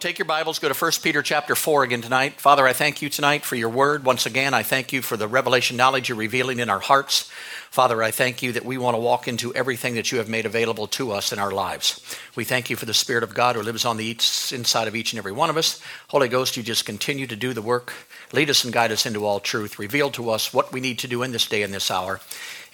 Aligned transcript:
Take 0.00 0.18
your 0.18 0.24
Bibles, 0.24 0.58
go 0.58 0.70
to 0.70 0.74
1 0.74 0.92
Peter 1.02 1.20
chapter 1.20 1.54
4 1.54 1.82
again 1.82 2.00
tonight. 2.00 2.40
Father, 2.40 2.66
I 2.66 2.72
thank 2.72 3.02
you 3.02 3.10
tonight 3.10 3.44
for 3.44 3.54
your 3.54 3.68
word. 3.68 4.02
Once 4.02 4.24
again, 4.24 4.54
I 4.54 4.62
thank 4.62 4.94
you 4.94 5.02
for 5.02 5.18
the 5.18 5.28
revelation 5.28 5.76
knowledge 5.76 6.08
you're 6.08 6.16
revealing 6.16 6.58
in 6.58 6.70
our 6.70 6.78
hearts. 6.78 7.30
Father, 7.70 8.02
I 8.02 8.10
thank 8.10 8.42
you 8.42 8.50
that 8.52 8.64
we 8.64 8.78
want 8.78 8.94
to 8.94 9.00
walk 9.00 9.28
into 9.28 9.54
everything 9.54 9.96
that 9.96 10.10
you 10.10 10.16
have 10.16 10.26
made 10.26 10.46
available 10.46 10.86
to 10.86 11.12
us 11.12 11.34
in 11.34 11.38
our 11.38 11.50
lives. 11.50 12.16
We 12.34 12.44
thank 12.44 12.70
you 12.70 12.76
for 12.76 12.86
the 12.86 12.94
Spirit 12.94 13.22
of 13.22 13.34
God 13.34 13.56
who 13.56 13.62
lives 13.62 13.84
on 13.84 13.98
the 13.98 14.10
inside 14.10 14.88
of 14.88 14.96
each 14.96 15.12
and 15.12 15.18
every 15.18 15.32
one 15.32 15.50
of 15.50 15.58
us. 15.58 15.82
Holy 16.08 16.28
Ghost, 16.28 16.56
you 16.56 16.62
just 16.62 16.86
continue 16.86 17.26
to 17.26 17.36
do 17.36 17.52
the 17.52 17.60
work. 17.60 17.92
Lead 18.32 18.48
us 18.48 18.64
and 18.64 18.72
guide 18.72 18.92
us 18.92 19.04
into 19.04 19.26
all 19.26 19.38
truth. 19.38 19.78
Reveal 19.78 20.10
to 20.12 20.30
us 20.30 20.54
what 20.54 20.72
we 20.72 20.80
need 20.80 20.98
to 21.00 21.08
do 21.08 21.22
in 21.22 21.32
this 21.32 21.46
day 21.46 21.62
and 21.62 21.74
this 21.74 21.90
hour 21.90 22.20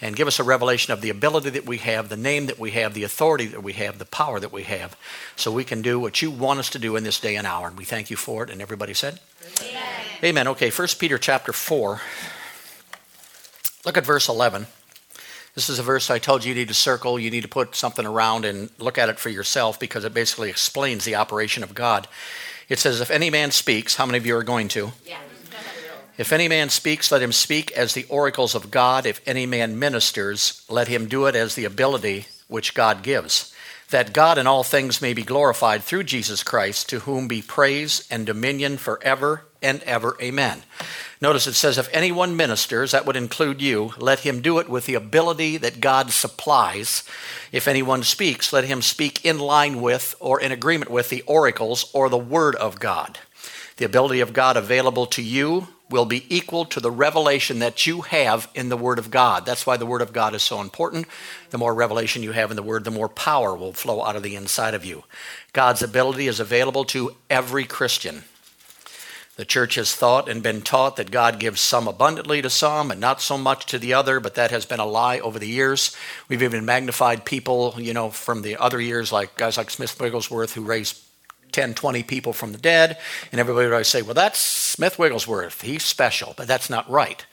and 0.01 0.15
give 0.15 0.27
us 0.27 0.39
a 0.39 0.43
revelation 0.43 0.93
of 0.93 1.01
the 1.01 1.09
ability 1.09 1.49
that 1.51 1.65
we 1.65 1.77
have, 1.77 2.09
the 2.09 2.17
name 2.17 2.45
that 2.47 2.59
we 2.59 2.71
have, 2.71 2.93
the 2.93 3.03
authority 3.03 3.47
that 3.47 3.63
we 3.63 3.73
have, 3.73 3.97
the 3.97 4.05
power 4.05 4.39
that 4.39 4.51
we 4.51 4.63
have, 4.63 4.95
so 5.35 5.51
we 5.51 5.63
can 5.63 5.81
do 5.81 5.99
what 5.99 6.21
you 6.21 6.29
want 6.29 6.59
us 6.59 6.69
to 6.71 6.79
do 6.79 6.95
in 6.95 7.03
this 7.03 7.19
day 7.19 7.35
and 7.35 7.47
hour. 7.47 7.67
And 7.67 7.77
we 7.77 7.85
thank 7.85 8.09
you 8.09 8.17
for 8.17 8.43
it. 8.43 8.49
And 8.49 8.61
everybody 8.61 8.93
said, 8.93 9.19
Amen. 9.61 9.83
Amen. 10.23 10.47
Okay, 10.49 10.69
First 10.69 10.99
Peter 10.99 11.17
chapter 11.17 11.53
4. 11.53 12.01
Look 13.85 13.97
at 13.97 14.05
verse 14.05 14.27
11. 14.27 14.67
This 15.55 15.69
is 15.69 15.79
a 15.79 15.83
verse 15.83 16.11
I 16.11 16.19
told 16.19 16.43
you 16.43 16.49
you 16.49 16.55
need 16.55 16.67
to 16.67 16.75
circle, 16.75 17.17
you 17.17 17.31
need 17.31 17.41
to 17.41 17.47
put 17.47 17.73
something 17.75 18.05
around 18.05 18.45
and 18.45 18.69
look 18.77 18.99
at 18.99 19.09
it 19.09 19.17
for 19.17 19.29
yourself 19.29 19.79
because 19.79 20.05
it 20.05 20.13
basically 20.13 20.51
explains 20.51 21.03
the 21.03 21.15
operation 21.15 21.63
of 21.63 21.73
God. 21.73 22.07
It 22.69 22.77
says, 22.77 23.01
If 23.01 23.09
any 23.09 23.31
man 23.31 23.49
speaks, 23.49 23.95
how 23.95 24.05
many 24.05 24.19
of 24.19 24.25
you 24.27 24.35
are 24.35 24.43
going 24.43 24.67
to? 24.69 24.91
Yeah. 25.03 25.17
If 26.17 26.33
any 26.33 26.47
man 26.47 26.69
speaks, 26.69 27.11
let 27.11 27.21
him 27.21 27.31
speak 27.31 27.71
as 27.73 27.93
the 27.93 28.05
oracles 28.09 28.55
of 28.55 28.71
God. 28.71 29.05
If 29.05 29.21
any 29.27 29.45
man 29.45 29.77
ministers, 29.77 30.65
let 30.67 30.87
him 30.87 31.07
do 31.07 31.27
it 31.27 31.35
as 31.35 31.53
the 31.53 31.65
ability 31.65 32.25
which 32.47 32.73
God 32.73 33.03
gives, 33.03 33.53
that 33.91 34.13
God 34.13 34.39
in 34.39 34.47
all 34.47 34.63
things 34.63 35.01
may 35.01 35.13
be 35.13 35.21
glorified 35.21 35.83
through 35.83 36.05
Jesus 36.05 36.43
Christ, 36.43 36.89
to 36.89 37.01
whom 37.01 37.27
be 37.27 37.43
praise 37.43 38.07
and 38.09 38.25
dominion 38.25 38.77
forever 38.77 39.43
and 39.61 39.83
ever. 39.83 40.17
Amen. 40.19 40.63
Notice 41.21 41.45
it 41.45 41.53
says, 41.53 41.77
if 41.77 41.89
anyone 41.93 42.35
ministers, 42.35 42.91
that 42.91 43.05
would 43.05 43.15
include 43.15 43.61
you, 43.61 43.93
let 43.97 44.19
him 44.19 44.41
do 44.41 44.57
it 44.57 44.69
with 44.69 44.87
the 44.87 44.95
ability 44.95 45.57
that 45.57 45.81
God 45.81 46.11
supplies. 46.11 47.03
If 47.51 47.67
anyone 47.67 48.03
speaks, 48.03 48.51
let 48.51 48.65
him 48.65 48.81
speak 48.81 49.23
in 49.23 49.37
line 49.37 49.81
with 49.81 50.15
or 50.19 50.39
in 50.41 50.51
agreement 50.51 50.89
with 50.89 51.09
the 51.09 51.21
oracles 51.23 51.91
or 51.93 52.09
the 52.09 52.17
word 52.17 52.55
of 52.55 52.79
God. 52.79 53.19
The 53.77 53.85
ability 53.85 54.19
of 54.19 54.33
God 54.33 54.57
available 54.57 55.05
to 55.07 55.21
you 55.21 55.67
will 55.89 56.05
be 56.05 56.25
equal 56.35 56.65
to 56.65 56.79
the 56.79 56.91
revelation 56.91 57.59
that 57.59 57.87
you 57.87 58.01
have 58.01 58.49
in 58.53 58.69
the 58.69 58.77
Word 58.77 58.99
of 58.99 59.11
God. 59.11 59.45
That's 59.45 59.65
why 59.65 59.77
the 59.77 59.85
Word 59.85 60.01
of 60.01 60.13
God 60.13 60.35
is 60.35 60.43
so 60.43 60.61
important. 60.61 61.07
The 61.49 61.57
more 61.57 61.73
revelation 61.73 62.23
you 62.23 62.33
have 62.33 62.51
in 62.51 62.57
the 62.57 62.63
Word, 62.63 62.83
the 62.83 62.91
more 62.91 63.09
power 63.09 63.55
will 63.55 63.73
flow 63.73 64.03
out 64.03 64.15
of 64.15 64.23
the 64.23 64.35
inside 64.35 64.73
of 64.73 64.83
you. 64.83 65.03
God's 65.53 65.81
ability 65.81 66.27
is 66.27 66.39
available 66.39 66.83
to 66.85 67.15
every 67.29 67.63
Christian. 67.63 68.23
The 69.37 69.45
church 69.45 69.75
has 69.75 69.93
thought 69.93 70.27
and 70.27 70.41
been 70.41 70.63
taught 70.63 70.95
that 70.95 71.11
God 71.11 71.39
gives 71.39 71.61
some 71.61 71.87
abundantly 71.87 72.41
to 72.41 72.49
some 72.49 72.89
and 72.89 72.99
not 72.99 73.21
so 73.21 73.37
much 73.37 73.67
to 73.67 73.77
the 73.77 73.93
other, 73.93 74.19
but 74.19 74.33
that 74.33 74.49
has 74.49 74.65
been 74.65 74.79
a 74.79 74.85
lie 74.85 75.19
over 75.19 75.37
the 75.37 75.47
years. 75.47 75.95
We've 76.27 76.41
even 76.41 76.65
magnified 76.65 77.23
people, 77.23 77.75
you 77.77 77.93
know, 77.93 78.09
from 78.09 78.41
the 78.41 78.57
other 78.57 78.81
years, 78.81 79.11
like 79.11 79.37
guys 79.37 79.55
like 79.55 79.69
Smith 79.69 80.01
Wigglesworth, 80.01 80.53
who 80.55 80.63
raised 80.63 81.03
10, 81.57 81.73
20 81.73 82.03
people 82.03 82.33
from 82.33 82.51
the 82.51 82.59
dead, 82.59 82.99
and 83.31 83.41
everybody 83.41 83.65
would 83.65 83.73
always 83.73 83.87
say, 83.87 84.03
well, 84.03 84.13
that's 84.13 84.37
Smith 84.37 84.99
Wigglesworth. 84.99 85.63
He's 85.63 85.81
special. 85.81 86.35
But 86.37 86.47
that's 86.47 86.69
not 86.69 86.87
right. 86.87 87.25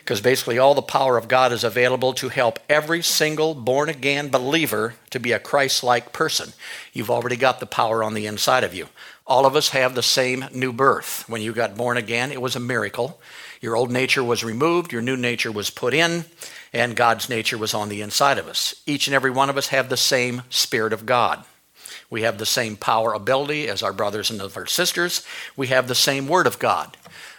Because 0.00 0.20
basically, 0.20 0.58
all 0.58 0.74
the 0.74 0.82
power 0.82 1.16
of 1.16 1.26
God 1.26 1.52
is 1.52 1.64
available 1.64 2.12
to 2.14 2.28
help 2.28 2.58
every 2.68 3.00
single 3.00 3.54
born 3.54 3.88
again 3.88 4.28
believer 4.28 4.96
to 5.08 5.18
be 5.18 5.32
a 5.32 5.38
Christ 5.38 5.82
like 5.82 6.12
person. 6.12 6.52
You've 6.92 7.10
already 7.10 7.36
got 7.36 7.60
the 7.60 7.66
power 7.66 8.04
on 8.04 8.12
the 8.12 8.26
inside 8.26 8.62
of 8.62 8.74
you. 8.74 8.88
All 9.26 9.46
of 9.46 9.56
us 9.56 9.70
have 9.70 9.94
the 9.94 10.02
same 10.02 10.44
new 10.52 10.74
birth. 10.74 11.24
When 11.26 11.40
you 11.40 11.54
got 11.54 11.74
born 11.74 11.96
again, 11.96 12.30
it 12.30 12.42
was 12.42 12.54
a 12.54 12.60
miracle. 12.60 13.18
Your 13.62 13.74
old 13.74 13.90
nature 13.90 14.22
was 14.22 14.44
removed, 14.44 14.92
your 14.92 15.00
new 15.00 15.16
nature 15.16 15.50
was 15.50 15.70
put 15.70 15.94
in, 15.94 16.26
and 16.74 16.94
God's 16.94 17.30
nature 17.30 17.56
was 17.56 17.72
on 17.72 17.88
the 17.88 18.02
inside 18.02 18.36
of 18.36 18.48
us. 18.48 18.74
Each 18.84 19.06
and 19.06 19.14
every 19.14 19.30
one 19.30 19.48
of 19.48 19.56
us 19.56 19.68
have 19.68 19.88
the 19.88 19.96
same 19.96 20.42
Spirit 20.50 20.92
of 20.92 21.06
God. 21.06 21.46
We 22.12 22.22
have 22.22 22.36
the 22.36 22.44
same 22.44 22.76
power 22.76 23.14
ability 23.14 23.68
as 23.68 23.82
our 23.82 23.94
brothers 23.94 24.30
and 24.30 24.38
our 24.38 24.66
sisters. 24.66 25.24
We 25.56 25.68
have 25.68 25.88
the 25.88 25.94
same 25.94 26.28
Word 26.28 26.46
of 26.46 26.58
God. 26.58 26.94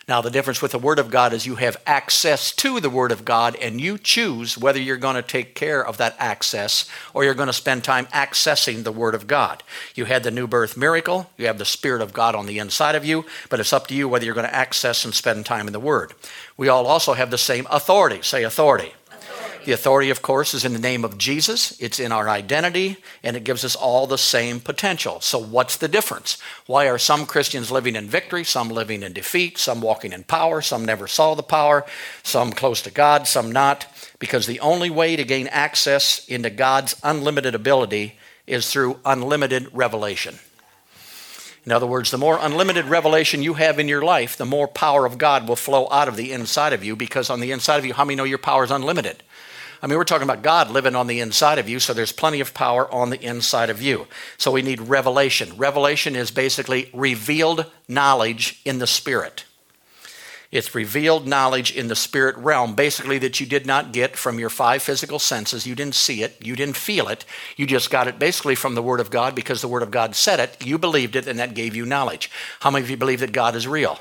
Now, 0.07 0.19
the 0.19 0.31
difference 0.31 0.63
with 0.63 0.71
the 0.71 0.79
Word 0.79 0.97
of 0.97 1.11
God 1.11 1.31
is 1.31 1.45
you 1.45 1.57
have 1.57 1.77
access 1.85 2.51
to 2.55 2.79
the 2.79 2.89
Word 2.89 3.11
of 3.11 3.23
God, 3.23 3.55
and 3.57 3.79
you 3.79 3.99
choose 3.99 4.57
whether 4.57 4.79
you're 4.79 4.97
going 4.97 5.15
to 5.15 5.21
take 5.21 5.53
care 5.53 5.85
of 5.85 5.97
that 5.97 6.15
access 6.17 6.89
or 7.13 7.23
you're 7.23 7.35
going 7.35 7.47
to 7.47 7.53
spend 7.53 7.83
time 7.83 8.07
accessing 8.07 8.83
the 8.83 8.91
Word 8.91 9.13
of 9.13 9.27
God. 9.27 9.61
You 9.93 10.05
had 10.05 10.23
the 10.23 10.31
new 10.31 10.47
birth 10.47 10.75
miracle, 10.75 11.29
you 11.37 11.45
have 11.45 11.59
the 11.59 11.65
Spirit 11.65 12.01
of 12.01 12.11
God 12.11 12.33
on 12.33 12.47
the 12.47 12.57
inside 12.57 12.95
of 12.95 13.05
you, 13.05 13.25
but 13.49 13.59
it's 13.59 13.73
up 13.73 13.85
to 13.87 13.93
you 13.93 14.09
whether 14.09 14.25
you're 14.25 14.33
going 14.33 14.47
to 14.47 14.55
access 14.55 15.05
and 15.05 15.13
spend 15.13 15.45
time 15.45 15.67
in 15.67 15.73
the 15.73 15.79
Word. 15.79 16.15
We 16.57 16.67
all 16.67 16.87
also 16.87 17.13
have 17.13 17.29
the 17.29 17.37
same 17.37 17.67
authority. 17.69 18.23
Say 18.23 18.43
authority. 18.43 18.93
The 19.65 19.71
authority, 19.71 20.09
of 20.09 20.21
course, 20.21 20.53
is 20.53 20.65
in 20.65 20.73
the 20.73 20.79
name 20.79 21.05
of 21.05 21.17
Jesus. 21.17 21.79
It's 21.79 21.99
in 21.99 22.11
our 22.11 22.27
identity, 22.27 22.97
and 23.23 23.37
it 23.37 23.45
gives 23.45 23.63
us 23.63 23.75
all 23.75 24.07
the 24.07 24.17
same 24.17 24.59
potential. 24.59 25.21
So, 25.21 25.39
what's 25.39 25.77
the 25.77 25.87
difference? 25.87 26.37
Why 26.65 26.89
are 26.89 26.97
some 26.97 27.25
Christians 27.25 27.71
living 27.71 27.95
in 27.95 28.07
victory, 28.07 28.43
some 28.43 28.67
living 28.67 29.03
in 29.03 29.13
defeat, 29.13 29.57
some 29.57 29.79
walking 29.79 30.11
in 30.11 30.25
power, 30.25 30.61
some 30.61 30.83
never 30.83 31.07
saw 31.07 31.33
the 31.33 31.43
power, 31.43 31.85
some 32.23 32.51
close 32.51 32.81
to 32.81 32.91
God, 32.91 33.25
some 33.25 33.51
not? 33.53 33.87
Because 34.19 34.47
the 34.47 34.59
only 34.59 34.89
way 34.89 35.15
to 35.15 35.23
gain 35.23 35.47
access 35.47 36.27
into 36.27 36.49
God's 36.49 36.99
unlimited 37.01 37.55
ability 37.55 38.15
is 38.45 38.69
through 38.69 38.99
unlimited 39.05 39.69
revelation. 39.71 40.39
In 41.65 41.71
other 41.71 41.87
words, 41.87 42.11
the 42.11 42.17
more 42.17 42.37
unlimited 42.41 42.85
revelation 42.85 43.41
you 43.41 43.53
have 43.53 43.79
in 43.79 43.87
your 43.87 44.01
life, 44.01 44.35
the 44.35 44.45
more 44.45 44.67
power 44.67 45.05
of 45.05 45.17
God 45.17 45.47
will 45.47 45.55
flow 45.55 45.87
out 45.89 46.09
of 46.09 46.17
the 46.17 46.33
inside 46.33 46.73
of 46.73 46.83
you 46.83 46.97
because 46.97 47.29
on 47.29 47.39
the 47.39 47.53
inside 47.53 47.77
of 47.77 47.85
you, 47.85 47.93
how 47.93 48.03
many 48.03 48.17
know 48.17 48.25
your 48.25 48.37
power 48.37 48.65
is 48.65 48.71
unlimited? 48.71 49.23
I 49.83 49.87
mean, 49.87 49.97
we're 49.97 50.05
talking 50.05 50.23
about 50.23 50.43
God 50.43 50.71
living 50.71 50.95
on 50.95 51.07
the 51.07 51.19
inside 51.19 51.59
of 51.59 51.67
you, 51.67 51.77
so 51.77 51.93
there's 51.93 52.13
plenty 52.13 52.39
of 52.39 52.53
power 52.53 52.89
on 52.89 53.09
the 53.09 53.19
inside 53.21 53.69
of 53.69 53.81
you. 53.81 54.07
So 54.37 54.49
we 54.49 54.61
need 54.61 54.79
revelation. 54.79 55.57
Revelation 55.57 56.15
is 56.15 56.31
basically 56.31 56.89
revealed 56.93 57.65
knowledge 57.89 58.61
in 58.63 58.79
the 58.79 58.87
Spirit. 58.87 59.43
It's 60.51 60.73
revealed 60.73 61.27
knowledge 61.27 61.75
in 61.75 61.87
the 61.87 61.95
spirit 61.95 62.37
realm, 62.37 62.75
basically, 62.75 63.17
that 63.17 63.39
you 63.39 63.47
did 63.47 63.65
not 63.65 63.91
get 63.91 64.15
from 64.15 64.37
your 64.37 64.51
five 64.51 64.83
physical 64.83 65.17
senses. 65.17 65.65
You 65.65 65.73
didn't 65.73 65.95
see 65.95 66.21
it, 66.21 66.37
you 66.39 66.55
didn't 66.55 66.77
feel 66.77 67.07
it. 67.07 67.25
You 67.57 67.65
just 67.65 67.89
got 67.89 68.07
it 68.07 68.19
basically 68.19 68.53
from 68.53 68.75
the 68.75 68.83
Word 68.83 68.99
of 68.99 69.09
God 69.09 69.33
because 69.33 69.61
the 69.61 69.67
Word 69.67 69.81
of 69.81 69.89
God 69.89 70.15
said 70.15 70.39
it. 70.39 70.63
You 70.63 70.77
believed 70.77 71.15
it, 71.15 71.27
and 71.27 71.39
that 71.39 71.55
gave 71.55 71.75
you 71.75 71.87
knowledge. 71.87 72.29
How 72.59 72.69
many 72.69 72.83
of 72.83 72.89
you 72.91 72.97
believe 72.97 73.21
that 73.21 73.31
God 73.31 73.55
is 73.55 73.67
real? 73.67 73.99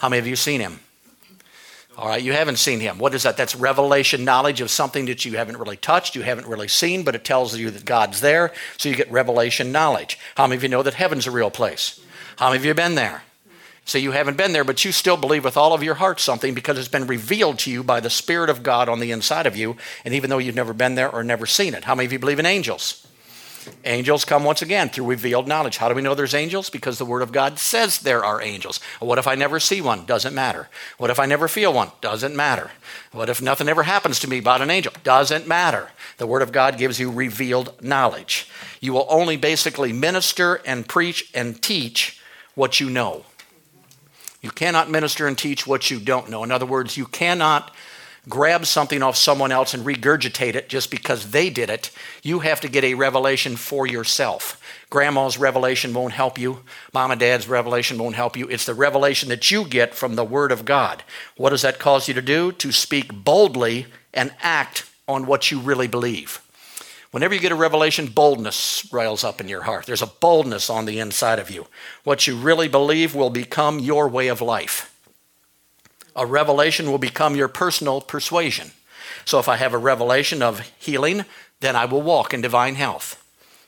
How 0.00 0.08
many 0.08 0.18
of 0.18 0.26
you 0.26 0.34
seen 0.34 0.60
Him? 0.60 0.80
All 1.98 2.06
right, 2.06 2.22
you 2.22 2.32
haven't 2.32 2.58
seen 2.58 2.78
him. 2.78 2.98
What 2.98 3.12
is 3.12 3.24
that? 3.24 3.36
That's 3.36 3.56
revelation 3.56 4.24
knowledge 4.24 4.60
of 4.60 4.70
something 4.70 5.06
that 5.06 5.24
you 5.24 5.36
haven't 5.36 5.56
really 5.56 5.76
touched, 5.76 6.14
you 6.14 6.22
haven't 6.22 6.46
really 6.46 6.68
seen, 6.68 7.02
but 7.02 7.16
it 7.16 7.24
tells 7.24 7.56
you 7.56 7.72
that 7.72 7.84
God's 7.84 8.20
there, 8.20 8.52
so 8.76 8.88
you 8.88 8.94
get 8.94 9.10
revelation 9.10 9.72
knowledge. 9.72 10.16
How 10.36 10.46
many 10.46 10.58
of 10.58 10.62
you 10.62 10.68
know 10.68 10.84
that 10.84 10.94
heaven's 10.94 11.26
a 11.26 11.32
real 11.32 11.50
place? 11.50 12.00
How 12.36 12.50
many 12.50 12.58
of 12.58 12.64
you 12.64 12.68
have 12.68 12.76
been 12.76 12.94
there? 12.94 13.24
So 13.84 13.98
you 13.98 14.12
haven't 14.12 14.36
been 14.36 14.52
there, 14.52 14.62
but 14.62 14.84
you 14.84 14.92
still 14.92 15.16
believe 15.16 15.42
with 15.42 15.56
all 15.56 15.72
of 15.72 15.82
your 15.82 15.96
heart 15.96 16.20
something 16.20 16.54
because 16.54 16.78
it's 16.78 16.86
been 16.86 17.08
revealed 17.08 17.58
to 17.60 17.70
you 17.70 17.82
by 17.82 17.98
the 17.98 18.10
Spirit 18.10 18.48
of 18.48 18.62
God 18.62 18.88
on 18.88 19.00
the 19.00 19.10
inside 19.10 19.48
of 19.48 19.56
you, 19.56 19.76
and 20.04 20.14
even 20.14 20.30
though 20.30 20.38
you've 20.38 20.54
never 20.54 20.72
been 20.72 20.94
there 20.94 21.10
or 21.10 21.24
never 21.24 21.46
seen 21.46 21.74
it. 21.74 21.82
How 21.82 21.96
many 21.96 22.06
of 22.06 22.12
you 22.12 22.20
believe 22.20 22.38
in 22.38 22.46
angels? 22.46 23.07
Angels 23.84 24.24
come 24.24 24.44
once 24.44 24.62
again 24.62 24.88
through 24.88 25.06
revealed 25.06 25.48
knowledge. 25.48 25.76
How 25.78 25.88
do 25.88 25.94
we 25.94 26.02
know 26.02 26.14
there's 26.14 26.34
angels? 26.34 26.70
Because 26.70 26.98
the 26.98 27.04
Word 27.04 27.22
of 27.22 27.32
God 27.32 27.58
says 27.58 27.98
there 27.98 28.24
are 28.24 28.42
angels. 28.42 28.80
What 29.00 29.18
if 29.18 29.26
I 29.26 29.34
never 29.34 29.60
see 29.60 29.80
one? 29.80 30.04
Doesn't 30.04 30.34
matter. 30.34 30.68
What 30.98 31.10
if 31.10 31.18
I 31.18 31.26
never 31.26 31.48
feel 31.48 31.72
one? 31.72 31.90
Doesn't 32.00 32.36
matter. 32.36 32.70
What 33.12 33.28
if 33.28 33.40
nothing 33.40 33.68
ever 33.68 33.84
happens 33.84 34.18
to 34.20 34.28
me 34.28 34.38
about 34.38 34.62
an 34.62 34.70
angel? 34.70 34.92
Doesn't 35.04 35.46
matter. 35.46 35.90
The 36.18 36.26
Word 36.26 36.42
of 36.42 36.52
God 36.52 36.78
gives 36.78 36.98
you 36.98 37.10
revealed 37.10 37.82
knowledge. 37.82 38.48
You 38.80 38.92
will 38.92 39.06
only 39.08 39.36
basically 39.36 39.92
minister 39.92 40.56
and 40.66 40.88
preach 40.88 41.30
and 41.34 41.60
teach 41.62 42.20
what 42.54 42.80
you 42.80 42.90
know. 42.90 43.24
You 44.40 44.50
cannot 44.50 44.90
minister 44.90 45.26
and 45.26 45.36
teach 45.36 45.66
what 45.66 45.90
you 45.90 45.98
don't 45.98 46.30
know. 46.30 46.44
In 46.44 46.52
other 46.52 46.66
words, 46.66 46.96
you 46.96 47.06
cannot 47.06 47.74
grab 48.28 48.66
something 48.66 49.02
off 49.02 49.16
someone 49.16 49.52
else 49.52 49.74
and 49.74 49.84
regurgitate 49.84 50.54
it 50.54 50.68
just 50.68 50.90
because 50.90 51.30
they 51.30 51.50
did 51.50 51.70
it. 51.70 51.90
You 52.22 52.40
have 52.40 52.60
to 52.60 52.68
get 52.68 52.84
a 52.84 52.94
revelation 52.94 53.56
for 53.56 53.86
yourself. 53.86 54.60
Grandma's 54.90 55.38
revelation 55.38 55.94
won't 55.94 56.12
help 56.12 56.38
you. 56.38 56.62
Mom 56.92 57.10
and 57.10 57.20
dad's 57.20 57.48
revelation 57.48 57.98
won't 57.98 58.16
help 58.16 58.36
you. 58.36 58.48
It's 58.48 58.66
the 58.66 58.74
revelation 58.74 59.28
that 59.28 59.50
you 59.50 59.64
get 59.64 59.94
from 59.94 60.14
the 60.14 60.24
Word 60.24 60.52
of 60.52 60.64
God. 60.64 61.02
What 61.36 61.50
does 61.50 61.62
that 61.62 61.78
cause 61.78 62.08
you 62.08 62.14
to 62.14 62.22
do? 62.22 62.52
To 62.52 62.72
speak 62.72 63.12
boldly 63.12 63.86
and 64.12 64.34
act 64.42 64.88
on 65.06 65.26
what 65.26 65.50
you 65.50 65.60
really 65.60 65.88
believe. 65.88 66.40
Whenever 67.10 67.34
you 67.34 67.40
get 67.40 67.52
a 67.52 67.56
revelation, 67.56 68.06
boldness 68.06 68.86
riles 68.92 69.24
up 69.24 69.40
in 69.40 69.48
your 69.48 69.62
heart. 69.62 69.86
There's 69.86 70.02
a 70.02 70.06
boldness 70.06 70.68
on 70.68 70.84
the 70.84 70.98
inside 70.98 71.38
of 71.38 71.50
you. 71.50 71.66
What 72.04 72.26
you 72.26 72.36
really 72.36 72.68
believe 72.68 73.14
will 73.14 73.30
become 73.30 73.78
your 73.78 74.08
way 74.08 74.28
of 74.28 74.42
life. 74.42 74.94
A 76.18 76.26
revelation 76.26 76.90
will 76.90 76.98
become 76.98 77.36
your 77.36 77.48
personal 77.48 78.00
persuasion. 78.00 78.72
So 79.24 79.38
if 79.38 79.48
I 79.48 79.56
have 79.56 79.72
a 79.72 79.78
revelation 79.78 80.42
of 80.42 80.60
healing, 80.78 81.24
then 81.60 81.76
I 81.76 81.84
will 81.84 82.02
walk 82.02 82.34
in 82.34 82.40
divine 82.40 82.74
health. 82.74 83.22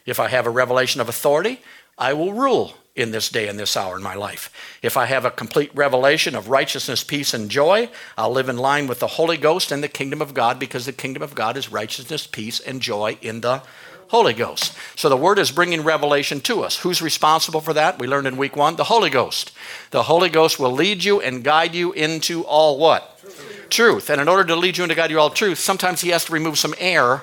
If 0.04 0.18
I 0.18 0.28
have 0.28 0.46
a 0.46 0.50
revelation 0.50 1.00
of 1.00 1.08
authority, 1.08 1.60
I 1.96 2.12
will 2.12 2.32
rule 2.32 2.74
in 2.96 3.12
this 3.12 3.28
day 3.28 3.46
and 3.46 3.58
this 3.58 3.76
hour 3.76 3.96
in 3.96 4.02
my 4.02 4.14
life. 4.14 4.52
If 4.82 4.96
I 4.96 5.06
have 5.06 5.24
a 5.24 5.30
complete 5.30 5.70
revelation 5.74 6.34
of 6.34 6.48
righteousness, 6.48 7.04
peace, 7.04 7.32
and 7.32 7.48
joy, 7.48 7.88
I'll 8.18 8.32
live 8.32 8.48
in 8.48 8.56
line 8.58 8.88
with 8.88 8.98
the 8.98 9.06
Holy 9.06 9.36
Ghost 9.36 9.70
and 9.70 9.82
the 9.82 9.88
kingdom 9.88 10.20
of 10.20 10.34
God 10.34 10.58
because 10.58 10.86
the 10.86 10.92
kingdom 10.92 11.22
of 11.22 11.36
God 11.36 11.56
is 11.56 11.70
righteousness, 11.70 12.26
peace, 12.26 12.58
and 12.58 12.82
joy 12.82 13.16
in 13.22 13.42
the 13.42 13.62
Holy 14.10 14.32
Ghost. 14.32 14.74
So 14.96 15.08
the 15.08 15.16
Word 15.16 15.38
is 15.38 15.52
bringing 15.52 15.84
revelation 15.84 16.40
to 16.40 16.62
us. 16.64 16.78
Who's 16.78 17.00
responsible 17.00 17.60
for 17.60 17.72
that? 17.74 18.00
We 18.00 18.08
learned 18.08 18.26
in 18.26 18.36
week 18.36 18.56
one 18.56 18.74
the 18.74 18.84
Holy 18.84 19.08
Ghost. 19.08 19.52
The 19.92 20.02
Holy 20.02 20.28
Ghost 20.28 20.58
will 20.58 20.72
lead 20.72 21.04
you 21.04 21.20
and 21.20 21.44
guide 21.44 21.76
you 21.76 21.92
into 21.92 22.42
all 22.42 22.76
what? 22.76 23.20
Truth. 23.20 23.70
truth. 23.70 24.10
And 24.10 24.20
in 24.20 24.28
order 24.28 24.44
to 24.44 24.56
lead 24.56 24.78
you 24.78 24.82
and 24.82 24.90
to 24.90 24.96
guide 24.96 25.12
you 25.12 25.20
all 25.20 25.30
truth, 25.30 25.58
sometimes 25.58 26.00
He 26.00 26.08
has 26.08 26.24
to 26.24 26.32
remove 26.32 26.58
some 26.58 26.74
air 26.78 27.22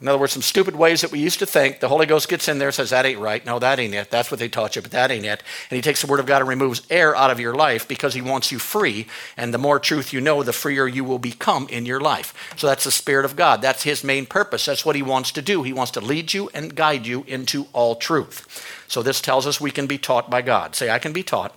in 0.00 0.08
other 0.08 0.18
words, 0.18 0.32
some 0.32 0.42
stupid 0.42 0.74
ways 0.74 1.02
that 1.02 1.12
we 1.12 1.20
used 1.20 1.38
to 1.38 1.46
think. 1.46 1.78
The 1.78 1.88
Holy 1.88 2.04
Ghost 2.04 2.28
gets 2.28 2.48
in 2.48 2.58
there, 2.58 2.72
says, 2.72 2.90
That 2.90 3.06
ain't 3.06 3.20
right. 3.20 3.44
No, 3.46 3.60
that 3.60 3.78
ain't 3.78 3.94
it. 3.94 4.10
That's 4.10 4.30
what 4.30 4.40
they 4.40 4.48
taught 4.48 4.74
you, 4.74 4.82
but 4.82 4.90
that 4.90 5.12
ain't 5.12 5.24
it. 5.24 5.42
And 5.70 5.76
He 5.76 5.82
takes 5.82 6.02
the 6.02 6.08
Word 6.08 6.18
of 6.18 6.26
God 6.26 6.40
and 6.40 6.48
removes 6.48 6.82
air 6.90 7.14
out 7.14 7.30
of 7.30 7.38
your 7.38 7.54
life 7.54 7.86
because 7.86 8.12
He 8.12 8.20
wants 8.20 8.50
you 8.50 8.58
free. 8.58 9.06
And 9.36 9.54
the 9.54 9.58
more 9.58 9.78
truth 9.78 10.12
you 10.12 10.20
know, 10.20 10.42
the 10.42 10.52
freer 10.52 10.88
you 10.88 11.04
will 11.04 11.20
become 11.20 11.68
in 11.68 11.86
your 11.86 12.00
life. 12.00 12.34
So 12.56 12.66
that's 12.66 12.84
the 12.84 12.90
Spirit 12.90 13.24
of 13.24 13.36
God. 13.36 13.62
That's 13.62 13.84
His 13.84 14.02
main 14.02 14.26
purpose. 14.26 14.66
That's 14.66 14.84
what 14.84 14.96
He 14.96 15.02
wants 15.02 15.30
to 15.32 15.42
do. 15.42 15.62
He 15.62 15.72
wants 15.72 15.92
to 15.92 16.00
lead 16.00 16.34
you 16.34 16.50
and 16.52 16.74
guide 16.74 17.06
you 17.06 17.22
into 17.28 17.68
all 17.72 17.94
truth. 17.94 18.84
So 18.88 19.00
this 19.00 19.20
tells 19.20 19.46
us 19.46 19.60
we 19.60 19.70
can 19.70 19.86
be 19.86 19.98
taught 19.98 20.28
by 20.28 20.42
God. 20.42 20.74
Say, 20.74 20.90
I 20.90 20.98
can 20.98 21.12
be 21.12 21.22
taught 21.22 21.56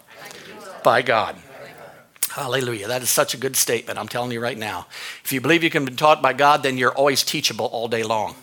by 0.84 1.01
God. 1.01 1.36
Hallelujah. 2.29 2.88
That 2.88 3.01
is 3.01 3.09
such 3.09 3.33
a 3.33 3.38
good 3.38 3.56
statement. 3.56 3.97
I'm 3.97 4.07
telling 4.07 4.31
you 4.31 4.39
right 4.39 4.57
now. 4.57 4.88
If 5.24 5.31
you 5.31 5.41
believe 5.41 5.63
you 5.63 5.69
can 5.69 5.85
be 5.85 5.94
taught 5.94 6.21
by 6.21 6.33
God, 6.33 6.63
then 6.63 6.77
you're 6.77 6.94
always 6.94 7.24
teachable 7.24 7.65
all 7.68 7.88
day 7.88 8.03
long. 8.03 8.35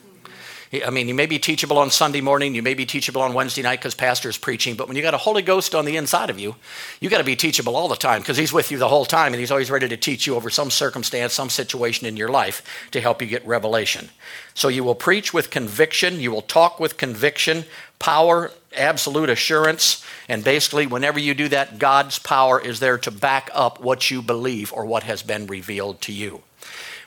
I 0.82 0.90
mean, 0.90 1.08
you 1.08 1.14
may 1.14 1.26
be 1.26 1.38
teachable 1.38 1.78
on 1.78 1.90
Sunday 1.90 2.20
morning, 2.20 2.54
you 2.54 2.62
may 2.62 2.74
be 2.74 2.86
teachable 2.86 3.20
on 3.20 3.34
Wednesday 3.34 3.62
night 3.62 3.80
because 3.80 3.94
pastor's 3.94 4.38
preaching, 4.38 4.74
but 4.74 4.88
when 4.88 4.96
you 4.96 5.02
got 5.02 5.14
a 5.14 5.18
Holy 5.18 5.42
Ghost 5.42 5.74
on 5.74 5.84
the 5.84 5.96
inside 5.96 6.30
of 6.30 6.40
you, 6.40 6.56
you 7.00 7.10
got 7.10 7.18
to 7.18 7.24
be 7.24 7.36
teachable 7.36 7.76
all 7.76 7.88
the 7.88 7.96
time 7.96 8.22
because 8.22 8.36
he's 8.36 8.52
with 8.52 8.70
you 8.70 8.78
the 8.78 8.88
whole 8.88 9.04
time 9.04 9.32
and 9.32 9.40
he's 9.40 9.50
always 9.50 9.70
ready 9.70 9.88
to 9.88 9.96
teach 9.96 10.26
you 10.26 10.34
over 10.34 10.48
some 10.48 10.70
circumstance, 10.70 11.34
some 11.34 11.50
situation 11.50 12.06
in 12.06 12.16
your 12.16 12.30
life 12.30 12.62
to 12.92 13.00
help 13.00 13.20
you 13.20 13.28
get 13.28 13.46
revelation. 13.46 14.08
So 14.54 14.68
you 14.68 14.82
will 14.82 14.94
preach 14.94 15.34
with 15.34 15.50
conviction, 15.50 16.18
you 16.18 16.30
will 16.30 16.42
talk 16.42 16.80
with 16.80 16.96
conviction, 16.96 17.64
power, 17.98 18.50
absolute 18.76 19.30
assurance, 19.30 20.04
and 20.28 20.42
basically, 20.42 20.86
whenever 20.86 21.18
you 21.18 21.34
do 21.34 21.48
that, 21.48 21.78
God's 21.78 22.18
power 22.18 22.60
is 22.60 22.80
there 22.80 22.98
to 22.98 23.10
back 23.10 23.50
up 23.52 23.80
what 23.80 24.10
you 24.10 24.22
believe 24.22 24.72
or 24.72 24.86
what 24.86 25.02
has 25.02 25.22
been 25.22 25.46
revealed 25.46 26.00
to 26.02 26.12
you. 26.12 26.42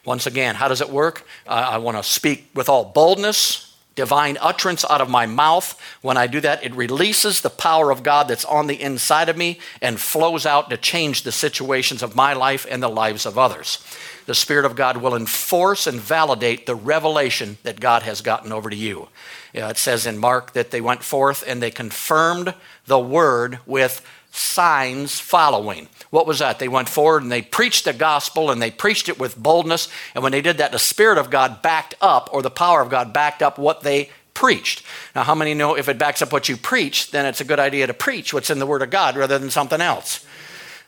Once 0.07 0.25
again, 0.25 0.55
how 0.55 0.69
does 0.69 0.79
it 0.79 0.89
work? 0.89 1.27
Uh, 1.45 1.67
I 1.71 1.79
want 1.79 1.97
to 1.97 2.01
speak 2.01 2.49
with 2.55 2.69
all 2.69 2.85
boldness, 2.85 3.75
divine 3.95 4.37
utterance 4.39 4.85
out 4.89 5.01
of 5.01 5.09
my 5.09 5.25
mouth. 5.25 5.77
When 6.01 6.15
I 6.15 6.27
do 6.27 6.39
that, 6.39 6.63
it 6.63 6.73
releases 6.73 7.41
the 7.41 7.49
power 7.49 7.91
of 7.91 8.03
God 8.03 8.29
that's 8.29 8.45
on 8.45 8.67
the 8.67 8.81
inside 8.81 9.27
of 9.27 9.35
me 9.35 9.59
and 9.81 9.99
flows 9.99 10.45
out 10.45 10.69
to 10.69 10.77
change 10.77 11.23
the 11.23 11.33
situations 11.33 12.01
of 12.01 12.15
my 12.15 12.31
life 12.31 12.65
and 12.71 12.81
the 12.81 12.87
lives 12.87 13.25
of 13.25 13.37
others. 13.37 13.85
The 14.27 14.33
Spirit 14.33 14.63
of 14.63 14.77
God 14.77 14.95
will 14.95 15.13
enforce 15.13 15.87
and 15.87 15.99
validate 15.99 16.67
the 16.67 16.75
revelation 16.75 17.57
that 17.63 17.81
God 17.81 18.03
has 18.03 18.21
gotten 18.21 18.53
over 18.53 18.69
to 18.69 18.77
you. 18.77 19.09
Uh, 19.53 19.65
it 19.65 19.77
says 19.77 20.05
in 20.05 20.17
Mark 20.17 20.53
that 20.53 20.71
they 20.71 20.79
went 20.79 21.03
forth 21.03 21.43
and 21.45 21.61
they 21.61 21.71
confirmed 21.71 22.53
the 22.85 22.97
word 22.99 23.59
with 23.65 24.01
signs 24.31 25.19
following. 25.19 25.87
What 26.09 26.27
was 26.27 26.39
that? 26.39 26.59
They 26.59 26.67
went 26.67 26.89
forward 26.89 27.23
and 27.23 27.31
they 27.31 27.41
preached 27.41 27.85
the 27.85 27.93
gospel 27.93 28.51
and 28.51 28.61
they 28.61 28.71
preached 28.71 29.09
it 29.09 29.19
with 29.19 29.37
boldness. 29.37 29.89
And 30.13 30.23
when 30.23 30.31
they 30.31 30.41
did 30.41 30.57
that, 30.57 30.71
the 30.71 30.79
Spirit 30.79 31.17
of 31.17 31.29
God 31.29 31.61
backed 31.61 31.95
up, 32.01 32.29
or 32.31 32.41
the 32.41 32.49
power 32.49 32.81
of 32.81 32.89
God 32.89 33.13
backed 33.13 33.41
up 33.41 33.57
what 33.57 33.81
they 33.81 34.09
preached. 34.33 34.83
Now, 35.15 35.23
how 35.23 35.35
many 35.35 35.53
know 35.53 35.75
if 35.75 35.89
it 35.89 35.97
backs 35.97 36.21
up 36.21 36.31
what 36.31 36.47
you 36.47 36.57
preach, 36.57 37.11
then 37.11 37.25
it's 37.25 37.41
a 37.41 37.45
good 37.45 37.59
idea 37.59 37.87
to 37.87 37.93
preach 37.93 38.33
what's 38.33 38.49
in 38.49 38.59
the 38.59 38.67
Word 38.67 38.83
of 38.83 38.89
God 38.89 39.17
rather 39.17 39.39
than 39.39 39.49
something 39.49 39.81
else? 39.81 40.25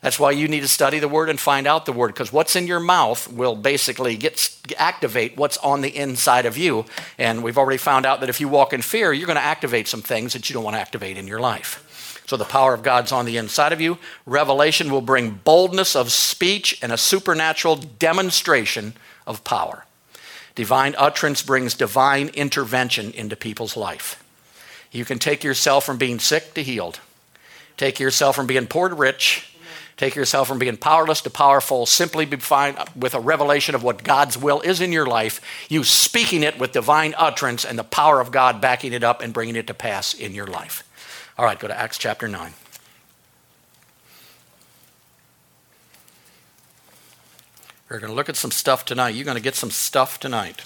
That's 0.00 0.18
why 0.18 0.30
you 0.30 0.48
need 0.48 0.60
to 0.60 0.68
study 0.68 0.98
the 0.98 1.08
word 1.08 1.28
and 1.28 1.38
find 1.38 1.66
out 1.66 1.84
the 1.84 1.92
word 1.92 2.08
because 2.08 2.32
what's 2.32 2.56
in 2.56 2.66
your 2.66 2.80
mouth 2.80 3.30
will 3.30 3.54
basically 3.54 4.16
get 4.16 4.56
activate 4.78 5.36
what's 5.36 5.58
on 5.58 5.82
the 5.82 5.94
inside 5.94 6.46
of 6.46 6.56
you. 6.56 6.86
And 7.18 7.42
we've 7.42 7.58
already 7.58 7.76
found 7.76 8.06
out 8.06 8.20
that 8.20 8.30
if 8.30 8.40
you 8.40 8.48
walk 8.48 8.72
in 8.72 8.80
fear, 8.80 9.12
you're 9.12 9.26
going 9.26 9.36
to 9.36 9.42
activate 9.42 9.88
some 9.88 10.00
things 10.00 10.32
that 10.32 10.48
you 10.48 10.54
don't 10.54 10.64
want 10.64 10.76
to 10.76 10.80
activate 10.80 11.18
in 11.18 11.26
your 11.26 11.40
life. 11.40 11.86
So 12.30 12.36
the 12.36 12.44
power 12.44 12.74
of 12.74 12.84
God's 12.84 13.10
on 13.10 13.24
the 13.24 13.38
inside 13.38 13.72
of 13.72 13.80
you. 13.80 13.98
Revelation 14.24 14.92
will 14.92 15.00
bring 15.00 15.40
boldness 15.42 15.96
of 15.96 16.12
speech 16.12 16.78
and 16.80 16.92
a 16.92 16.96
supernatural 16.96 17.74
demonstration 17.74 18.92
of 19.26 19.42
power. 19.42 19.84
Divine 20.54 20.94
utterance 20.96 21.42
brings 21.42 21.74
divine 21.74 22.28
intervention 22.28 23.10
into 23.10 23.34
people's 23.34 23.76
life. 23.76 24.22
You 24.92 25.04
can 25.04 25.18
take 25.18 25.42
yourself 25.42 25.84
from 25.84 25.98
being 25.98 26.20
sick 26.20 26.54
to 26.54 26.62
healed, 26.62 27.00
take 27.76 27.98
yourself 27.98 28.36
from 28.36 28.46
being 28.46 28.68
poor 28.68 28.88
to 28.88 28.94
rich, 28.94 29.52
take 29.96 30.14
yourself 30.14 30.46
from 30.46 30.60
being 30.60 30.76
powerless 30.76 31.22
to 31.22 31.30
powerful 31.30 31.84
simply 31.84 32.28
uh, 32.52 32.84
with 32.94 33.16
a 33.16 33.20
revelation 33.20 33.74
of 33.74 33.82
what 33.82 34.04
God's 34.04 34.38
will 34.38 34.60
is 34.60 34.80
in 34.80 34.92
your 34.92 35.06
life, 35.06 35.40
you 35.68 35.82
speaking 35.82 36.44
it 36.44 36.60
with 36.60 36.70
divine 36.70 37.12
utterance 37.18 37.64
and 37.64 37.76
the 37.76 37.82
power 37.82 38.20
of 38.20 38.30
God 38.30 38.60
backing 38.60 38.92
it 38.92 39.02
up 39.02 39.20
and 39.20 39.34
bringing 39.34 39.56
it 39.56 39.66
to 39.66 39.74
pass 39.74 40.14
in 40.14 40.32
your 40.32 40.46
life. 40.46 40.84
All 41.40 41.46
right, 41.46 41.58
go 41.58 41.68
to 41.68 41.80
Acts 41.80 41.96
chapter 41.96 42.28
9. 42.28 42.52
We're 47.88 47.98
going 47.98 48.10
to 48.10 48.14
look 48.14 48.28
at 48.28 48.36
some 48.36 48.50
stuff 48.50 48.84
tonight. 48.84 49.14
You're 49.14 49.24
going 49.24 49.38
to 49.38 49.42
get 49.42 49.54
some 49.54 49.70
stuff 49.70 50.20
tonight. 50.20 50.60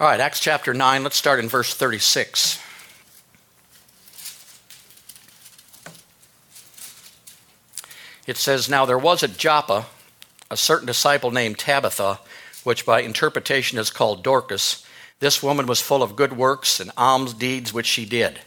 All 0.00 0.06
right, 0.06 0.18
Acts 0.18 0.40
chapter 0.40 0.72
9, 0.72 1.02
let's 1.02 1.16
start 1.16 1.38
in 1.40 1.50
verse 1.50 1.74
36. 1.74 2.58
It 8.28 8.36
says, 8.36 8.68
Now 8.68 8.84
there 8.84 8.98
was 8.98 9.22
at 9.22 9.38
Joppa 9.38 9.86
a 10.50 10.56
certain 10.56 10.86
disciple 10.86 11.30
named 11.30 11.58
Tabitha, 11.58 12.20
which 12.62 12.84
by 12.84 13.00
interpretation 13.00 13.78
is 13.78 13.88
called 13.88 14.22
Dorcas. 14.22 14.84
This 15.18 15.42
woman 15.42 15.66
was 15.66 15.80
full 15.80 16.02
of 16.02 16.14
good 16.14 16.36
works 16.36 16.78
and 16.78 16.90
alms 16.94 17.32
deeds 17.32 17.72
which 17.72 17.86
she 17.86 18.04
did. 18.04 18.40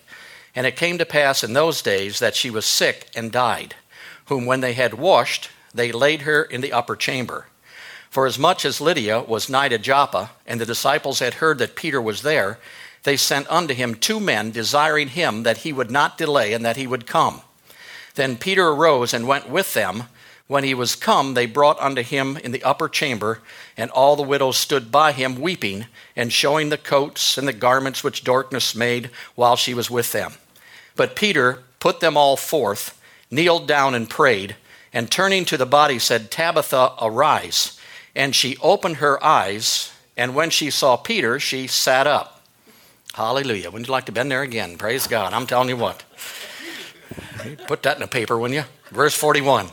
And 0.55 0.67
it 0.67 0.75
came 0.75 0.99
to 0.99 1.05
pass 1.05 1.43
in 1.43 1.53
those 1.53 1.81
days 1.81 2.19
that 2.19 2.35
she 2.35 2.51
was 2.51 2.63
sick 2.63 3.07
and 3.15 3.31
died, 3.31 3.73
whom 4.27 4.45
when 4.45 4.61
they 4.61 4.73
had 4.73 4.93
washed, 4.93 5.49
they 5.73 5.91
laid 5.91 6.21
her 6.21 6.43
in 6.43 6.61
the 6.61 6.73
upper 6.73 6.95
chamber. 6.95 7.47
For 8.11 8.27
as 8.27 8.37
much 8.37 8.65
as 8.65 8.81
Lydda 8.81 9.21
was 9.21 9.49
nigh 9.49 9.69
to 9.69 9.79
Joppa, 9.79 10.29
and 10.45 10.61
the 10.61 10.65
disciples 10.67 11.17
had 11.17 11.35
heard 11.35 11.57
that 11.57 11.75
Peter 11.75 11.99
was 11.99 12.21
there, 12.21 12.59
they 13.01 13.17
sent 13.17 13.49
unto 13.49 13.73
him 13.73 13.95
two 13.95 14.19
men, 14.19 14.51
desiring 14.51 15.07
him 15.07 15.41
that 15.41 15.59
he 15.59 15.73
would 15.73 15.89
not 15.89 16.19
delay 16.19 16.53
and 16.53 16.63
that 16.63 16.77
he 16.77 16.85
would 16.85 17.07
come. 17.07 17.41
Then 18.15 18.37
Peter 18.37 18.67
arose 18.67 19.13
and 19.13 19.27
went 19.27 19.49
with 19.49 19.73
them. 19.73 20.03
When 20.47 20.63
he 20.65 20.73
was 20.73 20.95
come, 20.95 21.33
they 21.33 21.45
brought 21.45 21.79
unto 21.79 22.03
him 22.03 22.35
in 22.37 22.51
the 22.51 22.63
upper 22.63 22.89
chamber, 22.89 23.39
and 23.77 23.89
all 23.91 24.15
the 24.15 24.21
widows 24.21 24.57
stood 24.57 24.91
by 24.91 25.13
him 25.13 25.39
weeping, 25.39 25.85
and 26.15 26.33
showing 26.33 26.69
the 26.69 26.77
coats 26.77 27.37
and 27.37 27.47
the 27.47 27.53
garments 27.53 28.03
which 28.03 28.23
Dorcas 28.23 28.75
made 28.75 29.11
while 29.35 29.55
she 29.55 29.73
was 29.73 29.89
with 29.89 30.11
them. 30.11 30.33
But 30.95 31.15
Peter 31.15 31.59
put 31.79 32.01
them 32.01 32.17
all 32.17 32.35
forth, 32.35 32.99
kneeled 33.31 33.65
down 33.65 33.95
and 33.95 34.09
prayed, 34.09 34.57
and 34.91 35.09
turning 35.09 35.45
to 35.45 35.55
the 35.57 35.65
body 35.65 35.99
said, 35.99 36.29
Tabitha, 36.29 36.95
arise. 37.01 37.79
And 38.13 38.35
she 38.35 38.57
opened 38.61 38.97
her 38.97 39.23
eyes, 39.23 39.93
and 40.17 40.35
when 40.35 40.49
she 40.49 40.69
saw 40.69 40.97
Peter, 40.97 41.39
she 41.39 41.65
sat 41.65 42.07
up. 42.07 42.41
Hallelujah. 43.13 43.71
Wouldn't 43.71 43.87
you 43.87 43.91
like 43.91 44.05
to 44.05 44.11
been 44.11 44.29
there 44.29 44.41
again? 44.41 44.77
Praise 44.77 45.07
God. 45.07 45.33
I'm 45.33 45.47
telling 45.47 45.69
you 45.69 45.77
what. 45.77 46.03
Put 47.67 47.83
that 47.83 47.97
in 47.97 48.03
a 48.03 48.07
paper, 48.07 48.37
wouldn't 48.37 48.59
you? 48.59 48.65
Verse 48.91 49.15
41. 49.15 49.69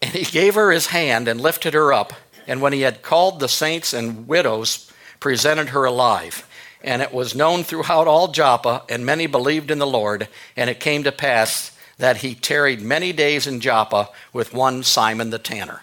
And 0.00 0.12
he 0.12 0.24
gave 0.24 0.54
her 0.54 0.70
his 0.70 0.86
hand 0.86 1.28
and 1.28 1.40
lifted 1.40 1.74
her 1.74 1.92
up, 1.92 2.12
And 2.46 2.62
when 2.62 2.72
he 2.72 2.82
had 2.82 3.02
called 3.02 3.40
the 3.40 3.48
saints 3.48 3.92
and 3.92 4.26
widows, 4.26 4.90
presented 5.20 5.70
her 5.70 5.84
alive. 5.84 6.48
And 6.82 7.02
it 7.02 7.12
was 7.12 7.34
known 7.34 7.64
throughout 7.64 8.06
all 8.06 8.28
Joppa, 8.28 8.84
and 8.88 9.04
many 9.04 9.26
believed 9.26 9.70
in 9.70 9.78
the 9.78 9.86
Lord. 9.86 10.28
And 10.56 10.70
it 10.70 10.80
came 10.80 11.02
to 11.04 11.12
pass 11.12 11.76
that 11.98 12.18
he 12.18 12.34
tarried 12.34 12.80
many 12.80 13.12
days 13.12 13.46
in 13.46 13.60
Joppa 13.60 14.08
with 14.32 14.54
one 14.54 14.82
Simon 14.84 15.30
the 15.30 15.38
tanner. 15.38 15.82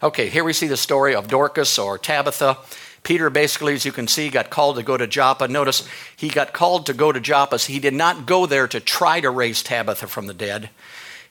Okay, 0.00 0.28
here 0.28 0.44
we 0.44 0.52
see 0.52 0.68
the 0.68 0.76
story 0.76 1.14
of 1.14 1.26
Dorcas 1.26 1.76
or 1.78 1.98
Tabitha. 1.98 2.58
Peter 3.02 3.30
basically, 3.30 3.74
as 3.74 3.84
you 3.84 3.92
can 3.92 4.08
see, 4.08 4.28
got 4.28 4.50
called 4.50 4.76
to 4.76 4.82
go 4.82 4.96
to 4.96 5.06
Joppa. 5.06 5.48
Notice 5.48 5.88
he 6.16 6.28
got 6.28 6.52
called 6.52 6.86
to 6.86 6.92
go 6.92 7.12
to 7.12 7.20
Joppa. 7.20 7.58
So 7.58 7.72
he 7.72 7.78
did 7.78 7.94
not 7.94 8.26
go 8.26 8.46
there 8.46 8.68
to 8.68 8.80
try 8.80 9.20
to 9.20 9.30
raise 9.30 9.62
Tabitha 9.62 10.06
from 10.06 10.26
the 10.26 10.34
dead. 10.34 10.70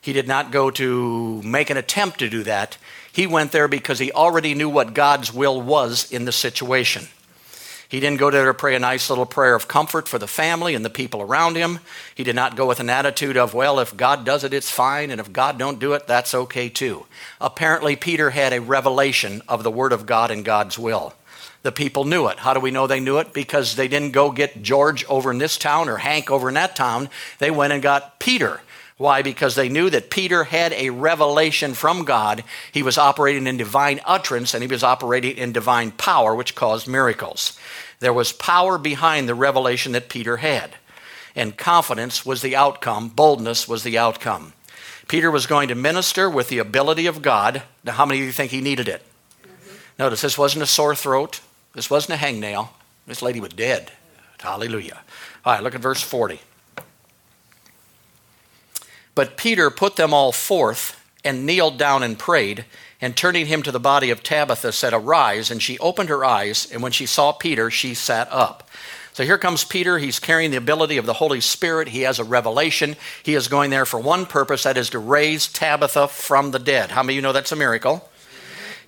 He 0.00 0.12
did 0.12 0.28
not 0.28 0.50
go 0.50 0.70
to 0.70 1.42
make 1.42 1.70
an 1.70 1.76
attempt 1.76 2.18
to 2.20 2.30
do 2.30 2.42
that. 2.44 2.78
He 3.12 3.26
went 3.26 3.52
there 3.52 3.68
because 3.68 3.98
he 3.98 4.12
already 4.12 4.54
knew 4.54 4.68
what 4.68 4.94
God's 4.94 5.32
will 5.32 5.60
was 5.60 6.10
in 6.10 6.24
the 6.24 6.32
situation. 6.32 7.08
He 7.88 8.00
didn't 8.00 8.20
go 8.20 8.30
there 8.30 8.44
to 8.44 8.54
pray 8.54 8.76
a 8.76 8.78
nice 8.78 9.08
little 9.08 9.24
prayer 9.24 9.54
of 9.54 9.66
comfort 9.66 10.08
for 10.08 10.18
the 10.18 10.26
family 10.26 10.74
and 10.74 10.84
the 10.84 10.90
people 10.90 11.22
around 11.22 11.56
him. 11.56 11.78
He 12.14 12.22
did 12.22 12.36
not 12.36 12.54
go 12.54 12.66
with 12.66 12.80
an 12.80 12.90
attitude 12.90 13.38
of, 13.38 13.54
well, 13.54 13.80
if 13.80 13.96
God 13.96 14.26
does 14.26 14.44
it, 14.44 14.52
it's 14.52 14.70
fine, 14.70 15.10
and 15.10 15.18
if 15.18 15.32
God 15.32 15.58
don't 15.58 15.80
do 15.80 15.94
it, 15.94 16.06
that's 16.06 16.34
okay 16.34 16.68
too. 16.68 17.06
Apparently, 17.40 17.96
Peter 17.96 18.30
had 18.30 18.52
a 18.52 18.60
revelation 18.60 19.40
of 19.48 19.62
the 19.62 19.70
Word 19.70 19.92
of 19.92 20.04
God 20.04 20.30
and 20.30 20.44
God's 20.44 20.78
will. 20.78 21.14
The 21.68 21.72
people 21.72 22.06
knew 22.06 22.28
it. 22.28 22.38
How 22.38 22.54
do 22.54 22.60
we 22.60 22.70
know 22.70 22.86
they 22.86 22.98
knew 22.98 23.18
it? 23.18 23.34
Because 23.34 23.76
they 23.76 23.88
didn't 23.88 24.12
go 24.12 24.30
get 24.30 24.62
George 24.62 25.04
over 25.04 25.30
in 25.30 25.36
this 25.36 25.58
town 25.58 25.90
or 25.90 25.98
Hank 25.98 26.30
over 26.30 26.48
in 26.48 26.54
that 26.54 26.74
town. 26.74 27.10
They 27.40 27.50
went 27.50 27.74
and 27.74 27.82
got 27.82 28.18
Peter. 28.18 28.62
Why? 28.96 29.20
Because 29.20 29.54
they 29.54 29.68
knew 29.68 29.90
that 29.90 30.08
Peter 30.08 30.44
had 30.44 30.72
a 30.72 30.88
revelation 30.88 31.74
from 31.74 32.06
God. 32.06 32.42
He 32.72 32.82
was 32.82 32.96
operating 32.96 33.46
in 33.46 33.58
divine 33.58 34.00
utterance 34.06 34.54
and 34.54 34.62
he 34.62 34.66
was 34.66 34.82
operating 34.82 35.36
in 35.36 35.52
divine 35.52 35.90
power, 35.90 36.34
which 36.34 36.54
caused 36.54 36.88
miracles. 36.88 37.58
There 38.00 38.14
was 38.14 38.32
power 38.32 38.78
behind 38.78 39.28
the 39.28 39.34
revelation 39.34 39.92
that 39.92 40.08
Peter 40.08 40.38
had. 40.38 40.70
And 41.36 41.58
confidence 41.58 42.24
was 42.24 42.40
the 42.40 42.56
outcome, 42.56 43.10
boldness 43.10 43.68
was 43.68 43.82
the 43.82 43.98
outcome. 43.98 44.54
Peter 45.06 45.30
was 45.30 45.46
going 45.46 45.68
to 45.68 45.74
minister 45.74 46.30
with 46.30 46.48
the 46.48 46.60
ability 46.60 47.06
of 47.06 47.20
God. 47.20 47.62
Now, 47.84 47.92
how 47.92 48.06
many 48.06 48.20
of 48.20 48.26
you 48.26 48.32
think 48.32 48.52
he 48.52 48.62
needed 48.62 48.88
it? 48.88 49.02
Notice 49.98 50.22
this 50.22 50.38
wasn't 50.38 50.62
a 50.62 50.66
sore 50.66 50.94
throat, 50.94 51.42
this 51.78 51.88
wasn't 51.88 52.20
a 52.20 52.24
hangnail. 52.24 52.70
This 53.06 53.22
lady 53.22 53.38
was 53.38 53.50
dead. 53.50 53.92
Hallelujah. 54.40 54.98
All 55.44 55.52
right, 55.52 55.62
look 55.62 55.76
at 55.76 55.80
verse 55.80 56.02
40. 56.02 56.40
But 59.14 59.36
Peter 59.36 59.70
put 59.70 59.94
them 59.94 60.12
all 60.12 60.32
forth 60.32 61.00
and 61.24 61.46
kneeled 61.46 61.78
down 61.78 62.02
and 62.02 62.18
prayed, 62.18 62.64
and 63.00 63.16
turning 63.16 63.46
him 63.46 63.62
to 63.62 63.70
the 63.70 63.78
body 63.78 64.10
of 64.10 64.24
Tabitha, 64.24 64.72
said, 64.72 64.92
Arise. 64.92 65.52
And 65.52 65.62
she 65.62 65.78
opened 65.78 66.08
her 66.08 66.24
eyes, 66.24 66.68
and 66.68 66.82
when 66.82 66.90
she 66.90 67.06
saw 67.06 67.30
Peter, 67.30 67.70
she 67.70 67.94
sat 67.94 68.26
up. 68.32 68.68
So 69.12 69.22
here 69.22 69.38
comes 69.38 69.62
Peter. 69.62 69.98
He's 69.98 70.18
carrying 70.18 70.50
the 70.50 70.56
ability 70.56 70.96
of 70.96 71.06
the 71.06 71.12
Holy 71.12 71.40
Spirit. 71.40 71.86
He 71.86 72.00
has 72.00 72.18
a 72.18 72.24
revelation. 72.24 72.96
He 73.22 73.36
is 73.36 73.46
going 73.46 73.70
there 73.70 73.86
for 73.86 74.00
one 74.00 74.26
purpose 74.26 74.64
that 74.64 74.76
is 74.76 74.90
to 74.90 74.98
raise 74.98 75.46
Tabitha 75.46 76.08
from 76.08 76.50
the 76.50 76.58
dead. 76.58 76.90
How 76.90 77.04
many 77.04 77.14
of 77.14 77.16
you 77.16 77.22
know 77.22 77.32
that's 77.32 77.52
a 77.52 77.56
miracle? 77.56 78.10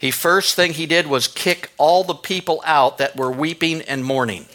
He 0.00 0.10
first 0.10 0.56
thing 0.56 0.72
he 0.72 0.86
did 0.86 1.06
was 1.06 1.28
kick 1.28 1.70
all 1.76 2.04
the 2.04 2.14
people 2.14 2.62
out 2.64 2.96
that 2.96 3.16
were 3.16 3.30
weeping 3.30 3.82
and 3.82 4.02
mourning. 4.02 4.46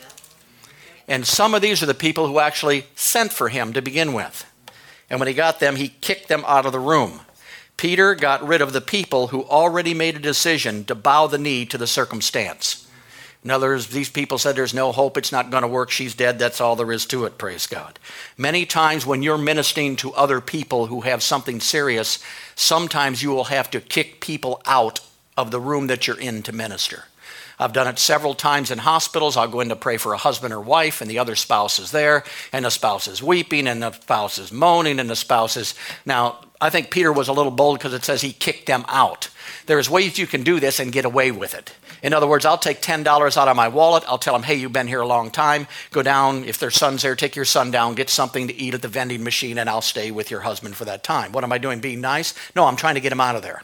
And 1.07 1.27
some 1.27 1.53
of 1.53 1.61
these 1.61 1.83
are 1.83 1.85
the 1.85 1.93
people 1.93 2.25
who 2.25 2.39
actually 2.39 2.87
sent 2.95 3.31
for 3.31 3.49
him 3.49 3.71
to 3.73 3.81
begin 3.81 4.13
with. 4.13 4.43
And 5.07 5.19
when 5.19 5.27
he 5.27 5.35
got 5.35 5.59
them, 5.59 5.75
he 5.75 5.89
kicked 5.89 6.29
them 6.29 6.43
out 6.47 6.65
of 6.65 6.71
the 6.71 6.79
room. 6.79 7.21
Peter 7.77 8.15
got 8.15 8.45
rid 8.45 8.59
of 8.59 8.73
the 8.73 8.81
people 8.81 9.27
who 9.27 9.43
already 9.43 9.93
made 9.93 10.15
a 10.15 10.19
decision 10.19 10.83
to 10.85 10.95
bow 10.95 11.27
the 11.27 11.37
knee 11.37 11.63
to 11.67 11.77
the 11.77 11.85
circumstance. 11.85 12.87
In 13.43 13.51
other 13.51 13.67
words, 13.67 13.87
these 13.87 14.09
people 14.09 14.39
said 14.39 14.55
there's 14.55 14.73
no 14.73 14.91
hope, 14.91 15.15
it's 15.15 15.31
not 15.31 15.51
going 15.51 15.61
to 15.61 15.67
work, 15.67 15.91
she's 15.91 16.15
dead, 16.15 16.39
that's 16.39 16.59
all 16.59 16.75
there 16.75 16.91
is 16.91 17.05
to 17.07 17.25
it, 17.25 17.37
praise 17.37 17.67
God. 17.67 17.99
Many 18.35 18.65
times 18.65 19.05
when 19.05 19.21
you're 19.21 19.37
ministering 19.37 19.95
to 19.97 20.13
other 20.13 20.41
people 20.41 20.87
who 20.87 21.01
have 21.01 21.21
something 21.21 21.59
serious, 21.59 22.17
sometimes 22.55 23.21
you 23.21 23.29
will 23.29 23.43
have 23.43 23.69
to 23.69 23.81
kick 23.81 24.19
people 24.19 24.63
out 24.65 24.99
of 25.37 25.51
the 25.51 25.59
room 25.59 25.87
that 25.87 26.07
you're 26.07 26.19
in 26.19 26.43
to 26.43 26.53
minister. 26.53 27.05
I've 27.57 27.73
done 27.73 27.87
it 27.87 27.99
several 27.99 28.33
times 28.33 28.69
in 28.69 28.79
hospitals. 28.79 29.37
I'll 29.37 29.47
go 29.47 29.61
in 29.61 29.69
to 29.69 29.75
pray 29.75 29.97
for 29.97 30.13
a 30.13 30.17
husband 30.17 30.53
or 30.53 30.59
wife, 30.59 31.01
and 31.01 31.09
the 31.09 31.19
other 31.19 31.35
spouse 31.35 31.79
is 31.79 31.91
there, 31.91 32.23
and 32.51 32.65
the 32.65 32.71
spouse 32.71 33.07
is 33.07 33.23
weeping, 33.23 33.67
and 33.67 33.81
the 33.81 33.91
spouse 33.91 34.37
is 34.37 34.51
moaning, 34.51 34.99
and 34.99 35.09
the 35.09 35.15
spouse 35.15 35.55
is. 35.55 35.73
Now, 36.05 36.39
I 36.59 36.69
think 36.69 36.91
Peter 36.91 37.13
was 37.13 37.27
a 37.27 37.33
little 37.33 37.51
bold 37.51 37.79
because 37.79 37.93
it 37.93 38.03
says 38.03 38.21
he 38.21 38.33
kicked 38.33 38.65
them 38.65 38.83
out. 38.87 39.29
There's 39.67 39.89
ways 39.89 40.17
you 40.17 40.27
can 40.27 40.43
do 40.43 40.59
this 40.59 40.79
and 40.79 40.91
get 40.91 41.05
away 41.05 41.31
with 41.31 41.53
it. 41.53 41.73
In 42.03 42.13
other 42.13 42.27
words, 42.27 42.45
I'll 42.45 42.57
take 42.57 42.81
$10 42.81 43.37
out 43.37 43.47
of 43.47 43.55
my 43.55 43.67
wallet. 43.67 44.03
I'll 44.07 44.17
tell 44.17 44.33
them, 44.33 44.43
hey, 44.43 44.55
you've 44.55 44.73
been 44.73 44.87
here 44.87 45.01
a 45.01 45.07
long 45.07 45.31
time. 45.31 45.67
Go 45.91 46.03
down. 46.03 46.43
If 46.43 46.59
their 46.59 46.71
son's 46.71 47.01
there, 47.01 47.15
take 47.15 47.35
your 47.35 47.45
son 47.45 47.71
down, 47.71 47.95
get 47.95 48.09
something 48.09 48.47
to 48.47 48.55
eat 48.55 48.73
at 48.73 48.81
the 48.81 48.87
vending 48.87 49.23
machine, 49.23 49.57
and 49.57 49.69
I'll 49.69 49.81
stay 49.81 50.11
with 50.11 50.29
your 50.29 50.41
husband 50.41 50.75
for 50.75 50.85
that 50.85 51.03
time. 51.03 51.31
What 51.31 51.43
am 51.43 51.51
I 51.51 51.57
doing? 51.57 51.79
Being 51.79 52.01
nice? 52.01 52.33
No, 52.55 52.65
I'm 52.65 52.75
trying 52.75 52.95
to 52.95 53.01
get 53.01 53.11
him 53.11 53.21
out 53.21 53.35
of 53.35 53.41
there 53.41 53.63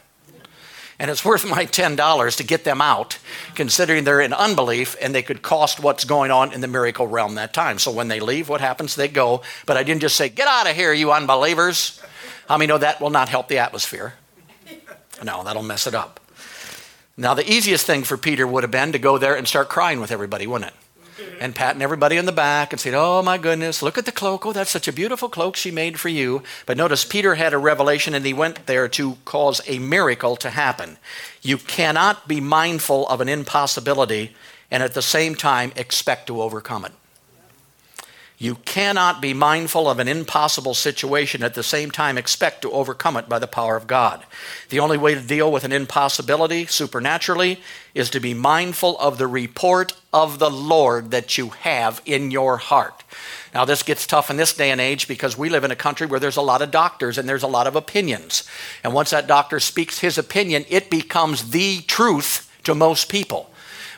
and 1.01 1.09
it's 1.09 1.25
worth 1.25 1.49
my 1.49 1.65
$10 1.65 2.37
to 2.37 2.43
get 2.43 2.63
them 2.63 2.79
out, 2.79 3.17
considering 3.55 4.03
they're 4.03 4.21
in 4.21 4.33
unbelief 4.33 4.95
and 5.01 5.15
they 5.15 5.23
could 5.23 5.41
cost 5.41 5.79
what's 5.79 6.05
going 6.05 6.29
on 6.29 6.53
in 6.53 6.61
the 6.61 6.67
miracle 6.67 7.07
realm 7.07 7.33
that 7.35 7.55
time. 7.55 7.79
So 7.79 7.91
when 7.91 8.07
they 8.07 8.19
leave, 8.19 8.47
what 8.47 8.61
happens? 8.61 8.95
They 8.95 9.07
go. 9.07 9.41
But 9.65 9.77
I 9.77 9.83
didn't 9.83 10.01
just 10.01 10.15
say, 10.15 10.29
Get 10.29 10.47
out 10.47 10.69
of 10.69 10.75
here, 10.75 10.93
you 10.93 11.11
unbelievers. 11.11 11.99
How 12.47 12.57
many 12.57 12.67
know 12.67 12.77
that 12.77 13.01
will 13.01 13.09
not 13.09 13.29
help 13.29 13.47
the 13.47 13.57
atmosphere? 13.57 14.13
No, 15.23 15.43
that'll 15.43 15.63
mess 15.63 15.87
it 15.87 15.95
up. 15.95 16.19
Now, 17.17 17.33
the 17.33 17.51
easiest 17.51 17.87
thing 17.87 18.03
for 18.03 18.15
Peter 18.15 18.45
would 18.45 18.63
have 18.63 18.71
been 18.71 18.91
to 18.91 18.99
go 18.99 19.17
there 19.17 19.35
and 19.35 19.47
start 19.47 19.69
crying 19.69 20.01
with 20.01 20.11
everybody, 20.11 20.45
wouldn't 20.45 20.71
it? 20.71 20.77
And 21.39 21.55
patting 21.55 21.81
everybody 21.81 22.17
on 22.17 22.25
the 22.25 22.31
back 22.31 22.71
and 22.71 22.79
saying, 22.79 22.95
Oh 22.95 23.21
my 23.21 23.37
goodness, 23.37 23.81
look 23.81 23.97
at 23.97 24.05
the 24.05 24.11
cloak. 24.11 24.45
Oh, 24.45 24.53
that's 24.53 24.69
such 24.69 24.87
a 24.87 24.93
beautiful 24.93 25.29
cloak 25.29 25.55
she 25.55 25.71
made 25.71 25.99
for 25.99 26.09
you. 26.09 26.43
But 26.65 26.77
notice 26.77 27.03
Peter 27.03 27.35
had 27.35 27.53
a 27.53 27.57
revelation 27.57 28.13
and 28.13 28.25
he 28.25 28.33
went 28.33 28.65
there 28.65 28.87
to 28.89 29.17
cause 29.25 29.61
a 29.67 29.79
miracle 29.79 30.35
to 30.37 30.49
happen. 30.49 30.97
You 31.41 31.57
cannot 31.57 32.27
be 32.27 32.39
mindful 32.39 33.07
of 33.07 33.21
an 33.21 33.29
impossibility 33.29 34.35
and 34.69 34.83
at 34.83 34.93
the 34.93 35.01
same 35.01 35.35
time 35.35 35.71
expect 35.75 36.27
to 36.27 36.41
overcome 36.41 36.85
it. 36.85 36.93
You 38.41 38.55
cannot 38.55 39.21
be 39.21 39.35
mindful 39.35 39.87
of 39.87 39.99
an 39.99 40.07
impossible 40.07 40.73
situation 40.73 41.43
at 41.43 41.53
the 41.53 41.61
same 41.61 41.91
time 41.91 42.17
expect 42.17 42.63
to 42.63 42.71
overcome 42.71 43.15
it 43.15 43.29
by 43.29 43.37
the 43.37 43.45
power 43.45 43.75
of 43.75 43.85
God. 43.85 44.25
The 44.69 44.79
only 44.79 44.97
way 44.97 45.13
to 45.13 45.21
deal 45.21 45.51
with 45.51 45.63
an 45.63 45.71
impossibility 45.71 46.65
supernaturally 46.65 47.61
is 47.93 48.09
to 48.09 48.19
be 48.19 48.33
mindful 48.33 48.97
of 48.97 49.19
the 49.19 49.27
report 49.27 49.93
of 50.11 50.39
the 50.39 50.49
Lord 50.49 51.11
that 51.11 51.37
you 51.37 51.49
have 51.49 52.01
in 52.03 52.31
your 52.31 52.57
heart. 52.57 53.03
Now, 53.53 53.63
this 53.63 53.83
gets 53.83 54.07
tough 54.07 54.31
in 54.31 54.37
this 54.37 54.55
day 54.55 54.71
and 54.71 54.81
age 54.81 55.07
because 55.07 55.37
we 55.37 55.49
live 55.49 55.63
in 55.63 55.69
a 55.69 55.75
country 55.75 56.07
where 56.07 56.19
there's 56.19 56.35
a 56.35 56.41
lot 56.41 56.63
of 56.63 56.71
doctors 56.71 57.19
and 57.19 57.29
there's 57.29 57.43
a 57.43 57.47
lot 57.47 57.67
of 57.67 57.75
opinions. 57.75 58.49
And 58.83 58.91
once 58.91 59.11
that 59.11 59.27
doctor 59.27 59.59
speaks 59.59 59.99
his 59.99 60.17
opinion, 60.17 60.65
it 60.67 60.89
becomes 60.89 61.51
the 61.51 61.81
truth 61.81 62.51
to 62.63 62.73
most 62.73 63.07
people. 63.07 63.51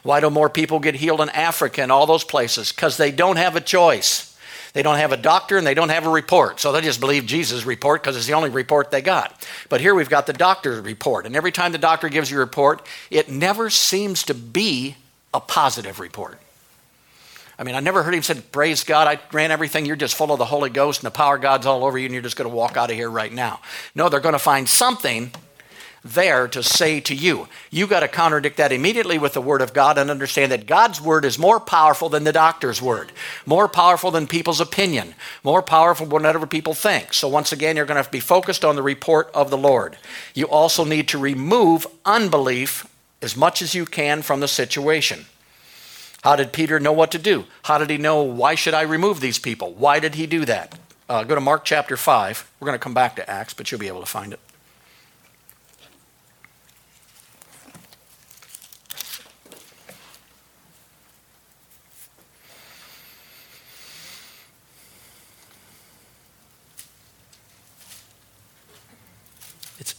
Why 0.04 0.20
do 0.20 0.30
more 0.30 0.50
people 0.50 0.82
get 0.82 0.96
healed 0.96 1.22
in 1.22 1.30
Africa 1.30 1.82
and 1.82 1.94
all 1.94 2.06
those 2.06 2.26
places? 2.26 2.74
Because 2.74 2.98
they 2.98 3.10
don't 3.10 3.38
have 3.38 3.56
a 3.56 3.62
choice. 3.62 4.33
They 4.74 4.82
don't 4.82 4.98
have 4.98 5.12
a 5.12 5.18
doctor 5.18 5.58
and 5.58 5.66
they 5.66 5.76
don't 5.76 5.90
have 5.90 6.08
a 6.08 6.10
report. 6.10 6.60
So 6.60 6.72
they 6.72 6.82
just 6.82 7.00
believe 7.00 7.28
Jesus' 7.28 7.64
report 7.64 8.02
because 8.02 8.18
it's 8.18 8.26
the 8.26 8.34
only 8.34 8.50
report 8.50 8.90
they 8.90 9.02
got. 9.02 9.48
But 9.70 9.82
here 9.82 9.94
we've 9.94 10.10
got 10.10 10.26
the 10.26 10.34
doctor's 10.34 10.84
report. 10.84 11.28
And 11.28 11.36
every 11.36 11.52
time 11.52 11.72
the 11.72 11.78
doctor 11.78 12.10
gives 12.10 12.32
you 12.32 12.38
a 12.38 12.40
report, 12.40 12.86
it 13.12 13.30
never 13.30 13.70
seems 13.70 14.24
to 14.24 14.34
be 14.34 14.96
a 15.32 15.40
positive 15.40 16.00
report. 16.00 16.40
I 17.58 17.64
mean, 17.64 17.76
I 17.76 17.82
never 17.82 18.02
heard 18.02 18.16
him 18.16 18.24
say, 18.24 18.42
Praise 18.52 18.84
God, 18.84 19.08
I 19.08 19.20
ran 19.32 19.52
everything. 19.52 19.86
You're 19.86 19.96
just 19.96 20.16
full 20.16 20.32
of 20.32 20.40
the 20.40 20.46
Holy 20.46 20.72
Ghost 20.72 21.02
and 21.02 21.06
the 21.06 21.16
power 21.16 21.36
of 21.36 21.42
God's 21.44 21.68
all 21.68 21.86
over 21.86 21.98
you, 21.98 22.06
and 22.06 22.14
you're 22.14 22.24
just 22.24 22.36
going 22.36 22.50
to 22.50 22.56
walk 22.56 22.78
out 22.78 22.90
of 22.90 22.96
here 22.96 23.10
right 23.10 23.32
now. 23.32 23.62
No, 23.94 24.10
they're 24.10 24.20
going 24.20 24.34
to 24.34 24.40
find 24.40 24.68
something 24.68 25.32
there 26.04 26.48
to 26.50 26.62
say 26.62 27.00
to 27.02 27.16
you. 27.16 27.48
You 27.72 27.88
got 27.88 28.02
to 28.02 28.08
contradict 28.08 28.58
that 28.58 28.72
immediately 28.72 29.18
with 29.18 29.34
the 29.34 29.42
Word 29.42 29.62
of 29.62 29.74
God 29.74 29.98
and 29.98 30.12
understand 30.12 30.52
that 30.52 30.66
God's 30.66 31.00
Word 31.00 31.24
is 31.24 31.40
more 31.40 31.60
powerful 31.60 32.10
than 32.10 32.24
the 32.26 32.34
doctor's 32.34 32.82
Word, 32.82 33.12
more 33.46 33.68
powerful 33.68 34.12
than 34.12 34.28
people's 34.28 34.60
opinion, 34.60 35.16
more 35.44 35.62
powerful 35.62 36.06
than 36.06 36.24
whatever 36.24 36.46
people 36.46 36.74
think. 36.74 37.14
So, 37.14 37.28
once 37.28 37.52
again, 37.52 37.76
you're 37.76 37.86
going 37.86 37.96
to 37.96 38.00
have 38.00 38.08
to 38.08 38.12
be 38.12 38.20
focused 38.20 38.66
on 38.66 38.76
the 38.76 38.84
report 38.84 39.32
of 39.34 39.50
the 39.50 39.58
Lord. 39.58 39.98
You 40.34 40.46
also 40.46 40.84
need 40.84 41.08
to 41.10 41.18
remove 41.18 41.88
unbelief 42.06 42.86
as 43.22 43.38
much 43.38 43.62
as 43.62 43.74
you 43.74 43.86
can 43.86 44.22
from 44.22 44.42
the 44.42 44.48
situation. 44.48 45.26
How 46.24 46.36
did 46.36 46.54
Peter 46.54 46.80
know 46.80 46.94
what 46.94 47.12
to 47.12 47.20
do? 47.20 47.46
How 47.64 47.78
did 47.78 47.90
he 47.90 47.98
know 47.98 48.22
why 48.22 48.56
should 48.56 48.74
I 48.74 48.82
remove 48.84 49.20
these 49.20 49.40
people? 49.40 49.74
Why 49.74 50.00
did 50.00 50.16
he 50.16 50.26
do 50.26 50.46
that? 50.46 50.78
Uh, 51.10 51.24
go 51.24 51.36
to 51.36 51.42
Mark 51.42 51.66
chapter 51.66 51.98
5. 51.98 52.50
We're 52.60 52.66
going 52.66 52.80
to 52.80 52.84
come 52.84 52.94
back 52.94 53.18
to 53.18 53.30
Acts, 53.30 53.54
but 53.54 53.70
you'll 53.70 53.80
be 53.80 53.88
able 53.88 54.00
to 54.00 54.06
find 54.06 54.32
it. 54.32 54.40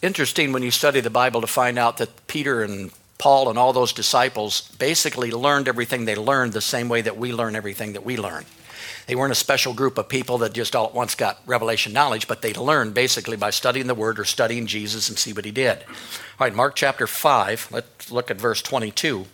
Interesting 0.05 0.53
when 0.53 0.63
you 0.63 0.71
study 0.71 1.01
the 1.01 1.11
Bible 1.11 1.41
to 1.41 1.47
find 1.47 1.79
out 1.79 1.97
that 1.97 2.27
Peter 2.27 2.63
and 2.63 2.93
Paul 3.19 3.49
and 3.49 3.59
all 3.59 3.73
those 3.73 3.93
disciples 3.93 4.69
basically 4.79 5.31
learned 5.31 5.67
everything 5.67 6.05
they 6.05 6.15
learned 6.15 6.53
the 6.53 6.61
same 6.61 6.89
way 6.89 7.01
that 7.01 7.17
we 7.17 7.33
learn 7.33 7.57
everything 7.57 7.95
that 7.95 8.05
we 8.05 8.17
learn. 8.17 8.45
They 9.07 9.15
weren't 9.15 9.33
a 9.33 9.37
special 9.37 9.75
group 9.75 9.99
of 9.99 10.09
people 10.09 10.39
that 10.39 10.53
just 10.53 10.77
all 10.77 10.87
at 10.87 10.95
once 10.95 11.15
got 11.15 11.41
revelation 11.47 11.93
knowledge, 11.93 12.29
but 12.29 12.43
they 12.43 12.53
learned 12.53 12.95
basically 12.95 13.37
by 13.37 13.51
studying 13.51 13.87
the 13.87 13.95
Word 13.95 14.19
or 14.19 14.25
studying 14.25 14.67
Jesus 14.67 15.09
and 15.09 15.19
see 15.19 15.33
what 15.33 15.45
He 15.45 15.51
did. 15.51 15.79
All 15.79 16.47
right, 16.47 16.55
Mark 16.55 16.75
chapter 16.75 17.07
5, 17.07 17.69
let's 17.71 18.11
look 18.11 18.31
at 18.31 18.37
verse 18.37 18.63
22. 18.63 19.27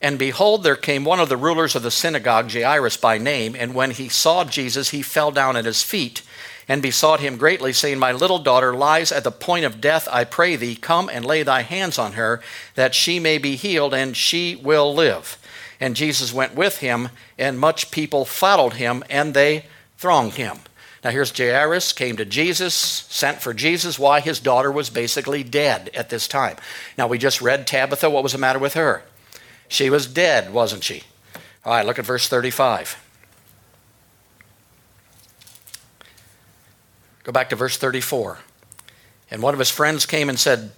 And 0.00 0.18
behold, 0.18 0.62
there 0.62 0.76
came 0.76 1.04
one 1.04 1.18
of 1.18 1.28
the 1.28 1.36
rulers 1.36 1.74
of 1.74 1.82
the 1.82 1.90
synagogue, 1.90 2.52
Jairus 2.52 2.96
by 2.96 3.18
name, 3.18 3.56
and 3.58 3.74
when 3.74 3.90
he 3.90 4.08
saw 4.08 4.44
Jesus, 4.44 4.90
he 4.90 5.02
fell 5.02 5.32
down 5.32 5.56
at 5.56 5.64
his 5.64 5.82
feet 5.82 6.22
and 6.68 6.82
besought 6.82 7.20
him 7.20 7.38
greatly, 7.38 7.72
saying, 7.72 7.98
My 7.98 8.12
little 8.12 8.38
daughter 8.38 8.74
lies 8.74 9.10
at 9.10 9.24
the 9.24 9.30
point 9.32 9.64
of 9.64 9.80
death. 9.80 10.06
I 10.12 10.24
pray 10.24 10.54
thee, 10.54 10.76
come 10.76 11.08
and 11.08 11.24
lay 11.24 11.42
thy 11.42 11.62
hands 11.62 11.98
on 11.98 12.12
her, 12.12 12.40
that 12.74 12.94
she 12.94 13.18
may 13.18 13.38
be 13.38 13.56
healed, 13.56 13.94
and 13.94 14.16
she 14.16 14.54
will 14.54 14.94
live. 14.94 15.38
And 15.80 15.96
Jesus 15.96 16.32
went 16.32 16.54
with 16.54 16.78
him, 16.78 17.08
and 17.38 17.58
much 17.58 17.90
people 17.90 18.24
followed 18.24 18.74
him, 18.74 19.02
and 19.08 19.32
they 19.32 19.64
thronged 19.96 20.34
him. 20.34 20.58
Now 21.02 21.10
here's 21.10 21.36
Jairus, 21.36 21.92
came 21.92 22.16
to 22.16 22.24
Jesus, 22.24 22.74
sent 22.74 23.40
for 23.40 23.54
Jesus. 23.54 23.98
Why? 23.98 24.20
His 24.20 24.40
daughter 24.40 24.70
was 24.70 24.90
basically 24.90 25.44
dead 25.44 25.90
at 25.94 26.10
this 26.10 26.26
time. 26.26 26.56
Now 26.98 27.06
we 27.06 27.18
just 27.18 27.40
read 27.40 27.66
Tabitha. 27.66 28.10
What 28.10 28.24
was 28.24 28.32
the 28.32 28.38
matter 28.38 28.58
with 28.58 28.74
her? 28.74 29.04
She 29.68 29.90
was 29.90 30.06
dead, 30.06 30.52
wasn't 30.52 30.82
she? 30.82 31.04
All 31.64 31.72
right, 31.72 31.86
look 31.86 31.98
at 31.98 32.04
verse 32.04 32.28
35. 32.28 32.96
Go 37.28 37.32
back 37.32 37.50
to 37.50 37.56
verse 37.56 37.76
34. 37.76 38.38
And 39.30 39.42
one 39.42 39.52
of 39.52 39.58
his 39.58 39.68
friends 39.68 40.06
came 40.06 40.30
and 40.30 40.38
said, 40.38 40.70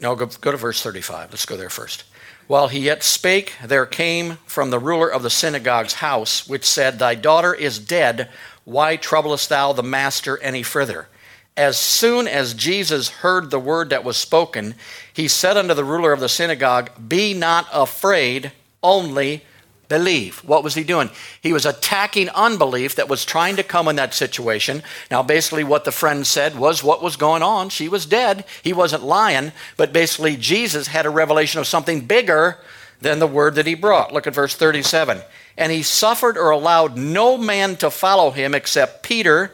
No, 0.00 0.16
go, 0.16 0.24
go 0.40 0.50
to 0.50 0.56
verse 0.56 0.82
35. 0.82 1.30
Let's 1.30 1.44
go 1.44 1.58
there 1.58 1.68
first. 1.68 2.04
While 2.46 2.68
he 2.68 2.78
yet 2.78 3.02
spake, 3.02 3.52
there 3.62 3.84
came 3.84 4.38
from 4.46 4.70
the 4.70 4.78
ruler 4.78 5.12
of 5.12 5.22
the 5.22 5.28
synagogue's 5.28 5.92
house, 5.92 6.48
which 6.48 6.64
said, 6.64 6.98
Thy 6.98 7.14
daughter 7.16 7.52
is 7.52 7.78
dead. 7.78 8.30
Why 8.64 8.96
troublest 8.96 9.50
thou 9.50 9.74
the 9.74 9.82
master 9.82 10.38
any 10.38 10.62
further? 10.62 11.06
As 11.54 11.76
soon 11.76 12.26
as 12.26 12.54
Jesus 12.54 13.10
heard 13.10 13.50
the 13.50 13.60
word 13.60 13.90
that 13.90 14.04
was 14.04 14.16
spoken, 14.16 14.74
he 15.12 15.28
said 15.28 15.58
unto 15.58 15.74
the 15.74 15.84
ruler 15.84 16.14
of 16.14 16.20
the 16.20 16.30
synagogue, 16.30 16.90
Be 17.08 17.34
not 17.34 17.68
afraid, 17.74 18.52
only 18.82 19.44
believe. 19.88 20.38
What 20.38 20.64
was 20.64 20.74
he 20.74 20.84
doing? 20.84 21.10
He 21.40 21.52
was 21.52 21.66
attacking 21.66 22.28
unbelief 22.30 22.94
that 22.96 23.08
was 23.08 23.24
trying 23.24 23.56
to 23.56 23.62
come 23.62 23.88
in 23.88 23.96
that 23.96 24.14
situation. 24.14 24.82
Now, 25.10 25.22
basically, 25.22 25.64
what 25.64 25.84
the 25.84 25.92
friend 25.92 26.26
said 26.26 26.58
was 26.58 26.82
what 26.82 27.02
was 27.02 27.16
going 27.16 27.42
on. 27.42 27.68
She 27.68 27.88
was 27.88 28.06
dead. 28.06 28.44
He 28.62 28.72
wasn't 28.72 29.04
lying, 29.04 29.52
but 29.76 29.92
basically, 29.92 30.36
Jesus 30.36 30.88
had 30.88 31.06
a 31.06 31.10
revelation 31.10 31.60
of 31.60 31.66
something 31.66 32.06
bigger 32.06 32.58
than 33.00 33.18
the 33.18 33.26
word 33.26 33.54
that 33.56 33.66
he 33.66 33.74
brought. 33.74 34.12
Look 34.12 34.26
at 34.26 34.34
verse 34.34 34.54
37. 34.54 35.20
And 35.58 35.72
he 35.72 35.82
suffered 35.82 36.36
or 36.36 36.50
allowed 36.50 36.96
no 36.96 37.36
man 37.36 37.76
to 37.76 37.90
follow 37.90 38.30
him 38.30 38.54
except 38.54 39.02
Peter, 39.02 39.52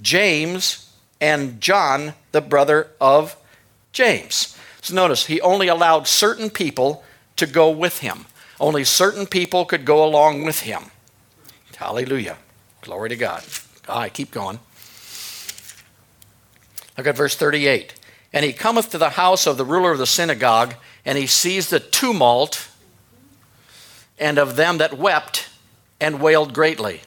James, 0.00 0.92
and 1.20 1.60
John, 1.60 2.14
the 2.32 2.40
brother 2.40 2.88
of 3.00 3.36
James. 3.92 4.58
So 4.82 4.94
notice, 4.94 5.26
he 5.26 5.40
only 5.40 5.68
allowed 5.68 6.06
certain 6.06 6.50
people 6.50 7.02
to 7.36 7.46
go 7.46 7.70
with 7.70 8.00
him. 8.00 8.26
Only 8.64 8.84
certain 8.84 9.26
people 9.26 9.66
could 9.66 9.84
go 9.84 10.02
along 10.02 10.44
with 10.44 10.60
him. 10.60 10.84
Hallelujah. 11.76 12.38
Glory 12.80 13.10
to 13.10 13.16
God. 13.16 13.44
All 13.86 14.00
right, 14.00 14.10
keep 14.10 14.30
going. 14.30 14.58
Look 16.96 17.06
at 17.06 17.14
verse 17.14 17.36
38. 17.36 17.92
And 18.32 18.42
he 18.42 18.54
cometh 18.54 18.90
to 18.92 18.96
the 18.96 19.10
house 19.10 19.46
of 19.46 19.58
the 19.58 19.66
ruler 19.66 19.92
of 19.92 19.98
the 19.98 20.06
synagogue, 20.06 20.76
and 21.04 21.18
he 21.18 21.26
sees 21.26 21.68
the 21.68 21.78
tumult 21.78 22.70
and 24.18 24.38
of 24.38 24.56
them 24.56 24.78
that 24.78 24.96
wept 24.96 25.50
and 26.00 26.18
wailed 26.18 26.54
greatly. 26.54 27.02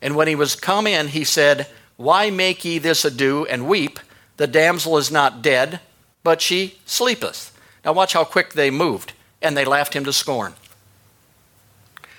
And 0.00 0.14
when 0.14 0.28
he 0.28 0.36
was 0.36 0.54
come 0.54 0.86
in, 0.86 1.08
he 1.08 1.24
said, 1.24 1.66
Why 1.96 2.30
make 2.30 2.64
ye 2.64 2.78
this 2.78 3.04
ado 3.04 3.44
and 3.46 3.66
weep? 3.66 3.98
The 4.36 4.46
damsel 4.46 4.96
is 4.98 5.10
not 5.10 5.42
dead, 5.42 5.80
but 6.22 6.40
she 6.40 6.78
sleepeth. 6.86 7.50
Now 7.84 7.94
watch 7.94 8.12
how 8.12 8.22
quick 8.22 8.52
they 8.52 8.70
moved, 8.70 9.12
and 9.42 9.56
they 9.56 9.64
laughed 9.64 9.94
him 9.94 10.04
to 10.04 10.12
scorn. 10.12 10.54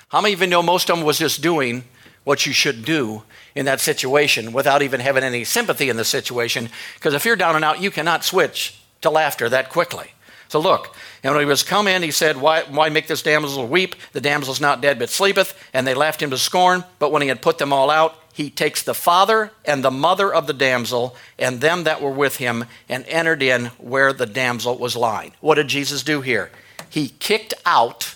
How 0.10 0.22
many 0.22 0.36
you 0.36 0.48
know 0.48 0.62
most 0.62 0.90
of 0.90 0.98
them 0.98 1.06
was 1.06 1.18
just 1.18 1.42
doing 1.42 1.84
what 2.24 2.46
you 2.46 2.54
should 2.54 2.86
do 2.86 3.24
in 3.56 3.66
that 3.66 3.82
situation 3.82 4.54
without 4.54 4.82
even 4.82 5.00
having 5.00 5.24
any 5.24 5.44
sympathy 5.44 5.90
in 5.90 5.98
the 5.98 6.06
situation? 6.06 6.70
Because 6.96 7.14
if 7.14 7.26
you're 7.26 7.36
down 7.36 7.56
and 7.56 7.66
out, 7.66 7.82
you 7.82 7.92
cannot 7.92 8.24
switch 8.24 8.80
to 9.02 9.10
laughter 9.10 9.50
that 9.50 9.70
quickly. 9.70 10.12
So 10.48 10.60
look, 10.60 10.96
and 11.24 11.34
when 11.34 11.42
he 11.42 11.48
was 11.48 11.64
come 11.64 11.88
in, 11.88 12.04
he 12.04 12.12
said, 12.12 12.38
why, 12.38 12.64
why 12.64 12.90
make 12.90 13.08
this 13.08 13.24
damsel 13.24 13.68
weep? 13.68 13.96
The 14.14 14.22
damsel's 14.22 14.62
not 14.62 14.80
dead, 14.80 15.00
but 15.00 15.10
sleepeth. 15.10 15.58
And 15.74 15.88
they 15.88 15.96
laughed 15.96 16.22
him 16.22 16.30
to 16.30 16.38
scorn. 16.38 16.84
But 17.00 17.12
when 17.12 17.24
he 17.24 17.28
had 17.28 17.42
put 17.42 17.58
them 17.58 17.74
all 17.74 17.90
out, 17.90 18.16
he 18.32 18.50
takes 18.50 18.84
the 18.84 18.94
father 18.94 19.52
and 19.64 19.84
the 19.84 19.92
mother 19.92 20.34
of 20.34 20.46
the 20.46 20.54
damsel 20.54 21.16
and 21.40 21.62
them 21.62 21.84
that 21.86 22.02
were 22.02 22.12
with 22.12 22.38
him 22.38 22.66
and 22.88 23.06
entered 23.08 23.42
in 23.42 23.68
where 23.80 24.14
the 24.14 24.26
damsel 24.26 24.78
was 24.78 24.96
lying. 24.96 25.34
What 25.40 25.56
did 25.56 25.68
Jesus 25.68 26.04
do 26.04 26.22
here? 26.22 26.52
He 26.90 27.10
kicked 27.10 27.54
out 27.66 28.16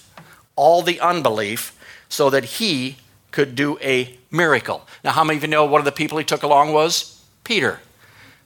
all 0.56 0.82
the 0.82 0.99
unbelief 0.99 1.75
so 2.10 2.30
that 2.30 2.43
he 2.43 2.98
could 3.32 3.56
do 3.56 3.78
a 3.80 4.17
miracle. 4.32 4.86
Now, 5.04 5.12
how 5.12 5.24
many 5.24 5.38
of 5.38 5.43
you 5.43 5.50
know 5.50 5.65
one 5.65 5.80
of 5.80 5.86
the 5.86 5.91
people 5.91 6.17
he 6.17 6.24
took 6.24 6.43
along 6.43 6.74
was 6.74 7.24
Peter? 7.43 7.80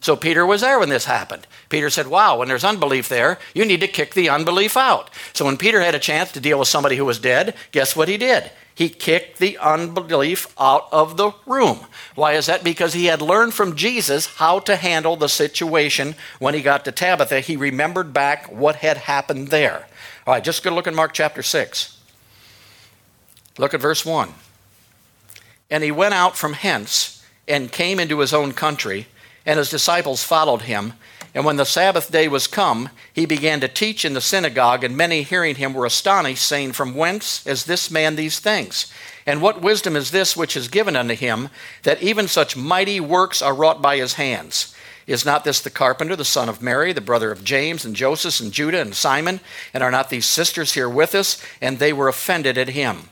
So 0.04 0.18
Peter 0.18 0.46
was 0.46 0.60
there 0.60 0.80
when 0.80 0.90
this 0.90 1.06
happened. 1.06 1.48
Peter 1.70 1.90
said, 1.90 2.08
Wow, 2.08 2.38
when 2.38 2.50
there's 2.50 2.66
unbelief 2.66 3.08
there, 3.08 3.40
you 3.54 3.64
need 3.64 3.80
to 3.80 3.88
kick 3.88 4.14
the 4.14 4.30
unbelief 4.30 4.76
out. 4.76 5.10
So 5.32 5.46
when 5.46 5.56
Peter 5.56 5.80
had 5.80 5.96
a 5.96 6.00
chance 6.00 6.30
to 6.34 6.42
deal 6.42 6.60
with 6.60 6.68
somebody 6.68 6.98
who 6.98 7.06
was 7.06 7.20
dead, 7.20 7.56
guess 7.72 7.96
what 7.96 8.10
he 8.10 8.18
did? 8.18 8.52
He 8.76 8.90
kicked 8.90 9.40
the 9.40 9.58
unbelief 9.60 10.54
out 10.60 10.88
of 10.92 11.16
the 11.16 11.32
room. 11.46 11.86
Why 12.16 12.34
is 12.34 12.48
that? 12.48 12.66
Because 12.66 12.94
he 12.94 13.06
had 13.06 13.22
learned 13.22 13.54
from 13.54 13.78
Jesus 13.78 14.26
how 14.26 14.60
to 14.60 14.76
handle 14.76 15.16
the 15.16 15.30
situation 15.30 16.16
when 16.40 16.54
he 16.54 16.62
got 16.62 16.84
to 16.84 16.92
Tabitha. 16.92 17.40
He 17.40 17.56
remembered 17.56 18.12
back 18.12 18.52
what 18.52 18.78
had 18.78 18.98
happened 18.98 19.50
there. 19.50 19.88
All 20.28 20.34
right, 20.34 20.44
just 20.44 20.64
go 20.64 20.74
look 20.74 20.88
in 20.88 20.96
Mark 20.96 21.14
chapter 21.14 21.44
6. 21.44 22.03
Look 23.58 23.74
at 23.74 23.82
verse 23.82 24.06
1. 24.06 24.34
And 25.70 25.84
he 25.84 25.92
went 25.92 26.14
out 26.14 26.38
from 26.38 26.54
hence 26.54 27.24
and 27.48 27.72
came 27.72 28.00
into 28.00 28.20
his 28.20 28.34
own 28.34 28.54
country, 28.54 29.08
and 29.46 29.58
his 29.58 29.70
disciples 29.70 30.24
followed 30.24 30.64
him. 30.64 30.94
And 31.36 31.46
when 31.46 31.56
the 31.56 31.66
Sabbath 31.66 32.12
day 32.12 32.28
was 32.28 32.48
come, 32.48 32.90
he 33.12 33.26
began 33.26 33.60
to 33.62 33.68
teach 33.68 34.06
in 34.06 34.14
the 34.14 34.22
synagogue, 34.22 34.84
and 34.84 34.96
many 34.96 35.24
hearing 35.24 35.56
him 35.56 35.74
were 35.74 35.86
astonished, 35.86 36.46
saying, 36.46 36.74
From 36.74 36.96
whence 36.96 37.46
is 37.48 37.66
this 37.66 37.90
man 37.90 38.16
these 38.16 38.40
things? 38.40 38.92
And 39.26 39.42
what 39.42 39.62
wisdom 39.62 39.96
is 39.96 40.12
this 40.12 40.38
which 40.38 40.56
is 40.56 40.68
given 40.68 40.96
unto 40.96 41.16
him, 41.16 41.50
that 41.84 42.04
even 42.04 42.28
such 42.28 42.56
mighty 42.56 43.00
works 43.00 43.42
are 43.42 43.54
wrought 43.54 43.82
by 43.82 43.98
his 43.98 44.14
hands? 44.14 44.76
Is 45.06 45.26
not 45.26 45.44
this 45.44 45.60
the 45.60 45.70
carpenter, 45.70 46.16
the 46.16 46.24
son 46.24 46.50
of 46.50 46.62
Mary, 46.62 46.94
the 46.94 47.02
brother 47.02 47.32
of 47.32 47.44
James 47.44 47.84
and 47.84 47.96
Joseph 47.96 48.40
and 48.40 48.54
Judah 48.54 48.80
and 48.80 48.96
Simon? 48.96 49.42
And 49.74 49.84
are 49.84 49.92
not 49.92 50.10
these 50.10 50.26
sisters 50.26 50.74
here 50.74 50.88
with 50.88 51.14
us? 51.14 51.44
And 51.60 51.80
they 51.80 51.92
were 51.92 52.08
offended 52.08 52.58
at 52.58 52.70
him. 52.70 53.10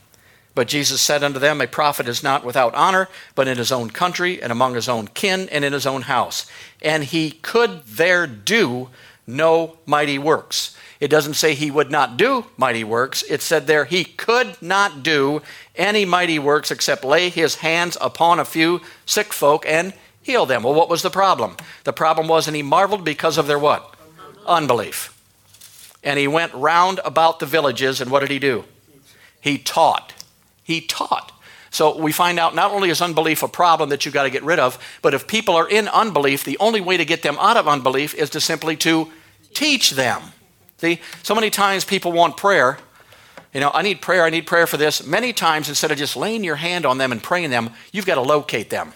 But 0.54 0.68
Jesus 0.68 1.00
said 1.00 1.22
unto 1.24 1.38
them, 1.38 1.60
A 1.60 1.66
prophet 1.66 2.08
is 2.08 2.22
not 2.22 2.44
without 2.44 2.74
honor, 2.74 3.08
but 3.34 3.48
in 3.48 3.56
his 3.56 3.72
own 3.72 3.90
country, 3.90 4.42
and 4.42 4.52
among 4.52 4.74
his 4.74 4.88
own 4.88 5.08
kin, 5.08 5.48
and 5.48 5.64
in 5.64 5.72
his 5.72 5.86
own 5.86 6.02
house. 6.02 6.46
And 6.82 7.04
he 7.04 7.30
could 7.30 7.82
there 7.86 8.26
do 8.26 8.90
no 9.26 9.78
mighty 9.86 10.18
works. 10.18 10.76
It 11.00 11.08
doesn't 11.08 11.34
say 11.34 11.54
he 11.54 11.70
would 11.70 11.90
not 11.90 12.16
do 12.16 12.46
mighty 12.56 12.84
works. 12.84 13.22
It 13.24 13.42
said 13.42 13.66
there 13.66 13.86
he 13.86 14.04
could 14.04 14.60
not 14.62 15.02
do 15.02 15.42
any 15.74 16.04
mighty 16.04 16.38
works 16.38 16.70
except 16.70 17.04
lay 17.04 17.28
his 17.28 17.56
hands 17.56 17.96
upon 18.00 18.38
a 18.38 18.44
few 18.44 18.80
sick 19.04 19.32
folk 19.32 19.64
and 19.66 19.94
heal 20.22 20.46
them. 20.46 20.62
Well, 20.62 20.74
what 20.74 20.88
was 20.88 21.02
the 21.02 21.10
problem? 21.10 21.56
The 21.84 21.92
problem 21.92 22.28
was, 22.28 22.46
and 22.46 22.54
he 22.54 22.62
marveled 22.62 23.04
because 23.04 23.38
of 23.38 23.46
their 23.46 23.58
what? 23.58 23.94
Unbelief. 24.46 25.18
And 26.04 26.18
he 26.18 26.28
went 26.28 26.54
round 26.54 27.00
about 27.04 27.40
the 27.40 27.46
villages, 27.46 28.00
and 28.00 28.10
what 28.10 28.20
did 28.20 28.30
he 28.30 28.38
do? 28.38 28.64
He 29.40 29.58
taught. 29.58 30.14
He 30.62 30.80
taught. 30.80 31.32
So 31.70 31.96
we 31.96 32.12
find 32.12 32.38
out 32.38 32.54
not 32.54 32.70
only 32.70 32.90
is 32.90 33.00
unbelief 33.00 33.42
a 33.42 33.48
problem 33.48 33.88
that 33.88 34.04
you've 34.04 34.14
got 34.14 34.24
to 34.24 34.30
get 34.30 34.42
rid 34.42 34.58
of, 34.58 34.78
but 35.00 35.14
if 35.14 35.26
people 35.26 35.56
are 35.56 35.68
in 35.68 35.88
unbelief, 35.88 36.44
the 36.44 36.58
only 36.58 36.82
way 36.82 36.98
to 36.98 37.04
get 37.04 37.22
them 37.22 37.38
out 37.40 37.56
of 37.56 37.66
unbelief 37.66 38.14
is 38.14 38.28
to 38.30 38.40
simply 38.40 38.76
to 38.76 39.10
teach 39.54 39.92
them. 39.92 40.22
See, 40.78 41.00
so 41.22 41.34
many 41.34 41.48
times 41.48 41.84
people 41.84 42.12
want 42.12 42.36
prayer. 42.36 42.78
You 43.54 43.60
know, 43.60 43.70
I 43.72 43.82
need 43.82 44.02
prayer, 44.02 44.24
I 44.24 44.30
need 44.30 44.46
prayer 44.46 44.66
for 44.66 44.76
this. 44.76 45.06
Many 45.06 45.32
times 45.32 45.68
instead 45.68 45.90
of 45.90 45.98
just 45.98 46.16
laying 46.16 46.44
your 46.44 46.56
hand 46.56 46.84
on 46.84 46.98
them 46.98 47.10
and 47.10 47.22
praying 47.22 47.50
them, 47.50 47.70
you've 47.90 48.06
got 48.06 48.16
to 48.16 48.22
locate 48.22 48.68
them. 48.68 48.92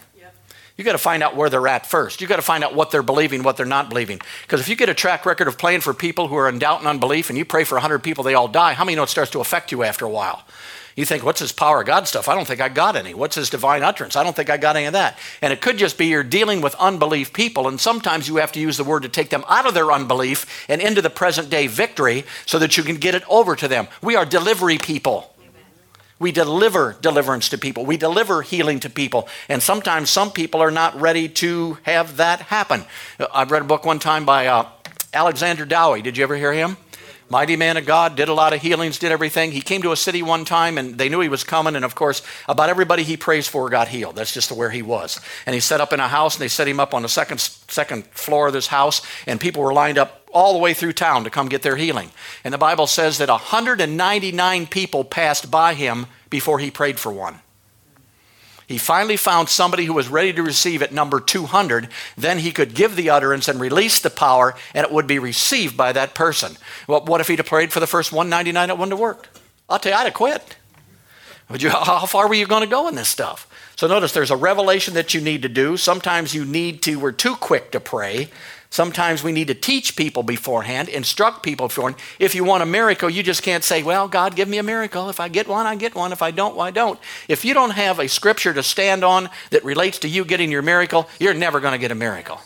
You've 0.76 0.84
got 0.84 0.92
to 0.92 0.98
find 0.98 1.22
out 1.22 1.34
where 1.34 1.48
they're 1.48 1.68
at 1.68 1.86
first. 1.86 2.20
You've 2.20 2.28
got 2.28 2.36
to 2.36 2.42
find 2.42 2.62
out 2.62 2.74
what 2.74 2.90
they're 2.90 3.02
believing, 3.02 3.42
what 3.42 3.56
they're 3.56 3.64
not 3.64 3.88
believing. 3.88 4.20
Because 4.42 4.60
if 4.60 4.68
you 4.68 4.76
get 4.76 4.90
a 4.90 4.94
track 4.94 5.24
record 5.24 5.48
of 5.48 5.56
praying 5.56 5.80
for 5.80 5.94
people 5.94 6.28
who 6.28 6.36
are 6.36 6.48
in 6.48 6.58
doubt 6.58 6.80
and 6.80 6.88
unbelief 6.88 7.30
and 7.30 7.38
you 7.38 7.46
pray 7.46 7.64
for 7.64 7.76
100 7.76 8.00
people, 8.00 8.22
they 8.22 8.34
all 8.34 8.48
die, 8.48 8.74
how 8.74 8.84
many 8.84 8.94
know 8.94 9.04
it 9.04 9.08
starts 9.08 9.30
to 9.30 9.40
affect 9.40 9.72
you 9.72 9.82
after 9.82 10.04
a 10.04 10.10
while? 10.10 10.44
You 10.96 11.04
think, 11.04 11.22
what's 11.22 11.40
this 11.40 11.52
power 11.52 11.82
of 11.82 11.86
God 11.86 12.08
stuff? 12.08 12.26
I 12.26 12.34
don't 12.34 12.46
think 12.46 12.62
I 12.62 12.70
got 12.70 12.96
any. 12.96 13.12
What's 13.12 13.36
this 13.36 13.50
divine 13.50 13.82
utterance? 13.82 14.16
I 14.16 14.24
don't 14.24 14.34
think 14.34 14.48
I 14.48 14.56
got 14.56 14.76
any 14.76 14.86
of 14.86 14.94
that. 14.94 15.18
And 15.42 15.52
it 15.52 15.60
could 15.60 15.76
just 15.76 15.98
be 15.98 16.06
you're 16.06 16.22
dealing 16.22 16.62
with 16.62 16.74
unbelief 16.76 17.34
people, 17.34 17.68
and 17.68 17.78
sometimes 17.78 18.28
you 18.28 18.36
have 18.36 18.50
to 18.52 18.60
use 18.60 18.78
the 18.78 18.84
word 18.84 19.02
to 19.02 19.10
take 19.10 19.28
them 19.28 19.44
out 19.46 19.66
of 19.66 19.74
their 19.74 19.92
unbelief 19.92 20.64
and 20.70 20.80
into 20.80 21.02
the 21.02 21.10
present 21.10 21.50
day 21.50 21.66
victory 21.66 22.24
so 22.46 22.58
that 22.58 22.78
you 22.78 22.82
can 22.82 22.96
get 22.96 23.14
it 23.14 23.22
over 23.28 23.54
to 23.56 23.68
them. 23.68 23.88
We 24.00 24.16
are 24.16 24.24
delivery 24.24 24.78
people. 24.78 25.34
We 26.18 26.32
deliver 26.32 26.96
deliverance 27.02 27.50
to 27.50 27.58
people. 27.58 27.84
We 27.84 27.98
deliver 27.98 28.40
healing 28.40 28.80
to 28.80 28.88
people. 28.88 29.28
And 29.50 29.62
sometimes 29.62 30.08
some 30.08 30.30
people 30.30 30.62
are 30.62 30.70
not 30.70 30.98
ready 30.98 31.28
to 31.28 31.76
have 31.82 32.16
that 32.16 32.40
happen. 32.40 32.86
I 33.34 33.44
read 33.44 33.60
a 33.60 33.66
book 33.66 33.84
one 33.84 33.98
time 33.98 34.24
by 34.24 34.46
uh, 34.46 34.66
Alexander 35.12 35.66
Dowie. 35.66 36.00
Did 36.00 36.16
you 36.16 36.24
ever 36.24 36.36
hear 36.36 36.54
him? 36.54 36.78
Mighty 37.28 37.56
man 37.56 37.76
of 37.76 37.84
God, 37.84 38.14
did 38.14 38.28
a 38.28 38.34
lot 38.34 38.52
of 38.52 38.62
healings, 38.62 38.98
did 38.98 39.10
everything. 39.10 39.50
He 39.50 39.60
came 39.60 39.82
to 39.82 39.90
a 39.90 39.96
city 39.96 40.22
one 40.22 40.44
time 40.44 40.78
and 40.78 40.96
they 40.96 41.08
knew 41.08 41.20
he 41.20 41.28
was 41.28 41.42
coming. 41.42 41.74
And 41.74 41.84
of 41.84 41.96
course, 41.96 42.22
about 42.48 42.68
everybody 42.68 43.02
he 43.02 43.16
prays 43.16 43.48
for 43.48 43.68
got 43.68 43.88
healed. 43.88 44.14
That's 44.14 44.32
just 44.32 44.48
the 44.48 44.54
where 44.54 44.70
he 44.70 44.82
was. 44.82 45.20
And 45.44 45.54
he 45.54 45.60
set 45.60 45.80
up 45.80 45.92
in 45.92 45.98
a 45.98 46.06
house 46.06 46.36
and 46.36 46.42
they 46.42 46.48
set 46.48 46.68
him 46.68 46.78
up 46.78 46.94
on 46.94 47.02
the 47.02 47.08
second, 47.08 47.40
second 47.40 48.06
floor 48.06 48.46
of 48.46 48.52
this 48.52 48.68
house. 48.68 49.02
And 49.26 49.40
people 49.40 49.62
were 49.62 49.72
lined 49.72 49.98
up 49.98 50.28
all 50.32 50.52
the 50.52 50.60
way 50.60 50.72
through 50.72 50.92
town 50.92 51.24
to 51.24 51.30
come 51.30 51.48
get 51.48 51.62
their 51.62 51.76
healing. 51.76 52.10
And 52.44 52.54
the 52.54 52.58
Bible 52.58 52.86
says 52.86 53.18
that 53.18 53.28
199 53.28 54.66
people 54.68 55.02
passed 55.02 55.50
by 55.50 55.74
him 55.74 56.06
before 56.30 56.60
he 56.60 56.70
prayed 56.70 57.00
for 57.00 57.10
one. 57.10 57.40
He 58.66 58.78
finally 58.78 59.16
found 59.16 59.48
somebody 59.48 59.84
who 59.84 59.92
was 59.92 60.08
ready 60.08 60.32
to 60.32 60.42
receive 60.42 60.82
at 60.82 60.92
number 60.92 61.20
200. 61.20 61.88
Then 62.16 62.38
he 62.38 62.50
could 62.50 62.74
give 62.74 62.96
the 62.96 63.10
utterance 63.10 63.46
and 63.46 63.60
release 63.60 64.00
the 64.00 64.10
power, 64.10 64.56
and 64.74 64.84
it 64.84 64.92
would 64.92 65.06
be 65.06 65.20
received 65.20 65.76
by 65.76 65.92
that 65.92 66.14
person. 66.14 66.56
Well, 66.88 67.04
what 67.04 67.20
if 67.20 67.28
he'd 67.28 67.38
have 67.38 67.46
prayed 67.46 67.72
for 67.72 67.80
the 67.80 67.86
first 67.86 68.12
199? 68.12 68.70
It 68.70 68.72
wouldn't 68.72 68.92
have 68.92 68.98
worked. 68.98 69.28
I'll 69.68 69.78
tell 69.78 69.92
you, 69.92 69.98
I'd 69.98 70.04
have 70.04 70.14
quit. 70.14 70.56
Would 71.48 71.62
you, 71.62 71.70
how 71.70 72.06
far 72.06 72.28
were 72.28 72.34
you 72.34 72.46
going 72.46 72.64
to 72.64 72.68
go 72.68 72.88
in 72.88 72.96
this 72.96 73.08
stuff? 73.08 73.48
So 73.76 73.86
notice 73.86 74.12
there's 74.12 74.30
a 74.30 74.36
revelation 74.36 74.94
that 74.94 75.14
you 75.14 75.20
need 75.20 75.42
to 75.42 75.48
do. 75.48 75.76
Sometimes 75.76 76.34
you 76.34 76.44
need 76.44 76.82
to, 76.82 76.98
we're 76.98 77.12
too 77.12 77.36
quick 77.36 77.70
to 77.72 77.80
pray. 77.80 78.30
Sometimes 78.76 79.24
we 79.24 79.32
need 79.32 79.48
to 79.48 79.54
teach 79.54 79.96
people 79.96 80.22
beforehand, 80.22 80.90
instruct 80.90 81.42
people 81.42 81.68
beforehand. 81.68 81.98
If 82.18 82.34
you 82.34 82.44
want 82.44 82.62
a 82.62 82.66
miracle, 82.66 83.08
you 83.08 83.22
just 83.22 83.42
can't 83.42 83.64
say, 83.64 83.82
Well, 83.82 84.06
God, 84.06 84.36
give 84.36 84.48
me 84.50 84.58
a 84.58 84.62
miracle. 84.62 85.08
If 85.08 85.18
I 85.18 85.28
get 85.28 85.48
one, 85.48 85.66
I 85.66 85.76
get 85.76 85.94
one. 85.94 86.12
If 86.12 86.20
I 86.20 86.30
don't, 86.30 86.60
I 86.60 86.72
don't. 86.72 87.00
If 87.26 87.42
you 87.42 87.54
don't 87.54 87.70
have 87.70 87.98
a 87.98 88.06
scripture 88.06 88.52
to 88.52 88.62
stand 88.62 89.02
on 89.02 89.30
that 89.48 89.64
relates 89.64 90.00
to 90.00 90.08
you 90.08 90.26
getting 90.26 90.52
your 90.52 90.60
miracle, 90.60 91.08
you're 91.18 91.32
never 91.32 91.58
going 91.58 91.72
to 91.72 91.78
get 91.78 91.90
a 91.90 91.94
miracle. 91.94 92.38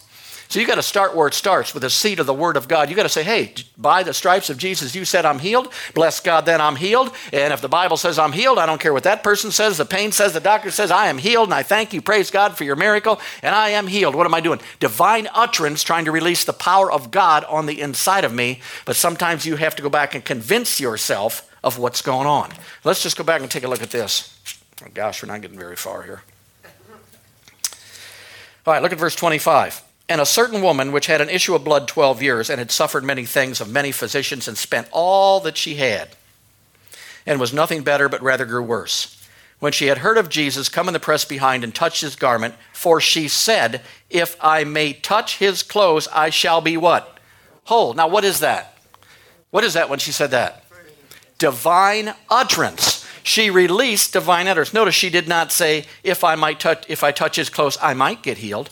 So 0.50 0.58
you 0.58 0.66
got 0.66 0.74
to 0.74 0.82
start 0.82 1.14
where 1.14 1.28
it 1.28 1.34
starts 1.34 1.74
with 1.74 1.84
the 1.84 1.90
seed 1.90 2.18
of 2.18 2.26
the 2.26 2.34
Word 2.34 2.56
of 2.56 2.66
God. 2.66 2.90
You 2.90 2.96
got 2.96 3.04
to 3.04 3.08
say, 3.08 3.22
hey, 3.22 3.54
by 3.78 4.02
the 4.02 4.12
stripes 4.12 4.50
of 4.50 4.58
Jesus, 4.58 4.96
you 4.96 5.04
said 5.04 5.24
I'm 5.24 5.38
healed. 5.38 5.72
Bless 5.94 6.18
God, 6.18 6.44
then 6.44 6.60
I'm 6.60 6.74
healed. 6.74 7.14
And 7.32 7.52
if 7.52 7.60
the 7.60 7.68
Bible 7.68 7.96
says 7.96 8.18
I'm 8.18 8.32
healed, 8.32 8.58
I 8.58 8.66
don't 8.66 8.80
care 8.80 8.92
what 8.92 9.04
that 9.04 9.22
person 9.22 9.52
says. 9.52 9.78
The 9.78 9.84
pain 9.84 10.10
says, 10.10 10.32
the 10.32 10.40
doctor 10.40 10.72
says, 10.72 10.90
I 10.90 11.06
am 11.06 11.18
healed. 11.18 11.46
And 11.46 11.54
I 11.54 11.62
thank 11.62 11.92
you, 11.92 12.02
praise 12.02 12.32
God 12.32 12.56
for 12.56 12.64
your 12.64 12.74
miracle. 12.74 13.20
And 13.44 13.54
I 13.54 13.68
am 13.68 13.86
healed. 13.86 14.16
What 14.16 14.26
am 14.26 14.34
I 14.34 14.40
doing? 14.40 14.60
Divine 14.80 15.28
utterance, 15.32 15.84
trying 15.84 16.06
to 16.06 16.10
release 16.10 16.44
the 16.44 16.52
power 16.52 16.90
of 16.90 17.12
God 17.12 17.44
on 17.44 17.66
the 17.66 17.80
inside 17.80 18.24
of 18.24 18.34
me. 18.34 18.60
But 18.84 18.96
sometimes 18.96 19.46
you 19.46 19.54
have 19.54 19.76
to 19.76 19.84
go 19.84 19.88
back 19.88 20.16
and 20.16 20.24
convince 20.24 20.80
yourself 20.80 21.48
of 21.62 21.78
what's 21.78 22.02
going 22.02 22.26
on. 22.26 22.50
Let's 22.82 23.04
just 23.04 23.16
go 23.16 23.22
back 23.22 23.40
and 23.40 23.48
take 23.48 23.62
a 23.62 23.68
look 23.68 23.82
at 23.82 23.90
this. 23.92 24.36
Oh, 24.84 24.88
gosh, 24.92 25.22
we're 25.22 25.28
not 25.28 25.42
getting 25.42 25.60
very 25.60 25.76
far 25.76 26.02
here. 26.02 26.22
All 28.66 28.74
right, 28.74 28.82
look 28.82 28.90
at 28.90 28.98
verse 28.98 29.14
25. 29.14 29.84
And 30.10 30.20
a 30.20 30.26
certain 30.26 30.60
woman, 30.60 30.90
which 30.90 31.06
had 31.06 31.20
an 31.20 31.28
issue 31.28 31.54
of 31.54 31.62
blood 31.62 31.86
12 31.86 32.20
years, 32.20 32.50
and 32.50 32.58
had 32.58 32.72
suffered 32.72 33.04
many 33.04 33.24
things 33.24 33.60
of 33.60 33.70
many 33.70 33.92
physicians, 33.92 34.48
and 34.48 34.58
spent 34.58 34.88
all 34.90 35.38
that 35.38 35.56
she 35.56 35.76
had, 35.76 36.08
and 37.24 37.38
was 37.38 37.52
nothing 37.52 37.84
better, 37.84 38.08
but 38.08 38.20
rather 38.20 38.44
grew 38.44 38.64
worse. 38.64 39.24
When 39.60 39.70
she 39.70 39.86
had 39.86 39.98
heard 39.98 40.18
of 40.18 40.28
Jesus, 40.28 40.68
come 40.68 40.88
in 40.88 40.94
the 40.94 40.98
press 40.98 41.24
behind 41.24 41.62
and 41.62 41.72
touched 41.72 42.00
his 42.00 42.16
garment, 42.16 42.56
for 42.72 43.00
she 43.00 43.28
said, 43.28 43.82
If 44.10 44.36
I 44.40 44.64
may 44.64 44.94
touch 44.94 45.36
his 45.38 45.62
clothes, 45.62 46.08
I 46.12 46.30
shall 46.30 46.60
be 46.60 46.76
what? 46.76 47.18
Whole. 47.66 47.94
Now, 47.94 48.08
what 48.08 48.24
is 48.24 48.40
that? 48.40 48.76
What 49.50 49.62
is 49.62 49.74
that 49.74 49.88
when 49.88 50.00
she 50.00 50.10
said 50.10 50.32
that? 50.32 50.64
Divine 51.38 52.14
utterance. 52.28 53.06
She 53.22 53.48
released 53.48 54.14
divine 54.14 54.48
utterance. 54.48 54.74
Notice 54.74 54.96
she 54.96 55.10
did 55.10 55.28
not 55.28 55.52
say, 55.52 55.84
If 56.02 56.24
I 56.24 56.34
might 56.34 56.58
touch, 56.58 56.84
if 56.88 57.04
I 57.04 57.12
touch 57.12 57.36
his 57.36 57.48
clothes, 57.48 57.78
I 57.80 57.94
might 57.94 58.24
get 58.24 58.38
healed 58.38 58.70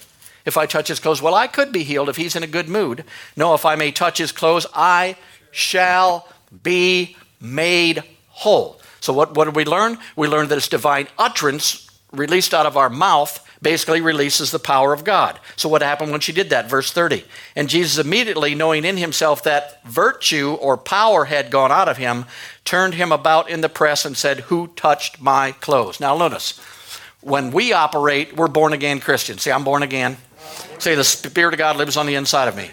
if 0.49 0.57
I 0.57 0.67
touch 0.67 0.89
his 0.89 0.99
clothes? 0.99 1.23
Well, 1.23 1.35
I 1.35 1.47
could 1.47 1.71
be 1.71 1.85
healed 1.85 2.09
if 2.09 2.17
he's 2.17 2.35
in 2.35 2.43
a 2.43 2.49
good 2.49 2.69
mood. 2.69 3.05
No, 3.37 3.55
if 3.55 3.65
I 3.65 3.77
may 3.77 3.93
touch 3.93 4.19
his 4.19 4.33
clothes, 4.33 4.67
I 4.75 5.17
shall 5.53 6.29
be 6.65 7.17
made 7.41 8.03
whole. 8.29 8.81
So, 9.01 9.13
what, 9.13 9.37
what 9.37 9.45
did 9.45 9.55
we 9.55 9.65
learn? 9.65 9.99
We 10.17 10.27
learned 10.27 10.49
that 10.49 10.59
it's 10.59 10.69
divine 10.69 11.07
utterance 11.17 11.89
released 12.13 12.53
out 12.53 12.67
of 12.67 12.77
our 12.77 12.91
mouth 12.91 13.45
basically 13.61 14.01
releases 14.01 14.51
the 14.51 14.59
power 14.59 14.93
of 14.93 15.05
God. 15.05 15.39
So, 15.57 15.69
what 15.69 15.83
happened 15.83 16.13
when 16.13 16.21
she 16.21 16.33
did 16.33 16.51
that? 16.51 16.71
Verse 16.71 16.93
30. 16.93 17.25
And 17.57 17.69
Jesus, 17.69 18.05
immediately 18.05 18.55
knowing 18.55 18.85
in 18.85 18.97
himself 18.97 19.43
that 19.45 19.85
virtue 19.85 20.57
or 20.61 20.77
power 20.77 21.27
had 21.27 21.51
gone 21.51 21.73
out 21.73 21.89
of 21.89 21.97
him, 21.97 22.27
turned 22.65 22.95
him 22.95 23.13
about 23.13 23.51
in 23.51 23.61
the 23.61 23.69
press 23.69 24.05
and 24.05 24.17
said, 24.17 24.41
Who 24.41 24.69
touched 24.69 25.21
my 25.21 25.53
clothes? 25.53 26.01
Now, 26.01 26.17
notice, 26.17 26.59
when 27.21 27.51
we 27.51 27.73
operate, 27.73 28.37
we're 28.37 28.49
born 28.49 28.73
again 28.73 29.01
Christians. 29.01 29.43
See, 29.43 29.51
I'm 29.51 29.65
born 29.65 29.83
again. 29.83 30.19
Say, 30.79 30.95
the 30.95 31.05
Spirit 31.05 31.55
of 31.55 31.59
God 31.59 31.77
lives 31.77 31.97
on 31.97 32.07
the 32.07 32.15
inside 32.15 32.49
of 32.49 32.57
me. 32.57 32.71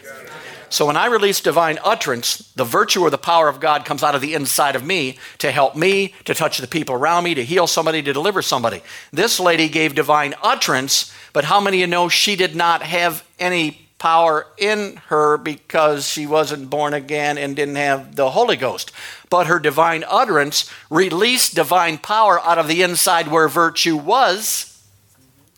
So 0.70 0.86
when 0.86 0.98
I 0.98 1.06
release 1.06 1.42
divine 1.42 1.80
utterance, 1.84 2.52
the 2.56 2.64
virtue 2.64 3.02
or 3.02 3.10
the 3.10 3.18
power 3.18 3.48
of 3.48 3.60
God 3.60 3.86
comes 3.86 4.04
out 4.04 4.16
of 4.16 4.22
the 4.22 4.34
inside 4.34 4.76
of 4.76 4.84
me 4.84 5.18
to 5.38 5.52
help 5.52 5.76
me, 5.76 6.14
to 6.26 6.34
touch 6.34 6.58
the 6.58 6.68
people 6.68 6.96
around 6.96 7.24
me, 7.24 7.34
to 7.36 7.46
heal 7.46 7.68
somebody, 7.68 8.02
to 8.02 8.14
deliver 8.14 8.42
somebody. 8.42 8.82
This 9.12 9.40
lady 9.40 9.70
gave 9.70 9.96
divine 9.96 10.34
utterance, 10.44 11.14
but 11.34 11.46
how 11.46 11.60
many 11.60 11.78
of 11.78 11.82
you 11.82 11.88
know 11.88 12.10
she 12.10 12.36
did 12.36 12.56
not 12.56 12.82
have 12.82 13.24
any 13.40 13.88
power 14.00 14.48
in 14.58 14.98
her 15.08 15.38
because 15.38 16.08
she 16.10 16.28
wasn't 16.28 16.70
born 16.70 16.94
again 16.94 17.38
and 17.38 17.56
didn't 17.56 17.78
have 17.78 18.16
the 18.16 18.32
Holy 18.32 18.58
Ghost? 18.58 18.92
But 19.30 19.48
her 19.48 19.60
divine 19.60 20.04
utterance 20.08 20.70
released 20.90 21.56
divine 21.56 22.00
power 22.00 22.40
out 22.42 22.58
of 22.58 22.68
the 22.68 22.82
inside 22.82 23.30
where 23.30 23.48
virtue 23.48 23.96
was 23.96 24.75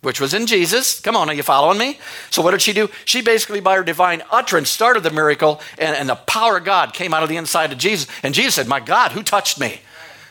which 0.01 0.21
was 0.21 0.33
in 0.33 0.45
Jesus. 0.45 0.99
Come 0.99 1.15
on, 1.15 1.29
are 1.29 1.33
you 1.33 1.43
following 1.43 1.77
me? 1.77 1.99
So, 2.29 2.41
what 2.41 2.51
did 2.51 2.61
she 2.61 2.73
do? 2.73 2.89
She 3.05 3.21
basically, 3.21 3.59
by 3.59 3.75
her 3.75 3.83
divine 3.83 4.21
utterance, 4.31 4.69
started 4.69 5.03
the 5.03 5.11
miracle, 5.11 5.59
and, 5.77 5.95
and 5.95 6.07
the 6.07 6.15
power 6.15 6.57
of 6.57 6.65
God 6.65 6.93
came 6.93 7.13
out 7.13 7.23
of 7.23 7.29
the 7.29 7.37
inside 7.37 7.71
of 7.71 7.77
Jesus. 7.77 8.07
And 8.23 8.33
Jesus 8.33 8.55
said, 8.55 8.67
My 8.67 8.79
God, 8.79 9.11
who 9.11 9.23
touched 9.23 9.59
me? 9.59 9.81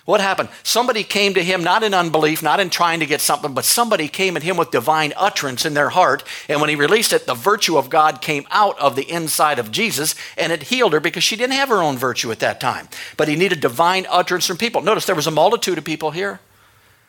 What 0.07 0.21
happened? 0.21 0.51
Somebody 0.63 1.03
came 1.03 1.35
to 1.35 1.43
him, 1.43 1.65
not 1.65 1.83
in 1.83 1.93
unbelief, 1.93 2.41
not 2.41 2.61
in 2.61 2.71
trying 2.71 3.01
to 3.01 3.07
get 3.07 3.21
something, 3.21 3.55
but 3.55 3.65
somebody 3.65 4.07
came 4.07 4.37
at 4.37 4.45
him 4.45 4.57
with 4.57 4.71
divine 4.71 5.13
utterance 5.17 5.67
in 5.67 5.75
their 5.75 5.89
heart. 5.89 6.23
And 6.49 6.61
when 6.61 6.71
he 6.71 6.77
released 6.77 7.13
it, 7.13 7.27
the 7.27 7.35
virtue 7.35 7.77
of 7.77 7.91
God 7.91 8.23
came 8.23 8.47
out 8.53 8.79
of 8.79 8.95
the 8.95 9.11
inside 9.11 9.59
of 9.59 9.73
Jesus 9.73 10.15
and 10.39 10.53
it 10.53 10.63
healed 10.63 10.93
her 10.93 11.01
because 11.01 11.25
she 11.25 11.35
didn't 11.35 11.55
have 11.55 11.71
her 11.71 11.83
own 11.83 11.99
virtue 11.99 12.31
at 12.31 12.39
that 12.39 12.61
time. 12.61 12.89
But 13.17 13.27
he 13.27 13.35
needed 13.35 13.61
divine 13.61 14.07
utterance 14.09 14.47
from 14.47 14.59
people. 14.59 14.81
Notice 14.81 15.07
there 15.07 15.17
was 15.17 15.27
a 15.27 15.33
multitude 15.33 15.77
of 15.77 15.85
people 15.85 16.13
here. 16.13 16.39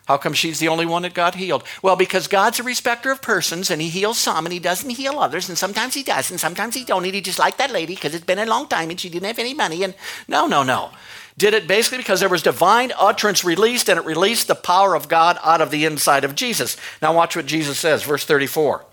How 0.08 0.18
come 0.18 0.32
she's 0.32 0.60
the 0.60 0.70
only 0.70 0.86
one 0.86 1.02
that 1.02 1.14
got 1.14 1.36
healed? 1.36 1.64
Well, 1.82 1.98
because 1.98 2.28
God's 2.28 2.60
a 2.60 2.64
respecter 2.64 3.12
of 3.12 3.22
persons 3.22 3.70
and 3.70 3.82
he 3.82 3.90
heals 3.90 4.18
some 4.18 4.46
and 4.46 4.54
he 4.54 4.60
doesn't 4.60 4.90
heal 4.90 5.20
others 5.20 5.50
and 5.50 5.58
sometimes 5.58 5.96
he 5.96 6.02
does 6.02 6.32
and 6.32 6.40
sometimes 6.40 6.76
he 6.76 6.86
don't. 6.86 7.04
And 7.04 7.14
he 7.14 7.20
just 7.20 7.40
like 7.40 7.58
that 7.58 7.72
lady 7.72 7.94
because 7.94 8.16
it's 8.16 8.24
been 8.24 8.40
a 8.40 8.46
long 8.46 8.70
time 8.70 8.90
and 8.90 8.98
she 8.98 9.10
didn't 9.10 9.28
have 9.28 9.38
any 9.38 9.54
money 9.54 9.84
and 9.84 9.94
no, 10.30 10.48
no, 10.48 10.64
no. 10.64 10.92
Did 11.38 11.54
it 11.54 11.68
basically 11.68 11.98
because 11.98 12.22
there 12.22 12.30
was 12.30 12.42
divine 12.42 12.94
utterance 12.98 13.44
released 13.44 13.90
and 13.90 14.00
it 14.00 14.06
released 14.06 14.48
the 14.48 14.56
power 14.56 14.96
of 14.96 15.10
God 15.10 15.38
out 15.44 15.60
of 15.60 15.72
the 15.72 15.84
inside 15.84 16.24
of 16.24 16.36
Jesus. 16.36 16.78
Now 17.02 17.14
watch 17.14 17.36
what 17.36 17.46
Jesus 17.46 17.78
says, 17.78 18.04
verse 18.04 18.24
34. 18.24 18.86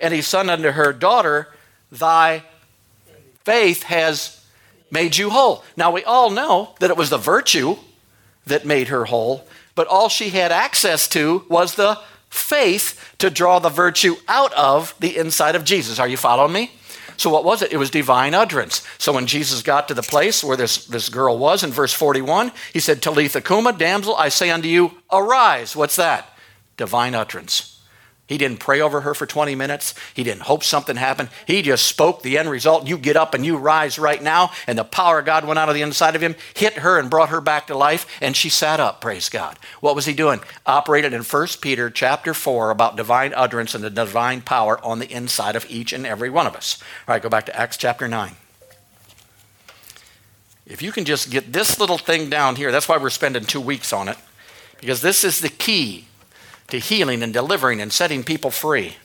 And 0.00 0.12
he 0.12 0.20
said 0.20 0.50
unto 0.50 0.72
her, 0.72 0.92
Daughter, 0.92 1.48
thy 1.90 2.42
faith 3.44 3.84
has 3.84 4.44
made 4.90 5.16
you 5.16 5.30
whole. 5.30 5.64
Now 5.78 5.90
we 5.92 6.04
all 6.04 6.28
know 6.28 6.74
that 6.80 6.90
it 6.90 6.96
was 6.98 7.08
the 7.08 7.16
virtue 7.16 7.76
that 8.46 8.66
made 8.66 8.88
her 8.88 9.06
whole 9.06 9.46
but 9.78 9.86
all 9.86 10.08
she 10.08 10.30
had 10.30 10.50
access 10.50 11.06
to 11.06 11.44
was 11.48 11.76
the 11.76 11.96
faith 12.30 13.14
to 13.18 13.30
draw 13.30 13.60
the 13.60 13.68
virtue 13.68 14.16
out 14.26 14.52
of 14.54 14.92
the 14.98 15.16
inside 15.16 15.54
of 15.54 15.62
Jesus. 15.62 16.00
Are 16.00 16.08
you 16.08 16.16
following 16.16 16.52
me? 16.52 16.72
So 17.16 17.30
what 17.30 17.44
was 17.44 17.62
it? 17.62 17.72
It 17.72 17.76
was 17.76 17.88
divine 17.88 18.34
utterance. 18.34 18.84
So 18.98 19.12
when 19.12 19.28
Jesus 19.28 19.62
got 19.62 19.86
to 19.86 19.94
the 19.94 20.02
place 20.02 20.42
where 20.42 20.56
this, 20.56 20.86
this 20.86 21.08
girl 21.08 21.38
was 21.38 21.62
in 21.62 21.70
verse 21.70 21.92
41, 21.92 22.50
he 22.72 22.80
said, 22.80 23.00
Talitha 23.00 23.40
Kuma, 23.40 23.72
damsel, 23.72 24.16
I 24.16 24.30
say 24.30 24.50
unto 24.50 24.66
you, 24.66 24.90
arise. 25.12 25.76
What's 25.76 25.94
that? 25.94 26.28
Divine 26.76 27.14
utterance. 27.14 27.77
He 28.28 28.36
didn't 28.36 28.60
pray 28.60 28.82
over 28.82 29.00
her 29.00 29.14
for 29.14 29.24
20 29.24 29.54
minutes. 29.54 29.94
He 30.12 30.22
didn't 30.22 30.42
hope 30.42 30.62
something 30.62 30.96
happened. 30.96 31.30
He 31.46 31.62
just 31.62 31.86
spoke 31.86 32.22
the 32.22 32.36
end 32.36 32.50
result. 32.50 32.86
You 32.86 32.98
get 32.98 33.16
up 33.16 33.32
and 33.32 33.44
you 33.44 33.56
rise 33.56 33.98
right 33.98 34.22
now. 34.22 34.50
And 34.66 34.78
the 34.78 34.84
power 34.84 35.20
of 35.20 35.24
God 35.24 35.46
went 35.46 35.58
out 35.58 35.70
of 35.70 35.74
the 35.74 35.80
inside 35.80 36.14
of 36.14 36.20
him, 36.20 36.36
hit 36.52 36.74
her, 36.74 36.98
and 36.98 37.08
brought 37.08 37.30
her 37.30 37.40
back 37.40 37.66
to 37.68 37.76
life. 37.76 38.06
And 38.20 38.36
she 38.36 38.50
sat 38.50 38.80
up, 38.80 39.00
praise 39.00 39.30
God. 39.30 39.58
What 39.80 39.96
was 39.96 40.04
he 40.04 40.12
doing? 40.12 40.40
Operated 40.66 41.14
in 41.14 41.22
1 41.22 41.46
Peter 41.62 41.88
chapter 41.88 42.34
4 42.34 42.70
about 42.70 42.96
divine 42.96 43.32
utterance 43.34 43.74
and 43.74 43.82
the 43.82 43.88
divine 43.88 44.42
power 44.42 44.78
on 44.84 44.98
the 44.98 45.10
inside 45.10 45.56
of 45.56 45.64
each 45.70 45.94
and 45.94 46.06
every 46.06 46.28
one 46.28 46.46
of 46.46 46.54
us. 46.54 46.82
All 47.08 47.14
right, 47.14 47.22
go 47.22 47.30
back 47.30 47.46
to 47.46 47.58
Acts 47.58 47.78
chapter 47.78 48.06
9. 48.06 48.36
If 50.66 50.82
you 50.82 50.92
can 50.92 51.06
just 51.06 51.30
get 51.30 51.54
this 51.54 51.80
little 51.80 51.96
thing 51.96 52.28
down 52.28 52.56
here, 52.56 52.70
that's 52.70 52.90
why 52.90 52.98
we're 52.98 53.08
spending 53.08 53.46
two 53.46 53.60
weeks 53.60 53.90
on 53.90 54.06
it. 54.06 54.18
Because 54.82 55.00
this 55.00 55.24
is 55.24 55.40
the 55.40 55.48
key 55.48 56.08
to 56.68 56.78
healing 56.78 57.22
and 57.22 57.32
delivering 57.32 57.80
and 57.80 57.92
setting 57.92 58.22
people 58.22 58.50
free. 58.50 58.96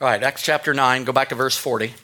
All 0.00 0.06
right, 0.06 0.22
Acts 0.22 0.42
chapter 0.42 0.72
9, 0.72 1.04
go 1.04 1.12
back 1.12 1.30
to 1.30 1.34
verse 1.34 1.58
40. 1.58 1.94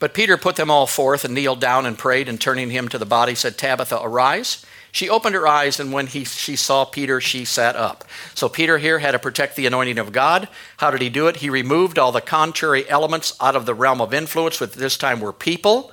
But 0.00 0.14
Peter 0.14 0.36
put 0.36 0.56
them 0.56 0.70
all 0.70 0.86
forth 0.86 1.24
and 1.24 1.34
kneeled 1.34 1.60
down 1.60 1.86
and 1.86 1.98
prayed, 1.98 2.28
and 2.28 2.40
turning 2.40 2.70
him 2.70 2.88
to 2.88 2.98
the 2.98 3.06
body, 3.06 3.34
said, 3.34 3.58
Tabitha, 3.58 4.00
arise. 4.00 4.64
She 4.90 5.08
opened 5.08 5.34
her 5.34 5.46
eyes, 5.46 5.78
and 5.78 5.92
when 5.92 6.06
he, 6.06 6.24
she 6.24 6.56
saw 6.56 6.84
Peter, 6.84 7.20
she 7.20 7.44
sat 7.44 7.76
up. 7.76 8.04
So 8.34 8.48
Peter 8.48 8.78
here 8.78 9.00
had 9.00 9.12
to 9.12 9.18
protect 9.18 9.54
the 9.54 9.66
anointing 9.66 9.98
of 9.98 10.12
God. 10.12 10.48
How 10.78 10.90
did 10.90 11.02
he 11.02 11.10
do 11.10 11.26
it? 11.26 11.36
He 11.36 11.50
removed 11.50 11.98
all 11.98 12.10
the 12.10 12.20
contrary 12.20 12.88
elements 12.88 13.36
out 13.40 13.54
of 13.54 13.66
the 13.66 13.74
realm 13.74 14.00
of 14.00 14.14
influence, 14.14 14.60
which 14.60 14.72
this 14.72 14.96
time 14.96 15.20
were 15.20 15.32
people. 15.32 15.92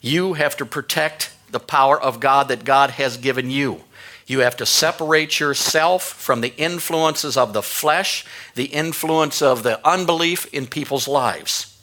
You 0.00 0.34
have 0.34 0.56
to 0.58 0.66
protect 0.66 1.32
the 1.56 1.60
power 1.60 1.98
of 1.98 2.20
God 2.20 2.48
that 2.48 2.64
God 2.66 2.90
has 2.90 3.16
given 3.16 3.50
you. 3.50 3.80
You 4.26 4.40
have 4.40 4.58
to 4.58 4.66
separate 4.66 5.40
yourself 5.40 6.02
from 6.02 6.42
the 6.42 6.54
influences 6.58 7.38
of 7.38 7.54
the 7.54 7.62
flesh, 7.62 8.26
the 8.54 8.66
influence 8.66 9.40
of 9.40 9.62
the 9.62 9.80
unbelief 9.88 10.52
in 10.52 10.66
people's 10.66 11.08
lives. 11.08 11.80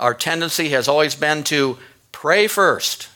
Our 0.00 0.14
tendency 0.14 0.70
has 0.70 0.88
always 0.88 1.14
been 1.14 1.44
to 1.44 1.78
pray 2.10 2.48
first. 2.48 3.08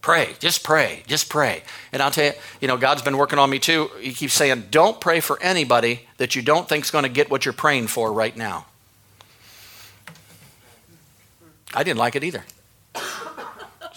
Pray, 0.00 0.34
just 0.40 0.64
pray, 0.64 1.04
just 1.06 1.28
pray. 1.28 1.62
And 1.92 2.02
I'll 2.02 2.10
tell 2.10 2.24
you, 2.24 2.32
you 2.60 2.66
know, 2.66 2.76
God's 2.76 3.02
been 3.02 3.16
working 3.16 3.38
on 3.38 3.48
me 3.48 3.60
too. 3.60 3.88
He 4.00 4.12
keeps 4.12 4.34
saying, 4.34 4.64
don't 4.72 5.00
pray 5.00 5.20
for 5.20 5.40
anybody 5.40 6.08
that 6.16 6.34
you 6.34 6.42
don't 6.42 6.68
think 6.68 6.84
is 6.84 6.90
going 6.90 7.04
to 7.04 7.08
get 7.08 7.30
what 7.30 7.44
you're 7.44 7.54
praying 7.54 7.86
for 7.86 8.12
right 8.12 8.36
now. 8.36 8.66
I 11.72 11.84
didn't 11.84 11.98
like 11.98 12.16
it 12.16 12.24
either. 12.24 12.44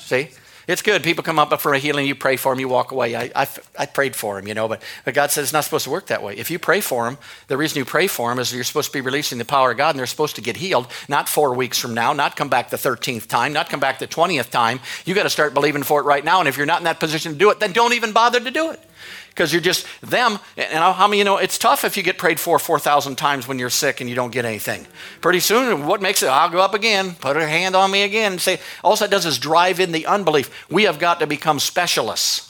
See? 0.08 0.30
It's 0.68 0.82
good. 0.82 1.04
People 1.04 1.24
come 1.24 1.38
up 1.38 1.62
for 1.62 1.74
a 1.74 1.80
healing, 1.80 2.08
you 2.08 2.16
pray 2.16 2.38
for 2.38 2.54
them, 2.54 2.62
you 2.62 2.70
walk 2.70 2.92
away. 2.92 3.16
I, 3.16 3.32
I, 3.36 3.48
I, 3.78 3.86
prayed 3.86 4.16
for 4.16 4.36
them, 4.36 4.48
you 4.48 4.54
know, 4.54 4.68
but, 4.68 4.82
but 5.06 5.14
God 5.14 5.32
says 5.32 5.44
it's 5.46 5.54
not 5.54 5.64
supposed 5.64 5.86
to 5.86 5.90
work 5.90 6.08
that 6.08 6.22
way. 6.22 6.36
If 6.36 6.52
you 6.52 6.60
pray 6.60 6.82
for 6.82 7.06
them, 7.06 7.18
the 7.48 7.58
reason 7.58 7.78
you 7.78 7.86
pray 7.86 8.08
for 8.08 8.30
them 8.30 8.40
is 8.40 8.54
you're 8.54 8.66
supposed 8.66 8.92
to 8.92 8.98
be 8.98 9.00
releasing 9.00 9.38
the 9.38 9.46
power 9.46 9.72
of 9.72 9.78
God 9.78 9.92
and 9.92 10.00
they're 10.00 10.06
supposed 10.06 10.36
to 10.36 10.42
get 10.42 10.58
healed, 10.58 10.88
not 11.08 11.30
four 11.30 11.54
weeks 11.54 11.78
from 11.78 11.94
now, 11.94 12.12
not 12.12 12.36
come 12.36 12.50
back 12.50 12.70
the 12.70 12.78
13th 12.78 13.28
time, 13.28 13.54
not 13.54 13.70
come 13.70 13.80
back 13.80 14.00
the 14.00 14.08
20th 14.08 14.50
time. 14.50 14.80
You 15.06 15.14
got 15.14 15.24
to 15.24 15.30
start 15.30 15.54
believing 15.54 15.84
for 15.84 16.02
it 16.02 16.04
right 16.04 16.24
now. 16.24 16.40
And 16.40 16.50
if 16.50 16.58
you're 16.58 16.66
not 16.66 16.80
in 16.80 16.86
that 16.86 17.00
position 17.00 17.34
to 17.34 17.38
do 17.38 17.50
it, 17.50 17.62
then 17.62 17.72
don't 17.72 17.94
even 17.94 18.12
bother 18.12 18.40
to 18.42 18.52
do 18.52 18.72
it 18.72 18.82
because 19.30 19.54
you're 19.54 19.62
just 19.62 19.86
them. 20.02 20.40
And 20.58 20.80
how 20.80 21.08
many 21.08 21.20
you 21.20 21.24
know 21.24 21.38
it's 21.38 21.58
tough 21.58 21.84
if 21.84 21.98
you 21.98 22.04
get 22.04 22.18
prayed 22.18 22.40
for 22.40 22.60
4,000 22.60 23.16
times 23.16 23.48
when 23.48 23.60
you're 23.60 23.70
sick 23.70 24.02
and 24.02 24.10
you 24.10 24.16
don't 24.16 24.32
get 24.32 24.46
anything. 24.46 24.88
Pretty 25.22 25.40
soon, 25.40 25.86
what 25.86 26.02
makes 26.02 26.24
it? 26.24 26.28
I'll 26.28 26.50
go 26.50 26.60
up 26.60 26.74
again, 26.74 27.16
put 27.16 27.38
a 27.38 27.48
hand 27.48 27.76
on 27.76 27.92
me 27.92 28.04
again, 28.04 28.34
and 28.34 28.42
say, 28.42 28.60
all 28.84 28.96
that 28.96 29.12
does 29.12 29.26
is 29.26 29.38
drive 29.38 29.80
in 29.80 29.92
the 29.92 30.06
unbelief. 30.06 30.66
We 30.70 30.84
have 30.84 31.00
got 31.00 31.20
to 31.20 31.28
become 31.28 31.60
specialists 31.60 32.48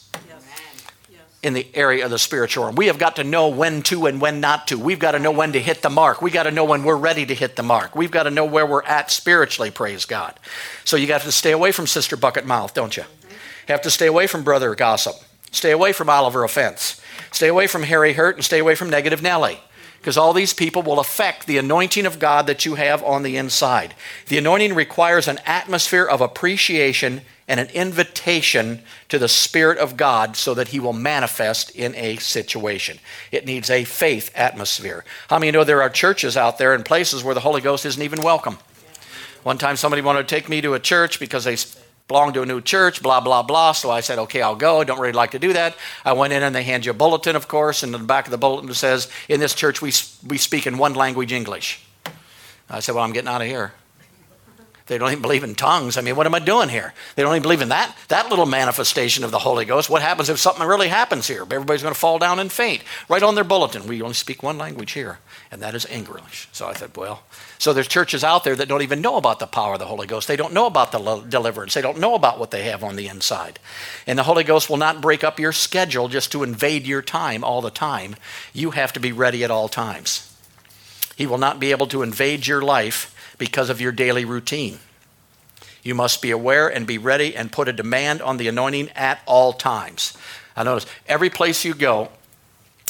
in 1.43 1.53
the 1.53 1.67
area 1.75 2.03
of 2.03 2.11
the 2.11 2.17
spiritual 2.17 2.65
realm. 2.65 2.75
We 2.75 2.87
have 2.87 2.97
got 2.97 3.17
to 3.17 3.23
know 3.23 3.47
when 3.47 3.83
to 3.83 4.07
and 4.07 4.19
when 4.19 4.41
not 4.41 4.67
to. 4.67 4.77
We've 4.77 4.99
got 4.99 5.11
to 5.11 5.19
know 5.19 5.31
when 5.31 5.53
to 5.53 5.59
hit 5.59 5.81
the 5.81 5.89
mark. 5.89 6.21
We've 6.21 6.33
got 6.33 6.43
to 6.43 6.51
know 6.51 6.65
when 6.65 6.83
we're 6.83 6.97
ready 6.97 7.25
to 7.25 7.35
hit 7.35 7.55
the 7.55 7.63
mark. 7.63 7.95
We've 7.95 8.11
got 8.11 8.23
to 8.23 8.31
know 8.31 8.45
where 8.45 8.65
we're 8.65 8.83
at 8.83 9.11
spiritually, 9.11 9.69
praise 9.69 10.05
God. 10.05 10.37
So 10.83 10.97
you 10.97 11.05
got 11.05 11.21
to 11.21 11.31
stay 11.31 11.51
away 11.51 11.71
from 11.71 11.85
sister 11.85 12.17
bucket 12.17 12.45
mouth, 12.45 12.73
don't 12.73 12.97
you? 12.97 13.03
You 13.29 13.73
have 13.73 13.83
to 13.83 13.91
stay 13.91 14.07
away 14.07 14.27
from 14.27 14.43
brother 14.43 14.73
gossip. 14.75 15.15
Stay 15.51 15.71
away 15.71 15.93
from 15.93 16.09
Oliver 16.09 16.43
offense. 16.43 17.01
Stay 17.31 17.47
away 17.47 17.67
from 17.67 17.83
Harry 17.83 18.13
Hurt 18.13 18.35
and 18.35 18.45
stay 18.45 18.59
away 18.59 18.75
from 18.75 18.89
negative 18.89 19.21
Nelly. 19.21 19.59
Because 19.99 20.17
all 20.17 20.31
these 20.31 20.53
people 20.53 20.83
will 20.83 20.99
affect 20.99 21.47
the 21.47 21.57
anointing 21.57 22.05
of 22.05 22.19
God 22.19 22.47
that 22.47 22.65
you 22.65 22.75
have 22.75 23.03
on 23.03 23.23
the 23.23 23.35
inside. 23.35 23.95
The 24.27 24.37
anointing 24.37 24.73
requires 24.73 25.27
an 25.27 25.39
atmosphere 25.45 26.05
of 26.05 26.21
appreciation 26.21 27.21
and 27.47 27.59
an 27.59 27.69
invitation 27.69 28.81
to 29.09 29.17
the 29.17 29.27
Spirit 29.27 29.77
of 29.77 29.97
God 29.97 30.35
so 30.35 30.53
that 30.53 30.69
He 30.69 30.79
will 30.79 30.93
manifest 30.93 31.71
in 31.71 31.95
a 31.95 32.17
situation. 32.17 32.99
It 33.31 33.45
needs 33.45 33.69
a 33.69 33.85
faith 33.85 34.31
atmosphere. 34.35 35.03
How 35.29 35.39
many 35.39 35.51
know 35.51 35.63
there 35.63 35.81
are 35.81 35.89
churches 35.89 36.37
out 36.37 36.57
there 36.57 36.73
and 36.73 36.85
places 36.85 37.23
where 37.23 37.35
the 37.35 37.41
Holy 37.41 37.61
Ghost 37.61 37.85
isn't 37.85 38.01
even 38.01 38.21
welcome? 38.21 38.59
One 39.43 39.57
time 39.57 39.77
somebody 39.77 40.01
wanted 40.01 40.27
to 40.27 40.35
take 40.35 40.49
me 40.49 40.61
to 40.61 40.73
a 40.73 40.79
church 40.79 41.19
because 41.19 41.45
they 41.45 41.55
belong 42.07 42.33
to 42.33 42.41
a 42.41 42.45
new 42.45 42.61
church, 42.61 43.01
blah, 43.01 43.19
blah, 43.19 43.43
blah. 43.43 43.73
So 43.73 43.91
I 43.91 43.99
said, 43.99 44.19
okay, 44.19 44.41
I'll 44.41 44.55
go. 44.55 44.81
I 44.81 44.83
don't 44.85 44.99
really 44.99 45.13
like 45.13 45.31
to 45.31 45.39
do 45.39 45.53
that. 45.53 45.75
I 46.05 46.13
went 46.13 46.33
in 46.33 46.43
and 46.43 46.55
they 46.55 46.63
hand 46.63 46.85
you 46.85 46.91
a 46.91 46.93
bulletin, 46.93 47.35
of 47.35 47.47
course, 47.47 47.83
and 47.83 47.93
in 47.93 48.01
the 48.01 48.07
back 48.07 48.25
of 48.25 48.31
the 48.31 48.37
bulletin 48.37 48.69
it 48.69 48.75
says, 48.75 49.09
in 49.27 49.39
this 49.39 49.53
church 49.53 49.81
we, 49.81 49.91
we 50.25 50.37
speak 50.37 50.67
in 50.67 50.77
one 50.77 50.93
language, 50.93 51.31
English. 51.31 51.83
I 52.69 52.79
said, 52.79 52.95
well, 52.95 53.03
I'm 53.03 53.13
getting 53.13 53.29
out 53.29 53.41
of 53.41 53.47
here. 53.47 53.73
They 54.87 54.97
don't 54.97 55.11
even 55.11 55.21
believe 55.21 55.43
in 55.43 55.53
tongues. 55.53 55.97
I 55.97 56.01
mean, 56.01 56.15
what 56.15 56.25
am 56.25 56.33
I 56.33 56.39
doing 56.39 56.69
here? 56.69 56.93
They 57.15 57.23
don't 57.23 57.33
even 57.33 57.43
believe 57.43 57.61
in 57.61 57.69
that, 57.69 57.93
that 58.07 58.29
little 58.29 58.45
manifestation 58.45 59.25
of 59.25 59.31
the 59.31 59.39
Holy 59.39 59.65
Ghost. 59.65 59.89
What 59.89 60.01
happens 60.01 60.29
if 60.29 60.39
something 60.39 60.65
really 60.65 60.87
happens 60.87 61.27
here? 61.27 61.41
Everybody's 61.41 61.81
going 61.81 61.93
to 61.93 61.99
fall 61.99 62.19
down 62.19 62.39
and 62.39 62.49
faint. 62.49 62.83
Right 63.09 63.21
on 63.21 63.35
their 63.35 63.43
bulletin, 63.43 63.85
we 63.85 64.01
only 64.01 64.13
speak 64.13 64.41
one 64.41 64.57
language 64.57 64.93
here, 64.93 65.19
and 65.51 65.61
that 65.61 65.75
is 65.75 65.85
English. 65.85 66.49
So 66.51 66.67
I 66.67 66.73
said, 66.73 66.95
well, 66.95 67.23
so 67.57 67.73
there's 67.73 67.87
churches 67.87 68.23
out 68.23 68.43
there 68.43 68.55
that 68.55 68.67
don't 68.67 68.81
even 68.81 69.01
know 69.01 69.17
about 69.17 69.39
the 69.39 69.47
power 69.47 69.73
of 69.73 69.79
the 69.79 69.85
Holy 69.85 70.07
Ghost. 70.07 70.27
They 70.27 70.35
don't 70.35 70.53
know 70.53 70.65
about 70.65 70.91
the 70.91 71.23
deliverance. 71.27 71.73
They 71.73 71.81
don't 71.81 71.99
know 71.99 72.15
about 72.15 72.39
what 72.39 72.51
they 72.51 72.63
have 72.63 72.83
on 72.83 72.95
the 72.95 73.07
inside. 73.07 73.59
And 74.05 74.19
the 74.19 74.23
Holy 74.23 74.43
Ghost 74.43 74.69
will 74.69 74.77
not 74.77 75.01
break 75.01 75.23
up 75.23 75.39
your 75.39 75.53
schedule 75.53 76.09
just 76.09 76.31
to 76.33 76.43
invade 76.43 76.85
your 76.85 77.01
time 77.01 77.43
all 77.43 77.61
the 77.61 77.69
time. 77.69 78.15
You 78.53 78.71
have 78.71 78.93
to 78.93 78.99
be 78.99 79.11
ready 79.11 79.43
at 79.43 79.51
all 79.51 79.69
times. 79.69 80.23
He 81.15 81.25
will 81.25 81.37
not 81.37 81.59
be 81.59 81.71
able 81.71 81.87
to 81.87 82.03
invade 82.03 82.45
your 82.45 82.61
life 82.61 83.13
because 83.37 83.69
of 83.69 83.81
your 83.81 83.91
daily 83.91 84.25
routine. 84.25 84.79
You 85.81 85.95
must 85.95 86.21
be 86.21 86.31
aware 86.31 86.67
and 86.67 86.85
be 86.85 86.97
ready 86.97 87.35
and 87.35 87.51
put 87.51 87.69
a 87.69 87.73
demand 87.73 88.21
on 88.21 88.37
the 88.37 88.49
anointing 88.49 88.89
at 88.89 89.21
all 89.25 89.53
times. 89.53 90.17
I 90.55 90.63
notice 90.63 90.85
every 91.07 91.29
place 91.29 91.63
you 91.63 91.73
go, 91.73 92.09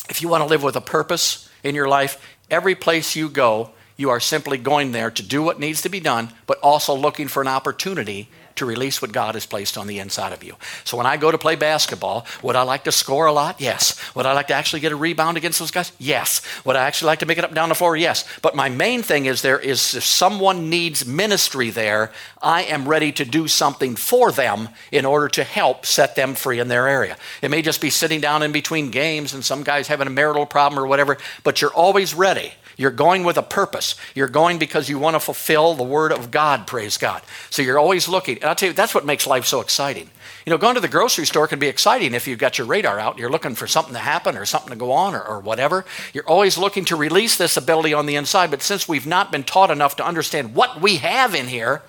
if 0.10 0.22
you 0.22 0.30
want 0.30 0.42
to 0.42 0.50
live 0.50 0.64
with 0.64 0.76
a 0.76 0.82
purpose 0.82 1.48
in 1.64 1.76
your 1.76 1.88
life, 1.88 2.37
every 2.50 2.76
place 2.76 3.16
you 3.16 3.30
go, 3.30 3.72
you 3.96 4.10
are 4.10 4.20
simply 4.20 4.58
going 4.58 4.92
there 4.92 5.10
to 5.12 5.24
do 5.24 5.42
what 5.42 5.60
needs 5.60 5.82
to 5.82 5.90
be 5.90 6.00
done, 6.00 6.32
but 6.46 6.60
also 6.60 6.96
looking 6.96 7.28
for 7.28 7.42
an 7.42 7.48
opportunity 7.48 8.30
to 8.58 8.66
release 8.66 9.02
what 9.02 9.12
God 9.12 9.36
has 9.36 9.46
placed 9.46 9.78
on 9.78 9.88
the 9.88 10.00
inside 10.00 10.34
of 10.34 10.44
you. 10.44 10.56
So 10.84 10.98
when 10.98 11.06
I 11.06 11.18
go 11.18 11.32
to 11.32 11.38
play 11.38 11.56
basketball, 11.56 12.26
would 12.42 12.56
I 12.56 12.64
like 12.64 12.84
to 12.86 12.92
score 12.92 13.26
a 13.26 13.32
lot? 13.32 13.60
Yes. 13.60 14.00
Would 14.16 14.26
I 14.26 14.34
like 14.34 14.48
to 14.48 14.54
actually 14.54 14.80
get 14.80 14.92
a 14.92 14.96
rebound 14.96 15.38
against 15.38 15.60
those 15.60 15.72
guys? 15.72 15.92
Yes. 15.98 16.42
Would 16.66 16.76
I 16.76 16.86
actually 16.86 17.08
like 17.08 17.20
to 17.20 17.26
make 17.26 17.38
it 17.38 17.44
up 17.44 17.54
down 17.54 17.70
the 17.70 17.76
floor? 17.76 17.96
Yes. 17.96 18.26
But 18.42 18.56
my 18.56 18.70
main 18.70 19.02
thing 19.04 19.26
is 19.26 19.42
there 19.42 19.60
is 19.60 19.94
if 19.94 20.04
someone 20.04 20.70
needs 20.70 21.06
ministry 21.06 21.70
there, 21.70 22.12
I 22.42 22.64
am 22.64 22.88
ready 22.88 23.12
to 23.14 23.26
do 23.26 23.48
something 23.48 23.96
for 23.96 24.32
them 24.32 24.70
in 24.92 25.06
order 25.06 25.28
to 25.30 25.44
help 25.44 25.86
set 25.86 26.16
them 26.16 26.36
free 26.36 26.60
in 26.60 26.68
their 26.68 26.88
area. 26.88 27.18
It 27.42 27.52
may 27.52 27.62
just 27.62 27.82
be 27.82 27.90
sitting 27.90 28.22
down 28.22 28.44
in 28.44 28.52
between 28.52 28.92
games 28.92 29.34
and 29.34 29.44
some 29.44 29.64
guy's 29.64 29.88
having 29.88 30.08
a 30.08 30.12
marital 30.12 30.46
problem 30.46 30.82
or 30.82 30.88
whatever, 30.88 31.18
but 31.44 31.62
you're 31.62 31.74
always 31.74 32.14
ready. 32.14 32.54
You're 32.78 32.92
going 32.92 33.24
with 33.24 33.38
a 33.38 33.44
purpose. 33.44 33.96
You're 34.14 34.28
going 34.28 34.60
because 34.60 34.88
you 34.88 35.00
want 35.00 35.16
to 35.16 35.20
fulfill 35.20 35.74
the 35.74 35.84
word 35.84 36.12
of 36.12 36.30
God, 36.30 36.68
praise 36.68 36.98
God. 36.98 37.24
So 37.50 37.64
you're 37.64 37.80
always 37.80 38.08
looking. 38.08 38.36
And 38.36 38.46
I'll 38.46 38.56
tell 38.56 38.70
you, 38.70 38.74
that's 38.74 38.94
what 38.94 39.06
makes 39.06 39.26
life 39.26 39.46
so 39.46 39.62
exciting. 39.62 40.12
You 40.46 40.52
know, 40.52 40.60
going 40.60 40.76
to 40.76 40.82
the 40.82 40.88
grocery 40.88 41.26
store 41.26 41.48
can 41.48 41.58
be 41.58 41.68
exciting 41.68 42.14
if 42.14 42.28
you've 42.28 42.38
got 42.38 42.60
your 42.60 42.68
radar 42.68 43.00
out. 43.00 43.18
You're 43.18 43.32
looking 43.32 43.56
for 43.56 43.66
something 43.66 43.94
to 43.94 44.00
happen 44.00 44.38
or 44.38 44.46
something 44.46 44.70
to 44.70 44.76
go 44.76 44.92
on 44.92 45.16
or, 45.16 45.24
or 45.24 45.40
whatever. 45.40 45.86
You're 46.14 46.28
always 46.28 46.58
looking 46.58 46.86
to 46.86 46.96
release 46.96 47.36
this 47.36 47.58
ability 47.58 47.96
on 47.96 48.06
the 48.06 48.16
inside. 48.16 48.52
But 48.52 48.62
since 48.62 48.88
we've 48.88 49.08
not 49.08 49.32
been 49.32 49.44
taught 49.44 49.72
enough 49.72 49.96
to 49.96 50.06
understand 50.06 50.54
what 50.54 50.80
we 50.80 50.98
have 50.98 51.34
in 51.34 51.48
here, 51.48 51.82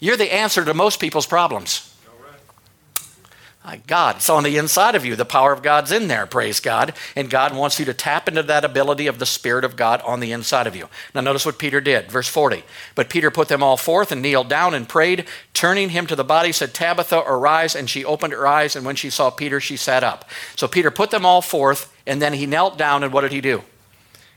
you're 0.00 0.16
the 0.16 0.34
answer 0.34 0.64
to 0.64 0.74
most 0.74 0.98
people's 0.98 1.26
problems. 1.26 1.93
God, 3.86 4.16
it's 4.16 4.28
on 4.28 4.42
the 4.42 4.58
inside 4.58 4.94
of 4.94 5.06
you. 5.06 5.16
The 5.16 5.24
power 5.24 5.50
of 5.50 5.62
God's 5.62 5.90
in 5.90 6.08
there, 6.08 6.26
praise 6.26 6.60
God. 6.60 6.92
And 7.16 7.30
God 7.30 7.56
wants 7.56 7.78
you 7.78 7.86
to 7.86 7.94
tap 7.94 8.28
into 8.28 8.42
that 8.42 8.64
ability 8.64 9.06
of 9.06 9.18
the 9.18 9.24
Spirit 9.24 9.64
of 9.64 9.74
God 9.74 10.02
on 10.02 10.20
the 10.20 10.32
inside 10.32 10.66
of 10.66 10.76
you. 10.76 10.88
Now, 11.14 11.22
notice 11.22 11.46
what 11.46 11.58
Peter 11.58 11.80
did. 11.80 12.10
Verse 12.10 12.28
40. 12.28 12.62
But 12.94 13.08
Peter 13.08 13.30
put 13.30 13.48
them 13.48 13.62
all 13.62 13.78
forth 13.78 14.12
and 14.12 14.20
kneeled 14.20 14.50
down 14.50 14.74
and 14.74 14.86
prayed. 14.86 15.26
Turning 15.54 15.88
him 15.88 16.06
to 16.08 16.14
the 16.14 16.22
body, 16.22 16.52
said, 16.52 16.74
Tabitha, 16.74 17.20
arise. 17.26 17.74
And 17.74 17.88
she 17.88 18.04
opened 18.04 18.34
her 18.34 18.46
eyes, 18.46 18.76
and 18.76 18.84
when 18.84 18.96
she 18.96 19.08
saw 19.08 19.30
Peter, 19.30 19.60
she 19.60 19.78
sat 19.78 20.04
up. 20.04 20.28
So 20.56 20.68
Peter 20.68 20.90
put 20.90 21.10
them 21.10 21.24
all 21.24 21.40
forth, 21.40 21.90
and 22.06 22.20
then 22.20 22.34
he 22.34 22.44
knelt 22.44 22.76
down, 22.76 23.02
and 23.02 23.14
what 23.14 23.22
did 23.22 23.32
he 23.32 23.40
do? 23.40 23.62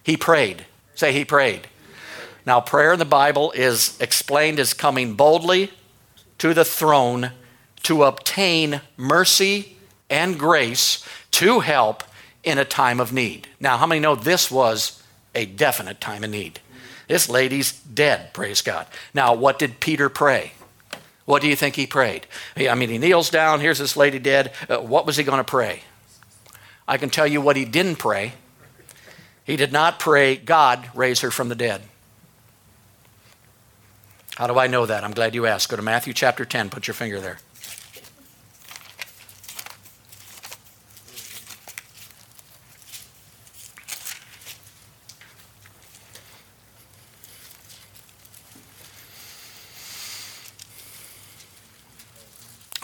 He 0.04 0.16
prayed. 0.16 0.66
Say, 0.96 1.12
he 1.12 1.26
prayed. 1.26 1.68
Now, 2.46 2.62
prayer 2.62 2.94
in 2.94 3.00
the 3.00 3.04
Bible 3.04 3.52
is 3.52 4.00
explained 4.00 4.58
as 4.58 4.74
coming 4.74 5.16
boldly 5.16 5.74
to 6.38 6.54
the 6.54 6.64
throne 6.64 7.32
to 7.84 8.04
obtain 8.04 8.82
mercy 8.96 9.78
and 10.10 10.40
grace 10.40 11.08
to 11.32 11.60
help 11.60 12.04
in 12.44 12.58
a 12.58 12.66
time 12.66 13.00
of 13.00 13.12
need. 13.12 13.48
Now, 13.60 13.78
how 13.78 13.86
many 13.86 14.00
know 14.00 14.16
this 14.16 14.50
was 14.50 15.04
a 15.36 15.46
definite 15.46 16.00
time 16.00 16.24
of 16.24 16.30
need? 16.30 16.60
This 17.08 17.30
lady's 17.30 17.72
dead, 17.72 18.34
praise 18.34 18.62
God. 18.62 18.88
Now, 19.14 19.34
what 19.34 19.60
did 19.60 19.80
Peter 19.80 20.10
pray? 20.10 20.54
What 21.26 21.42
do 21.42 21.48
you 21.48 21.56
think 21.56 21.76
he 21.76 21.88
prayed? 21.88 22.26
I 22.58 22.74
mean, 22.76 22.90
he 22.90 22.98
kneels 22.98 23.30
down, 23.30 23.60
here's 23.60 23.80
this 23.80 23.98
lady 23.98 24.20
dead. 24.20 24.54
Uh, 24.70 24.78
what 24.78 25.06
was 25.06 25.18
he 25.18 25.24
going 25.24 25.40
to 25.40 25.44
pray? 25.44 25.82
I 26.88 26.98
can 26.98 27.10
tell 27.10 27.28
you 27.28 27.42
what 27.42 27.58
he 27.58 27.66
didn't 27.66 27.98
pray. 27.98 28.34
He 29.44 29.58
did 29.58 29.74
not 29.74 30.00
pray, 30.00 30.38
God, 30.38 30.90
raise 30.94 31.22
her 31.22 31.32
from 31.32 31.50
the 31.50 31.56
dead. 31.56 31.82
How 34.36 34.48
do 34.48 34.58
I 34.58 34.68
know 34.68 34.86
that? 34.86 35.04
I'm 35.04 35.12
glad 35.12 35.36
you 35.36 35.46
asked. 35.46 35.70
Go 35.70 35.76
to 35.76 35.82
Matthew 35.82 36.14
chapter 36.14 36.46
10, 36.46 36.70
put 36.70 36.88
your 36.88 36.94
finger 36.94 37.20
there. 37.20 37.40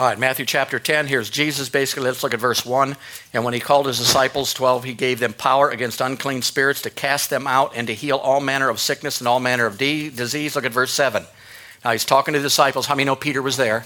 All 0.04 0.10
right, 0.10 0.20
Matthew 0.20 0.46
chapter 0.46 0.80
10. 0.80 1.08
Here's 1.08 1.30
Jesus 1.30 1.70
basically. 1.70 2.04
Let's 2.04 2.24
look 2.24 2.34
at 2.34 2.40
verse 2.42 2.66
1. 2.66 2.98
And 3.34 3.46
when 3.46 3.54
he 3.54 3.62
called 3.62 3.88
his 3.88 4.00
disciples, 4.00 4.54
12, 4.54 4.84
he 4.84 4.94
gave 4.94 5.18
them 5.22 5.32
power 5.32 5.70
against 5.70 6.02
unclean 6.02 6.42
spirits 6.42 6.82
to 6.82 6.90
cast 6.90 7.30
them 7.30 7.48
out 7.48 7.72
and 7.74 7.88
to 7.88 7.94
heal 7.94 8.18
all 8.18 8.42
manner 8.42 8.68
of 8.68 8.82
sickness 8.82 9.22
and 9.22 9.30
all 9.30 9.40
manner 9.40 9.66
of 9.66 9.78
de- 9.78 10.10
disease. 10.10 10.58
Look 10.58 10.66
at 10.66 10.74
verse 10.74 10.92
7. 10.92 11.24
Now 11.86 11.94
he's 11.94 12.04
talking 12.04 12.34
to 12.34 12.40
the 12.42 12.48
disciples. 12.48 12.86
How 12.86 12.96
many 12.96 13.06
know 13.06 13.16
Peter 13.16 13.42
was 13.42 13.56
there? 13.56 13.86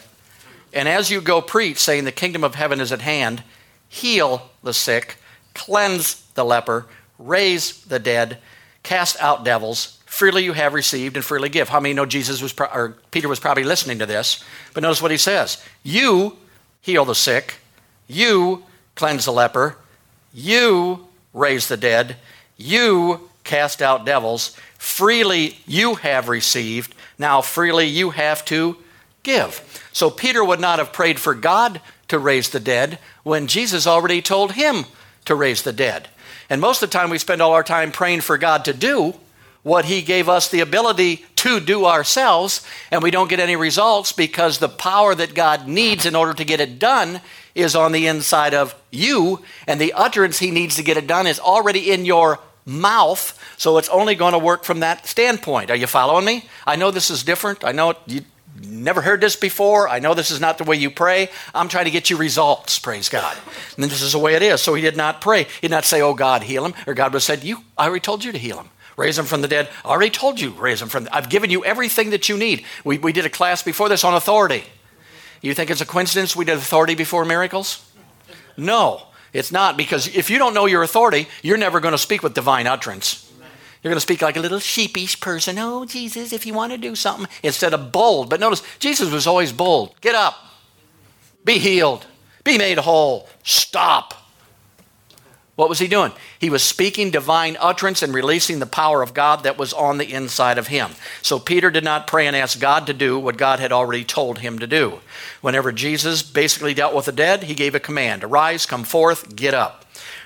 And 0.73 0.89
as 0.89 1.11
you 1.11 1.21
go 1.21 1.39
preach, 1.39 1.77
saying, 1.77 2.05
The 2.05 2.11
kingdom 2.11 2.43
of 2.43 2.55
heaven 2.55 2.81
is 2.81 2.91
at 2.91 3.01
hand, 3.01 3.43
heal 3.87 4.49
the 4.63 4.73
sick, 4.73 5.17
cleanse 5.53 6.15
the 6.33 6.43
leper, 6.43 6.87
raise 7.19 7.83
the 7.83 7.99
dead, 7.99 8.39
cast 8.81 9.21
out 9.21 9.45
devils. 9.45 9.96
Freely 10.17 10.43
you 10.43 10.53
have 10.53 10.73
received 10.73 11.15
and 11.15 11.23
freely 11.23 11.47
give. 11.47 11.69
How 11.69 11.79
many 11.79 11.93
know 11.93 12.07
Jesus 12.07 12.41
was, 12.41 12.51
pro- 12.51 12.73
or 12.73 12.97
Peter 13.11 13.27
was 13.27 13.39
probably 13.39 13.63
listening 13.63 13.99
to 13.99 14.07
this? 14.07 14.43
But 14.73 14.81
notice 14.81 14.99
what 14.99 15.11
he 15.11 15.17
says 15.17 15.63
You 15.83 16.35
heal 16.81 17.05
the 17.05 17.13
sick, 17.13 17.59
you 18.07 18.63
cleanse 18.95 19.25
the 19.25 19.31
leper, 19.31 19.77
you 20.33 21.05
raise 21.35 21.67
the 21.67 21.77
dead, 21.77 22.15
you 22.57 23.29
cast 23.43 23.79
out 23.79 24.07
devils. 24.07 24.57
Freely 24.79 25.59
you 25.67 25.93
have 25.93 26.29
received, 26.29 26.95
now 27.19 27.39
freely 27.39 27.85
you 27.85 28.09
have 28.09 28.43
to 28.45 28.75
give. 29.21 29.87
So 29.93 30.09
Peter 30.09 30.43
would 30.43 30.59
not 30.59 30.79
have 30.79 30.91
prayed 30.91 31.19
for 31.19 31.35
God 31.35 31.79
to 32.07 32.17
raise 32.17 32.49
the 32.49 32.59
dead 32.59 32.97
when 33.21 33.45
Jesus 33.45 33.85
already 33.85 34.23
told 34.23 34.53
him 34.53 34.85
to 35.25 35.35
raise 35.35 35.61
the 35.61 35.73
dead. 35.73 36.07
And 36.49 36.59
most 36.59 36.81
of 36.81 36.89
the 36.89 36.97
time 36.97 37.11
we 37.11 37.19
spend 37.19 37.39
all 37.39 37.53
our 37.53 37.63
time 37.63 37.91
praying 37.91 38.21
for 38.21 38.39
God 38.39 38.65
to 38.65 38.73
do 38.73 39.13
what 39.67 39.85
he 39.85 40.01
gave 40.01 40.29
us 40.29 40.47
the 40.47 40.61
ability 40.61 41.25
to 41.35 41.59
do 41.59 41.85
ourselves, 41.85 42.65
and 42.89 43.03
we 43.03 43.11
don't 43.11 43.29
get 43.29 43.41
any 43.41 43.57
results 43.57 44.13
because 44.13 44.57
the 44.57 44.69
power 44.69 45.13
that 45.13 45.35
God 45.35 45.67
needs 45.67 46.05
in 46.05 46.15
order 46.15 46.33
to 46.33 46.45
get 46.45 46.61
it 46.61 46.79
done 46.79 47.19
is 47.53 47.75
on 47.75 47.91
the 47.91 48.07
inside 48.07 48.53
of 48.53 48.73
you, 48.91 49.43
and 49.67 49.79
the 49.79 49.91
utterance 49.91 50.39
he 50.39 50.51
needs 50.51 50.77
to 50.77 50.83
get 50.83 50.95
it 50.95 51.05
done 51.05 51.27
is 51.27 51.39
already 51.39 51.91
in 51.91 52.05
your 52.05 52.39
mouth, 52.65 53.37
so 53.57 53.77
it's 53.77 53.89
only 53.89 54.15
going 54.15 54.31
to 54.31 54.39
work 54.39 54.63
from 54.63 54.79
that 54.79 55.05
standpoint. 55.05 55.69
Are 55.69 55.75
you 55.75 55.87
following 55.87 56.23
me? 56.23 56.45
I 56.65 56.77
know 56.77 56.89
this 56.89 57.09
is 57.09 57.23
different. 57.23 57.65
I 57.65 57.73
know 57.73 57.95
you 58.05 58.21
never 58.63 59.01
heard 59.01 59.19
this 59.19 59.35
before. 59.35 59.89
I 59.89 59.99
know 59.99 60.13
this 60.13 60.31
is 60.31 60.39
not 60.39 60.57
the 60.57 60.63
way 60.63 60.77
you 60.77 60.89
pray. 60.89 61.29
I'm 61.53 61.67
trying 61.67 61.85
to 61.85 61.91
get 61.91 62.09
you 62.09 62.15
results, 62.15 62.79
praise 62.79 63.09
God. 63.09 63.37
And 63.75 63.85
this 63.85 64.01
is 64.01 64.13
the 64.13 64.19
way 64.19 64.35
it 64.35 64.41
is. 64.41 64.61
So 64.61 64.75
he 64.75 64.81
did 64.81 64.95
not 64.95 65.19
pray. 65.19 65.43
He 65.43 65.61
did 65.67 65.71
not 65.71 65.85
say, 65.85 66.01
Oh 66.01 66.13
God, 66.13 66.43
heal 66.43 66.65
him. 66.65 66.73
Or 66.87 66.93
God 66.93 67.11
would 67.11 67.17
have 67.17 67.23
said, 67.23 67.43
You 67.43 67.63
I 67.77 67.87
already 67.87 67.99
told 67.99 68.23
you 68.23 68.31
to 68.31 68.37
heal 68.37 68.57
him. 68.57 68.69
Raise 68.97 69.17
him 69.17 69.25
from 69.25 69.41
the 69.41 69.47
dead. 69.47 69.69
I 69.85 69.89
already 69.89 70.09
told 70.09 70.41
you, 70.41 70.49
raise 70.51 70.81
him 70.81 70.89
from 70.89 71.05
the 71.05 71.15
I've 71.15 71.29
given 71.29 71.51
you 71.51 71.63
everything 71.63 72.09
that 72.09 72.27
you 72.27 72.37
need. 72.37 72.65
We, 72.83 72.97
we 72.97 73.13
did 73.13 73.25
a 73.25 73.29
class 73.29 73.61
before 73.61 73.87
this 73.89 74.03
on 74.03 74.15
authority. 74.15 74.63
You 75.41 75.53
think 75.53 75.69
it's 75.69 75.81
a 75.81 75.85
coincidence 75.85 76.35
we 76.35 76.45
did 76.45 76.57
authority 76.57 76.95
before 76.95 77.23
miracles? 77.23 77.89
No, 78.57 79.03
it's 79.33 79.51
not, 79.51 79.77
because 79.77 80.07
if 80.07 80.31
you 80.31 80.39
don't 80.39 80.55
know 80.55 80.65
your 80.65 80.81
authority, 80.81 81.27
you're 81.43 81.57
never 81.57 81.79
going 81.79 81.91
to 81.91 81.97
speak 81.97 82.23
with 82.23 82.33
divine 82.33 82.65
utterance. 82.65 83.31
You're 83.83 83.91
going 83.91 83.97
to 83.97 84.01
speak 84.01 84.23
like 84.23 84.35
a 84.35 84.39
little 84.39 84.59
sheepish 84.59 85.19
person. 85.19 85.59
Oh, 85.59 85.85
Jesus, 85.85 86.33
if 86.33 86.47
you 86.47 86.55
want 86.55 86.71
to 86.71 86.77
do 86.79 86.95
something, 86.95 87.27
instead 87.43 87.75
of 87.75 87.91
bold. 87.91 88.31
But 88.31 88.39
notice, 88.39 88.63
Jesus 88.79 89.11
was 89.11 89.27
always 89.27 89.53
bold. 89.53 89.95
Get 90.01 90.15
up, 90.15 90.35
be 91.45 91.59
healed, 91.59 92.07
be 92.43 92.57
made 92.57 92.79
whole, 92.79 93.29
stop. 93.43 94.15
What 95.57 95.69
was 95.69 95.79
he 95.79 95.87
doing? 95.87 96.11
He 96.37 96.51
was 96.51 96.61
speaking 96.61 97.09
divine 97.09 97.57
utterance 97.59 98.03
and 98.03 98.13
releasing 98.13 98.59
the 98.59 98.67
power 98.67 99.01
of 99.01 99.15
God 99.15 99.41
that 99.41 99.57
was 99.57 99.73
on 99.73 99.97
the 99.97 100.13
inside 100.13 100.59
of 100.59 100.67
him. 100.67 100.91
So 101.23 101.39
Peter 101.39 101.71
did 101.71 101.83
not 101.83 102.05
pray 102.05 102.27
and 102.27 102.35
ask 102.35 102.59
God 102.59 102.85
to 102.85 102.93
do 102.93 103.17
what 103.17 103.37
God 103.37 103.59
had 103.59 103.71
already 103.71 104.03
told 104.03 104.37
him 104.37 104.59
to 104.59 104.67
do. 104.67 104.99
Whenever 105.41 105.71
Jesus 105.71 106.21
basically 106.21 106.75
dealt 106.75 106.93
with 106.93 107.05
the 107.05 107.11
dead, 107.11 107.43
he 107.43 107.55
gave 107.55 107.73
a 107.73 107.79
command 107.79 108.23
Arise, 108.23 108.67
come 108.67 108.83
forth, 108.83 109.35
get 109.35 109.55
up. 109.55 109.83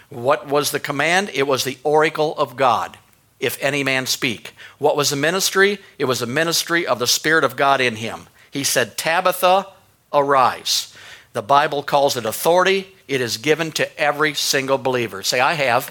What 0.09 0.49
was 0.49 0.71
the 0.71 0.81
command? 0.81 1.31
It 1.33 1.47
was 1.47 1.63
the 1.63 1.77
oracle 1.85 2.35
of 2.37 2.57
God 2.57 2.97
if 3.39 3.57
any 3.63 3.85
man 3.85 4.07
speak. 4.07 4.53
What 4.79 4.97
was 4.97 5.11
the 5.11 5.15
ministry? 5.15 5.79
It 5.97 6.05
was 6.05 6.19
the 6.19 6.27
ministry 6.27 6.85
of 6.85 6.99
the 6.99 7.07
Spirit 7.07 7.45
of 7.45 7.55
God 7.55 7.79
in 7.79 7.95
him. 7.95 8.27
He 8.51 8.65
said, 8.65 8.97
Tabitha, 8.97 9.67
arise. 10.11 10.93
The 11.31 11.41
Bible 11.41 11.83
calls 11.83 12.17
it 12.17 12.25
authority. 12.25 12.93
It 13.11 13.19
is 13.19 13.35
given 13.35 13.73
to 13.73 13.99
every 13.99 14.35
single 14.35 14.77
believer. 14.77 15.21
Say, 15.21 15.41
I 15.41 15.55
have 15.55 15.87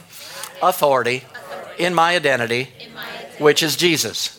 authority 0.63 1.23
in 1.77 1.95
my 1.95 2.17
identity, 2.17 2.71
which 3.37 3.63
is 3.63 3.77
Jesus. 3.77 4.39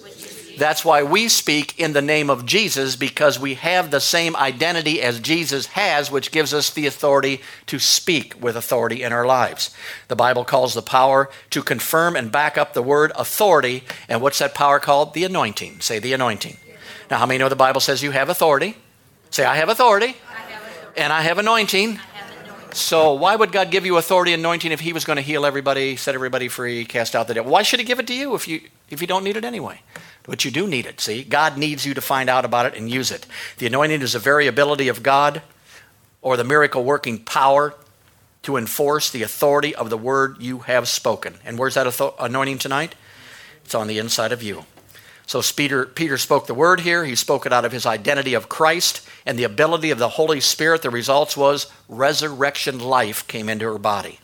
That's 0.57 0.83
why 0.83 1.03
we 1.03 1.27
speak 1.27 1.79
in 1.79 1.93
the 1.93 2.01
name 2.01 2.31
of 2.31 2.47
Jesus 2.47 2.95
because 2.95 3.39
we 3.39 3.53
have 3.53 3.91
the 3.91 3.99
same 3.99 4.35
identity 4.35 4.99
as 4.99 5.19
Jesus 5.19 5.67
has, 5.67 6.09
which 6.09 6.31
gives 6.31 6.55
us 6.55 6.71
the 6.71 6.87
authority 6.87 7.41
to 7.67 7.77
speak 7.77 8.41
with 8.41 8.55
authority 8.55 9.03
in 9.03 9.13
our 9.13 9.27
lives. 9.27 9.69
The 10.07 10.15
Bible 10.15 10.43
calls 10.43 10.73
the 10.73 10.81
power 10.81 11.29
to 11.51 11.61
confirm 11.61 12.15
and 12.15 12.31
back 12.31 12.57
up 12.57 12.73
the 12.73 12.81
word 12.81 13.11
authority. 13.15 13.83
And 14.09 14.23
what's 14.23 14.39
that 14.39 14.55
power 14.55 14.79
called? 14.79 15.13
The 15.13 15.23
anointing. 15.23 15.81
Say 15.81 15.99
the 15.99 16.13
anointing. 16.13 16.57
Now, 17.11 17.19
how 17.19 17.27
many 17.27 17.37
know 17.37 17.47
the 17.47 17.55
Bible 17.55 17.79
says 17.79 18.01
you 18.01 18.09
have 18.09 18.29
authority? 18.29 18.75
Say, 19.29 19.45
I 19.45 19.57
have 19.57 19.69
authority, 19.69 20.15
and 20.97 21.13
I 21.13 21.21
have 21.21 21.37
anointing. 21.37 21.99
So 22.73 23.13
why 23.13 23.35
would 23.35 23.51
God 23.51 23.71
give 23.71 23.85
you 23.85 23.97
authority 23.97 24.33
and 24.33 24.41
anointing 24.41 24.71
if 24.71 24.79
He 24.79 24.93
was 24.93 25.05
going 25.05 25.17
to 25.17 25.21
heal 25.21 25.45
everybody, 25.45 25.95
set 25.95 26.15
everybody 26.15 26.47
free, 26.47 26.85
cast 26.85 27.15
out 27.15 27.27
the 27.27 27.33
devil? 27.33 27.51
Why 27.51 27.63
should 27.63 27.79
He 27.79 27.85
give 27.85 27.99
it 27.99 28.07
to 28.07 28.13
you 28.13 28.35
if 28.35 28.47
you 28.47 28.61
if 28.89 29.01
you 29.01 29.07
don't 29.07 29.23
need 29.23 29.37
it 29.37 29.45
anyway? 29.45 29.81
But 30.23 30.45
you 30.45 30.51
do 30.51 30.67
need 30.67 30.85
it. 30.85 31.01
See, 31.01 31.23
God 31.23 31.57
needs 31.57 31.85
you 31.85 31.93
to 31.93 32.01
find 32.01 32.29
out 32.29 32.45
about 32.45 32.65
it 32.65 32.75
and 32.75 32.89
use 32.89 33.11
it. 33.11 33.25
The 33.57 33.67
anointing 33.67 34.01
is 34.01 34.13
the 34.13 34.19
very 34.19 34.47
ability 34.47 34.87
of 34.87 35.01
God, 35.03 35.41
or 36.21 36.37
the 36.37 36.43
miracle 36.43 36.83
working 36.83 37.19
power 37.19 37.75
to 38.43 38.57
enforce 38.57 39.09
the 39.09 39.23
authority 39.23 39.75
of 39.75 39.89
the 39.89 39.97
word 39.97 40.37
you 40.39 40.59
have 40.59 40.87
spoken. 40.87 41.39
And 41.45 41.59
where's 41.59 41.75
that 41.75 42.13
anointing 42.19 42.57
tonight? 42.59 42.95
It's 43.63 43.75
on 43.75 43.87
the 43.87 43.99
inside 43.99 44.31
of 44.31 44.41
you. 44.41 44.65
So 45.31 45.41
Peter, 45.55 45.85
Peter 45.85 46.17
spoke 46.17 46.47
the 46.47 46.53
word 46.53 46.81
here. 46.81 47.05
He 47.05 47.15
spoke 47.15 47.45
it 47.45 47.53
out 47.53 47.63
of 47.63 47.71
his 47.71 47.85
identity 47.85 48.33
of 48.33 48.49
Christ 48.49 49.07
and 49.25 49.39
the 49.39 49.45
ability 49.45 49.89
of 49.89 49.97
the 49.97 50.09
Holy 50.09 50.41
Spirit. 50.41 50.81
The 50.81 50.89
results 50.89 51.37
was 51.37 51.71
resurrection 51.87 52.79
life 52.79 53.25
came 53.27 53.47
into 53.47 53.63
her 53.63 53.79
body. 53.79 54.19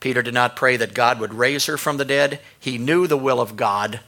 Peter 0.00 0.22
did 0.22 0.32
not 0.32 0.56
pray 0.56 0.78
that 0.78 0.94
God 0.94 1.20
would 1.20 1.34
raise 1.34 1.66
her 1.66 1.76
from 1.76 1.98
the 1.98 2.06
dead. 2.06 2.40
He 2.58 2.78
knew 2.78 3.06
the 3.06 3.18
will 3.18 3.38
of 3.38 3.56
God, 3.56 4.00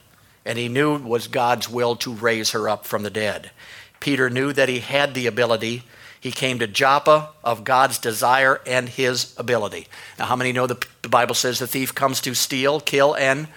and 0.43 0.57
he 0.57 0.67
knew 0.67 0.95
it 0.95 1.03
was 1.03 1.27
God's 1.27 1.69
will 1.69 1.95
to 1.97 2.13
raise 2.13 2.49
her 2.49 2.67
up 2.67 2.87
from 2.87 3.03
the 3.03 3.11
dead. 3.11 3.51
Peter 3.99 4.27
knew 4.27 4.51
that 4.53 4.69
he 4.69 4.79
had 4.79 5.13
the 5.13 5.27
ability. 5.27 5.83
He 6.19 6.31
came 6.31 6.57
to 6.57 6.65
Joppa 6.65 7.29
of 7.43 7.63
God's 7.63 7.99
desire 7.99 8.59
and 8.65 8.89
his 8.89 9.35
ability. 9.37 9.85
Now, 10.17 10.25
how 10.25 10.35
many 10.35 10.51
know 10.51 10.65
the 10.65 10.83
Bible 11.07 11.35
says 11.35 11.59
the 11.59 11.67
thief 11.67 11.93
comes 11.93 12.21
to 12.21 12.33
steal, 12.33 12.79
kill, 12.79 13.15
and 13.15 13.47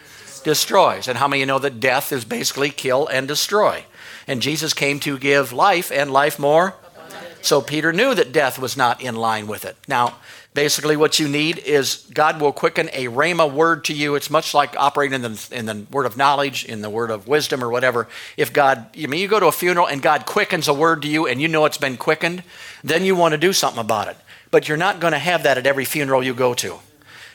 destroys. 0.40 1.08
And 1.08 1.18
how 1.18 1.28
many 1.28 1.40
you 1.40 1.46
know 1.46 1.58
that 1.58 1.80
death 1.80 2.12
is 2.12 2.24
basically 2.24 2.70
kill 2.70 3.06
and 3.06 3.28
destroy? 3.28 3.84
And 4.26 4.42
Jesus 4.42 4.72
came 4.74 5.00
to 5.00 5.18
give 5.18 5.52
life 5.52 5.90
and 5.90 6.12
life 6.12 6.38
more. 6.38 6.74
So 7.42 7.62
Peter 7.62 7.92
knew 7.92 8.14
that 8.14 8.32
death 8.32 8.58
was 8.58 8.76
not 8.76 9.00
in 9.00 9.16
line 9.16 9.46
with 9.46 9.64
it. 9.64 9.76
Now, 9.88 10.16
basically, 10.52 10.96
what 10.96 11.18
you 11.18 11.26
need 11.26 11.58
is 11.58 12.06
God 12.12 12.40
will 12.40 12.52
quicken 12.52 12.90
a 12.92 13.06
rhema 13.06 13.50
word 13.50 13.84
to 13.86 13.94
you. 13.94 14.14
It's 14.14 14.30
much 14.30 14.52
like 14.52 14.76
operating 14.76 15.22
in 15.22 15.22
the, 15.22 15.48
in 15.52 15.66
the 15.66 15.86
word 15.90 16.04
of 16.04 16.16
knowledge, 16.16 16.64
in 16.64 16.82
the 16.82 16.90
word 16.90 17.10
of 17.10 17.28
wisdom, 17.28 17.64
or 17.64 17.70
whatever. 17.70 18.08
If 18.36 18.52
God, 18.52 18.86
I 18.96 19.06
mean, 19.06 19.20
you 19.20 19.28
go 19.28 19.40
to 19.40 19.46
a 19.46 19.52
funeral 19.52 19.88
and 19.88 20.02
God 20.02 20.26
quickens 20.26 20.68
a 20.68 20.74
word 20.74 21.02
to 21.02 21.08
you 21.08 21.26
and 21.26 21.40
you 21.40 21.48
know 21.48 21.64
it's 21.64 21.78
been 21.78 21.96
quickened, 21.96 22.42
then 22.84 23.04
you 23.04 23.16
want 23.16 23.32
to 23.32 23.38
do 23.38 23.52
something 23.52 23.80
about 23.80 24.08
it. 24.08 24.16
But 24.50 24.68
you're 24.68 24.76
not 24.76 25.00
going 25.00 25.12
to 25.12 25.18
have 25.18 25.44
that 25.44 25.58
at 25.58 25.66
every 25.66 25.84
funeral 25.84 26.22
you 26.22 26.34
go 26.34 26.54
to. 26.54 26.78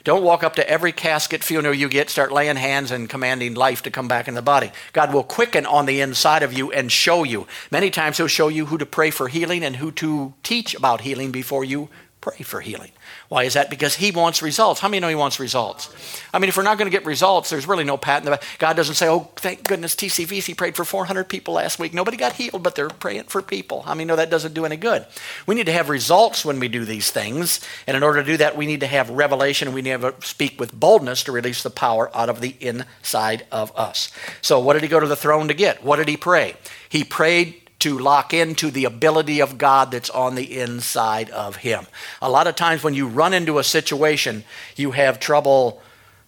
Don't 0.06 0.24
walk 0.24 0.44
up 0.44 0.54
to 0.58 0.70
every 0.70 0.92
casket 0.92 1.44
funeral 1.44 1.74
you 1.74 1.90
get, 1.90 2.12
start 2.12 2.32
laying 2.32 2.58
hands 2.58 2.92
and 2.92 3.10
commanding 3.10 3.56
life 3.56 3.82
to 3.82 3.90
come 3.90 4.08
back 4.08 4.28
in 4.28 4.36
the 4.36 4.42
body. 4.44 4.72
God 4.94 5.12
will 5.12 5.24
quicken 5.24 5.66
on 5.66 5.88
the 5.88 6.00
inside 6.00 6.44
of 6.44 6.54
you 6.54 6.72
and 6.72 6.92
show 6.92 7.24
you. 7.24 7.48
Many 7.72 7.90
times 7.90 8.18
He'll 8.18 8.28
show 8.28 8.48
you 8.48 8.68
who 8.68 8.78
to 8.78 8.86
pray 8.86 9.10
for 9.10 9.30
healing 9.30 9.64
and 9.64 9.78
who 9.78 9.92
to 9.94 10.36
teach 10.44 10.76
about 10.76 11.02
healing 11.02 11.32
before 11.32 11.66
you 11.66 11.90
pray 12.26 12.44
for 12.44 12.60
healing. 12.60 12.90
Why 13.30 13.44
is 13.44 13.54
that? 13.54 13.70
Because 13.70 13.96
he 13.96 14.10
wants 14.10 14.42
results. 14.42 14.80
How 14.80 14.88
many 14.88 15.00
know 15.00 15.10
he 15.10 15.14
wants 15.14 15.40
results? 15.40 15.94
I 16.34 16.40
mean, 16.40 16.50
if 16.50 16.58
we're 16.58 16.64
not 16.64 16.80
going 16.80 16.90
to 16.90 16.98
get 16.98 17.06
results, 17.06 17.52
there's 17.52 17.68
really 17.68 17.84
no 17.84 17.98
pat 17.98 18.22
in 18.22 18.26
the 18.26 18.32
back. 18.32 18.44
God 18.58 18.76
doesn't 18.76 18.96
say, 18.96 19.08
oh, 19.08 19.30
thank 19.36 19.64
goodness 19.64 19.96
TCVC 19.96 20.58
prayed 20.58 20.76
for 20.76 20.84
400 20.84 21.26
people 21.26 21.54
last 21.54 21.78
week. 21.78 21.94
Nobody 21.94 22.18
got 22.18 22.34
healed, 22.34 22.64
but 22.64 22.74
they're 22.74 22.90
praying 22.90 23.26
for 23.26 23.44
people. 23.44 23.84
How 23.84 23.94
many 23.94 24.06
know 24.06 24.16
that 24.16 24.32
doesn't 24.32 24.56
do 24.56 24.66
any 24.66 24.76
good? 24.76 25.06
We 25.46 25.54
need 25.54 25.68
to 25.68 25.72
have 25.72 25.88
results 25.88 26.44
when 26.44 26.60
we 26.60 26.68
do 26.68 26.84
these 26.84 27.12
things. 27.12 27.62
And 27.86 27.96
in 27.96 28.02
order 28.02 28.24
to 28.24 28.28
do 28.28 28.38
that, 28.38 28.58
we 28.58 28.66
need 28.66 28.80
to 28.80 28.88
have 28.88 29.12
revelation. 29.12 29.72
We 29.72 29.84
need 29.84 30.02
to 30.02 30.16
speak 30.22 30.60
with 30.60 30.74
boldness 30.74 31.26
to 31.26 31.32
release 31.32 31.62
the 31.62 31.70
power 31.70 32.10
out 32.18 32.30
of 32.30 32.42
the 32.42 32.56
inside 32.60 33.46
of 33.52 33.72
us. 33.78 34.12
So, 34.42 34.60
what 34.60 34.74
did 34.74 34.82
he 34.82 34.88
go 34.88 35.00
to 35.00 35.08
the 35.08 35.16
throne 35.16 35.48
to 35.50 35.54
get? 35.54 35.84
What 35.84 35.98
did 35.98 36.08
he 36.08 36.18
pray? 36.18 36.56
He 36.90 37.04
prayed 37.04 37.65
to 37.80 37.98
lock 37.98 38.34
into 38.34 38.72
the 38.72 38.86
ability 38.86 39.42
of 39.42 39.58
God 39.58 39.92
that's 39.92 40.10
on 40.10 40.36
the 40.36 40.60
inside 40.60 41.30
of 41.30 41.58
him. 41.58 41.86
A 42.22 42.30
lot 42.30 42.48
of 42.48 42.56
times 42.56 42.84
when 42.84 42.94
you 42.94 43.08
run 43.08 43.34
into 43.34 43.60
a 43.60 43.64
situation, 43.64 44.44
you 44.76 44.92
have 44.92 45.20
trouble 45.20 45.82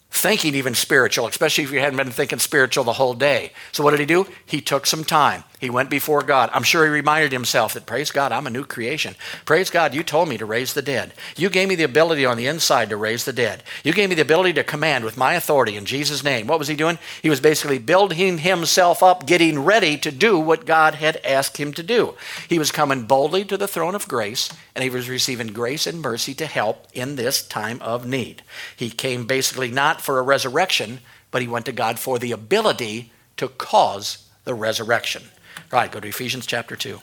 thinking 0.10 0.56
even 0.56 0.74
spiritual, 0.74 1.28
especially 1.28 1.64
if 1.64 1.72
you 1.72 1.80
hadn't 1.80 1.98
been 1.98 2.12
thinking 2.12 2.40
spiritual 2.40 2.84
the 2.84 2.94
whole 2.94 3.14
day. 3.14 3.52
So 3.72 3.84
what 3.84 3.92
did 3.92 4.00
he 4.00 4.06
do? 4.06 4.28
He 4.46 4.62
took 4.62 4.86
some 4.86 5.04
time. 5.04 5.44
He 5.60 5.72
went 5.72 5.90
before 5.90 6.22
God. 6.22 6.52
I'm 6.54 6.62
sure 6.62 6.86
he 6.86 6.92
reminded 6.92 7.32
himself 7.32 7.74
that, 7.74 7.88
praise 7.88 8.12
God, 8.12 8.32
I'm 8.32 8.46
a 8.46 8.52
new 8.52 8.64
creation. 8.64 9.16
Praise 9.44 9.72
God, 9.72 9.96
you 9.96 10.04
told 10.04 10.30
me 10.30 10.38
to 10.38 10.46
raise 10.46 10.76
the 10.76 10.84
dead. 10.84 11.14
You 11.36 11.50
gave 11.50 11.68
me 11.68 11.74
the 11.74 11.84
ability 11.84 12.28
on 12.28 12.38
the 12.38 12.46
inside 12.46 12.90
to 12.90 12.98
raise 12.98 13.26
the 13.26 13.34
dead. 13.34 13.64
You 13.84 13.92
gave 13.92 14.10
me 14.10 14.16
the 14.16 14.22
ability 14.22 14.54
to 14.54 14.64
command 14.64 15.04
with 15.04 15.18
my 15.18 15.34
authority 15.34 15.76
in 15.76 15.86
Jesus' 15.86 16.24
name. 16.24 16.46
What 16.46 16.60
was 16.60 16.68
he 16.68 16.76
doing? 16.76 17.00
He 17.24 17.32
was 17.32 17.42
basically 17.42 17.80
building 17.80 18.38
himself 18.38 19.02
up, 19.02 19.26
getting 19.26 19.66
ready 19.66 19.98
to 19.98 20.12
do 20.12 20.38
what 20.38 20.68
God 20.68 20.94
had 20.94 21.20
asked 21.26 21.58
him 21.58 21.74
to 21.74 21.82
do. 21.82 22.14
He 22.48 22.60
was 22.60 22.72
coming 22.72 23.06
boldly 23.06 23.44
to 23.46 23.58
the 23.58 23.68
throne 23.68 23.96
of 23.96 24.08
grace, 24.08 24.54
and 24.76 24.84
he 24.84 24.92
was 24.92 25.10
receiving 25.10 25.48
grace 25.48 25.88
and 25.88 26.04
mercy 26.04 26.36
to 26.36 26.46
help 26.46 26.88
in 26.94 27.16
this 27.16 27.46
time 27.46 27.82
of 27.82 28.06
need. 28.06 28.44
He 28.76 28.92
came 28.92 29.26
basically 29.26 29.72
not 29.72 30.02
for 30.02 30.20
a 30.20 30.24
resurrection, 30.24 31.00
but 31.32 31.42
he 31.42 31.48
went 31.48 31.66
to 31.66 31.72
God 31.72 31.98
for 31.98 32.20
the 32.20 32.32
ability 32.32 33.12
to 33.38 33.48
cause 33.48 34.30
the 34.44 34.54
resurrection. 34.54 35.24
Right, 35.72 35.92
go 35.92 36.00
to 36.00 36.08
Ephesians 36.08 36.46
chapter 36.46 36.76
2. 36.76 37.00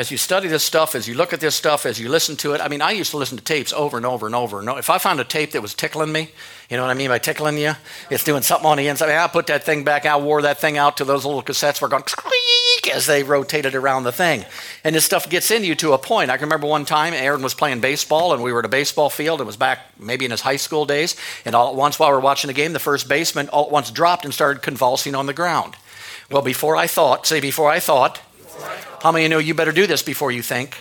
as 0.00 0.10
you 0.10 0.16
study 0.16 0.48
this 0.48 0.64
stuff, 0.64 0.94
as 0.94 1.06
you 1.06 1.14
look 1.14 1.34
at 1.34 1.40
this 1.40 1.54
stuff, 1.54 1.84
as 1.84 2.00
you 2.00 2.08
listen 2.08 2.34
to 2.34 2.54
it, 2.54 2.60
I 2.62 2.68
mean, 2.68 2.80
I 2.80 2.92
used 2.92 3.10
to 3.10 3.18
listen 3.18 3.36
to 3.36 3.44
tapes 3.44 3.70
over 3.70 3.98
and 3.98 4.06
over 4.06 4.24
and 4.24 4.34
over. 4.34 4.58
And. 4.58 4.66
If 4.78 4.88
I 4.88 4.96
found 4.96 5.20
a 5.20 5.24
tape 5.24 5.52
that 5.52 5.60
was 5.60 5.74
tickling 5.74 6.10
me, 6.10 6.30
you 6.70 6.78
know 6.78 6.84
what 6.84 6.90
I 6.90 6.94
mean 6.94 7.10
by 7.10 7.18
tickling 7.18 7.58
you? 7.58 7.72
It's 8.08 8.24
doing 8.24 8.40
something 8.40 8.66
on 8.66 8.78
the 8.78 8.88
inside. 8.88 9.06
I, 9.06 9.08
mean, 9.08 9.18
I 9.18 9.26
put 9.26 9.48
that 9.48 9.64
thing 9.64 9.84
back. 9.84 10.06
I 10.06 10.16
wore 10.16 10.40
that 10.40 10.58
thing 10.58 10.78
out 10.78 10.96
to 10.96 11.04
those 11.04 11.26
little 11.26 11.42
cassettes 11.42 11.82
were 11.82 11.88
going 11.88 12.04
as 12.88 13.06
they 13.06 13.22
rotated 13.22 13.74
around 13.74 14.04
the 14.04 14.12
thing. 14.12 14.44
And 14.84 14.94
this 14.94 15.04
stuff 15.04 15.28
gets 15.28 15.50
into 15.50 15.66
you 15.66 15.74
to 15.76 15.92
a 15.92 15.98
point. 15.98 16.30
I 16.30 16.36
can 16.36 16.46
remember 16.46 16.66
one 16.66 16.84
time 16.84 17.14
Aaron 17.14 17.42
was 17.42 17.54
playing 17.54 17.80
baseball, 17.80 18.32
and 18.32 18.42
we 18.42 18.52
were 18.52 18.60
at 18.60 18.64
a 18.64 18.68
baseball 18.68 19.10
field. 19.10 19.40
It 19.40 19.44
was 19.44 19.56
back 19.56 19.80
maybe 19.98 20.24
in 20.24 20.30
his 20.30 20.40
high 20.40 20.56
school 20.56 20.86
days. 20.86 21.16
And 21.44 21.54
all 21.54 21.70
at 21.70 21.74
once, 21.74 21.98
while 21.98 22.10
we 22.10 22.14
were 22.14 22.20
watching 22.20 22.48
the 22.48 22.54
game, 22.54 22.72
the 22.72 22.78
first 22.78 23.08
baseman 23.08 23.48
all 23.48 23.66
at 23.66 23.70
once 23.70 23.90
dropped 23.90 24.24
and 24.24 24.32
started 24.32 24.62
convulsing 24.62 25.14
on 25.14 25.26
the 25.26 25.34
ground. 25.34 25.76
Well, 26.30 26.42
before 26.42 26.76
I 26.76 26.86
thought, 26.86 27.26
say, 27.26 27.40
before 27.40 27.70
I 27.70 27.80
thought, 27.80 28.20
how 29.02 29.12
many 29.12 29.24
you 29.24 29.28
know 29.28 29.38
you 29.38 29.54
better 29.54 29.72
do 29.72 29.86
this 29.86 30.02
before 30.02 30.30
you 30.30 30.42
think? 30.42 30.76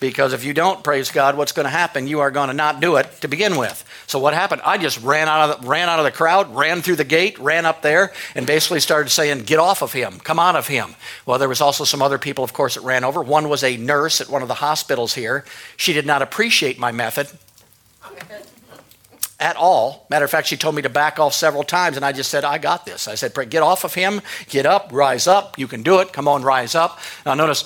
Because 0.00 0.32
if 0.32 0.44
you 0.44 0.54
don't, 0.54 0.84
praise 0.84 1.10
God, 1.10 1.36
what's 1.36 1.52
going 1.52 1.64
to 1.64 1.70
happen? 1.70 2.06
You 2.06 2.20
are 2.20 2.30
going 2.30 2.48
to 2.48 2.54
not 2.54 2.80
do 2.80 2.96
it 2.96 3.10
to 3.20 3.28
begin 3.28 3.56
with. 3.56 3.84
So 4.06 4.18
what 4.18 4.32
happened? 4.32 4.62
I 4.64 4.78
just 4.78 5.02
ran 5.02 5.28
out 5.28 5.50
of 5.50 5.60
the, 5.60 5.68
ran 5.68 5.88
out 5.88 5.98
of 5.98 6.04
the 6.04 6.12
crowd, 6.12 6.54
ran 6.54 6.82
through 6.82 6.96
the 6.96 7.04
gate, 7.04 7.38
ran 7.38 7.66
up 7.66 7.82
there, 7.82 8.12
and 8.34 8.46
basically 8.46 8.80
started 8.80 9.10
saying, 9.10 9.42
"Get 9.42 9.58
off 9.58 9.82
of 9.82 9.92
him! 9.92 10.20
Come 10.20 10.38
out 10.38 10.54
of 10.54 10.68
him!" 10.68 10.94
Well, 11.26 11.38
there 11.38 11.48
was 11.48 11.60
also 11.60 11.84
some 11.84 12.00
other 12.00 12.18
people, 12.18 12.44
of 12.44 12.52
course, 12.52 12.74
that 12.74 12.82
ran 12.82 13.02
over. 13.02 13.20
One 13.22 13.48
was 13.48 13.64
a 13.64 13.76
nurse 13.76 14.20
at 14.20 14.28
one 14.28 14.42
of 14.42 14.48
the 14.48 14.54
hospitals 14.54 15.14
here. 15.14 15.44
She 15.76 15.92
did 15.92 16.06
not 16.06 16.22
appreciate 16.22 16.78
my 16.78 16.92
method 16.92 17.28
at 19.40 19.56
all. 19.56 20.06
Matter 20.10 20.24
of 20.24 20.30
fact, 20.30 20.48
she 20.48 20.56
told 20.56 20.74
me 20.74 20.82
to 20.82 20.88
back 20.88 21.20
off 21.20 21.32
several 21.32 21.62
times, 21.62 21.96
and 21.96 22.04
I 22.04 22.12
just 22.12 22.30
said, 22.30 22.44
I 22.44 22.58
got 22.58 22.84
this. 22.84 23.06
I 23.06 23.14
said, 23.14 23.32
get 23.50 23.62
off 23.62 23.84
of 23.84 23.94
him, 23.94 24.20
get 24.48 24.66
up, 24.66 24.90
rise 24.92 25.26
up. 25.26 25.58
You 25.58 25.68
can 25.68 25.82
do 25.82 26.00
it. 26.00 26.12
Come 26.12 26.26
on, 26.26 26.42
rise 26.42 26.74
up. 26.74 26.98
Now, 27.24 27.34
notice, 27.34 27.64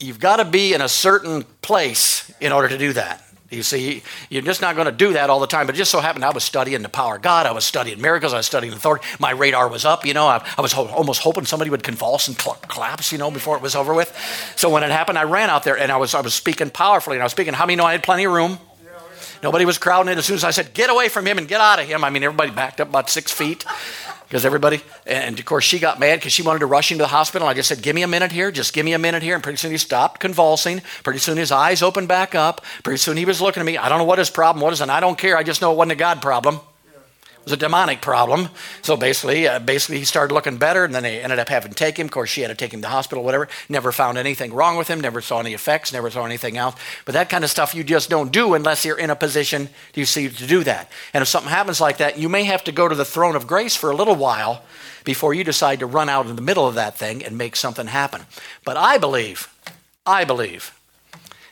you've 0.00 0.20
got 0.20 0.36
to 0.36 0.44
be 0.44 0.74
in 0.74 0.80
a 0.80 0.88
certain 0.88 1.44
place 1.62 2.32
in 2.40 2.52
order 2.52 2.68
to 2.68 2.78
do 2.78 2.92
that. 2.94 3.22
You 3.50 3.62
see, 3.62 4.02
you're 4.28 4.42
just 4.42 4.60
not 4.60 4.74
going 4.74 4.86
to 4.86 4.92
do 4.92 5.14
that 5.14 5.30
all 5.30 5.40
the 5.40 5.46
time. 5.46 5.64
But 5.66 5.74
it 5.74 5.78
just 5.78 5.90
so 5.90 6.00
happened 6.00 6.22
I 6.22 6.30
was 6.30 6.44
studying 6.44 6.82
the 6.82 6.90
power 6.90 7.16
of 7.16 7.22
God. 7.22 7.46
I 7.46 7.52
was 7.52 7.64
studying 7.64 7.98
miracles. 8.00 8.34
I 8.34 8.36
was 8.36 8.46
studying 8.46 8.74
authority. 8.74 9.06
My 9.18 9.30
radar 9.30 9.68
was 9.68 9.86
up. 9.86 10.04
You 10.04 10.12
know, 10.12 10.26
I, 10.26 10.46
I 10.58 10.60
was 10.60 10.72
ho- 10.72 10.88
almost 10.88 11.22
hoping 11.22 11.46
somebody 11.46 11.70
would 11.70 11.82
convulse 11.82 12.28
and 12.28 12.38
cl- 12.38 12.58
collapse. 12.68 13.10
You 13.10 13.16
know, 13.16 13.30
before 13.30 13.56
it 13.56 13.62
was 13.62 13.74
over 13.74 13.94
with. 13.94 14.14
So 14.56 14.68
when 14.68 14.82
it 14.82 14.90
happened, 14.90 15.16
I 15.16 15.22
ran 15.22 15.48
out 15.48 15.62
there 15.62 15.78
and 15.78 15.90
I 15.90 15.96
was 15.96 16.14
I 16.14 16.20
was 16.20 16.34
speaking 16.34 16.68
powerfully. 16.68 17.16
And 17.16 17.22
I 17.22 17.24
was 17.24 17.32
speaking. 17.32 17.54
How 17.54 17.64
many 17.64 17.76
know 17.76 17.84
I 17.84 17.92
had 17.92 18.02
plenty 18.02 18.24
of 18.24 18.32
room? 18.32 18.58
Nobody 19.42 19.64
was 19.64 19.78
crowding 19.78 20.12
in. 20.12 20.18
As 20.18 20.26
soon 20.26 20.36
as 20.36 20.44
I 20.44 20.50
said, 20.50 20.74
get 20.74 20.90
away 20.90 21.08
from 21.08 21.24
him 21.26 21.38
and 21.38 21.48
get 21.48 21.60
out 21.60 21.78
of 21.78 21.86
him, 21.86 22.04
I 22.04 22.10
mean, 22.10 22.24
everybody 22.24 22.50
backed 22.50 22.80
up 22.80 22.88
about 22.88 23.08
six 23.08 23.30
feet 23.32 23.64
because 24.28 24.44
everybody, 24.44 24.82
and 25.06 25.38
of 25.38 25.44
course, 25.46 25.64
she 25.64 25.78
got 25.78 25.98
mad 25.98 26.16
because 26.16 26.32
she 26.32 26.42
wanted 26.42 26.58
to 26.58 26.66
rush 26.66 26.92
into 26.92 27.02
the 27.02 27.08
hospital. 27.08 27.48
I 27.48 27.54
just 27.54 27.68
said, 27.68 27.82
give 27.82 27.94
me 27.94 28.02
a 28.02 28.08
minute 28.08 28.30
here, 28.30 28.50
just 28.50 28.74
give 28.74 28.84
me 28.84 28.92
a 28.92 28.98
minute 28.98 29.22
here. 29.22 29.34
And 29.34 29.42
pretty 29.42 29.56
soon 29.56 29.70
he 29.70 29.78
stopped 29.78 30.20
convulsing. 30.20 30.82
Pretty 31.02 31.18
soon 31.18 31.38
his 31.38 31.50
eyes 31.50 31.82
opened 31.82 32.08
back 32.08 32.34
up. 32.34 32.62
Pretty 32.82 32.98
soon 32.98 33.16
he 33.16 33.24
was 33.24 33.40
looking 33.40 33.60
at 33.60 33.66
me. 33.66 33.78
I 33.78 33.88
don't 33.88 33.98
know 33.98 34.04
what 34.04 34.18
his 34.18 34.28
problem 34.28 34.62
was, 34.62 34.82
and 34.82 34.90
I 34.90 35.00
don't 35.00 35.16
care. 35.16 35.36
I 35.36 35.42
just 35.42 35.62
know 35.62 35.72
it 35.72 35.76
wasn't 35.76 35.92
a 35.92 35.96
God 35.96 36.20
problem 36.20 36.60
was 37.48 37.54
a 37.54 37.56
demonic 37.56 38.02
problem. 38.02 38.50
So 38.82 38.96
basically, 38.96 39.48
uh, 39.48 39.58
basically 39.58 39.98
he 39.98 40.04
started 40.04 40.34
looking 40.34 40.58
better, 40.58 40.84
and 40.84 40.94
then 40.94 41.02
they 41.02 41.22
ended 41.22 41.38
up 41.38 41.48
having 41.48 41.70
to 41.70 41.74
take 41.74 41.98
him. 41.98 42.06
Of 42.06 42.10
course, 42.10 42.28
she 42.28 42.42
had 42.42 42.48
to 42.48 42.54
take 42.54 42.74
him 42.74 42.80
to 42.80 42.86
the 42.86 42.90
hospital, 42.90 43.24
whatever. 43.24 43.48
Never 43.68 43.90
found 43.90 44.18
anything 44.18 44.52
wrong 44.52 44.76
with 44.76 44.88
him. 44.88 45.00
Never 45.00 45.22
saw 45.22 45.40
any 45.40 45.54
effects. 45.54 45.92
Never 45.92 46.10
saw 46.10 46.24
anything 46.26 46.58
else. 46.58 46.76
But 47.06 47.14
that 47.14 47.30
kind 47.30 47.42
of 47.42 47.50
stuff 47.50 47.74
you 47.74 47.84
just 47.84 48.10
don't 48.10 48.30
do 48.30 48.52
unless 48.52 48.84
you're 48.84 48.98
in 48.98 49.10
a 49.10 49.16
position 49.16 49.70
you 49.94 50.04
see 50.04 50.28
to 50.28 50.46
do 50.46 50.62
that. 50.64 50.90
And 51.14 51.22
if 51.22 51.28
something 51.28 51.50
happens 51.50 51.80
like 51.80 51.98
that, 51.98 52.18
you 52.18 52.28
may 52.28 52.44
have 52.44 52.64
to 52.64 52.72
go 52.72 52.86
to 52.86 52.94
the 52.94 53.04
throne 53.04 53.34
of 53.34 53.46
grace 53.46 53.74
for 53.74 53.90
a 53.90 53.96
little 53.96 54.16
while 54.16 54.62
before 55.04 55.32
you 55.32 55.42
decide 55.42 55.78
to 55.78 55.86
run 55.86 56.10
out 56.10 56.26
in 56.26 56.36
the 56.36 56.42
middle 56.42 56.66
of 56.66 56.74
that 56.74 56.98
thing 56.98 57.24
and 57.24 57.38
make 57.38 57.56
something 57.56 57.86
happen. 57.86 58.26
But 58.64 58.76
I 58.76 58.98
believe, 58.98 59.48
I 60.04 60.24
believe 60.24 60.77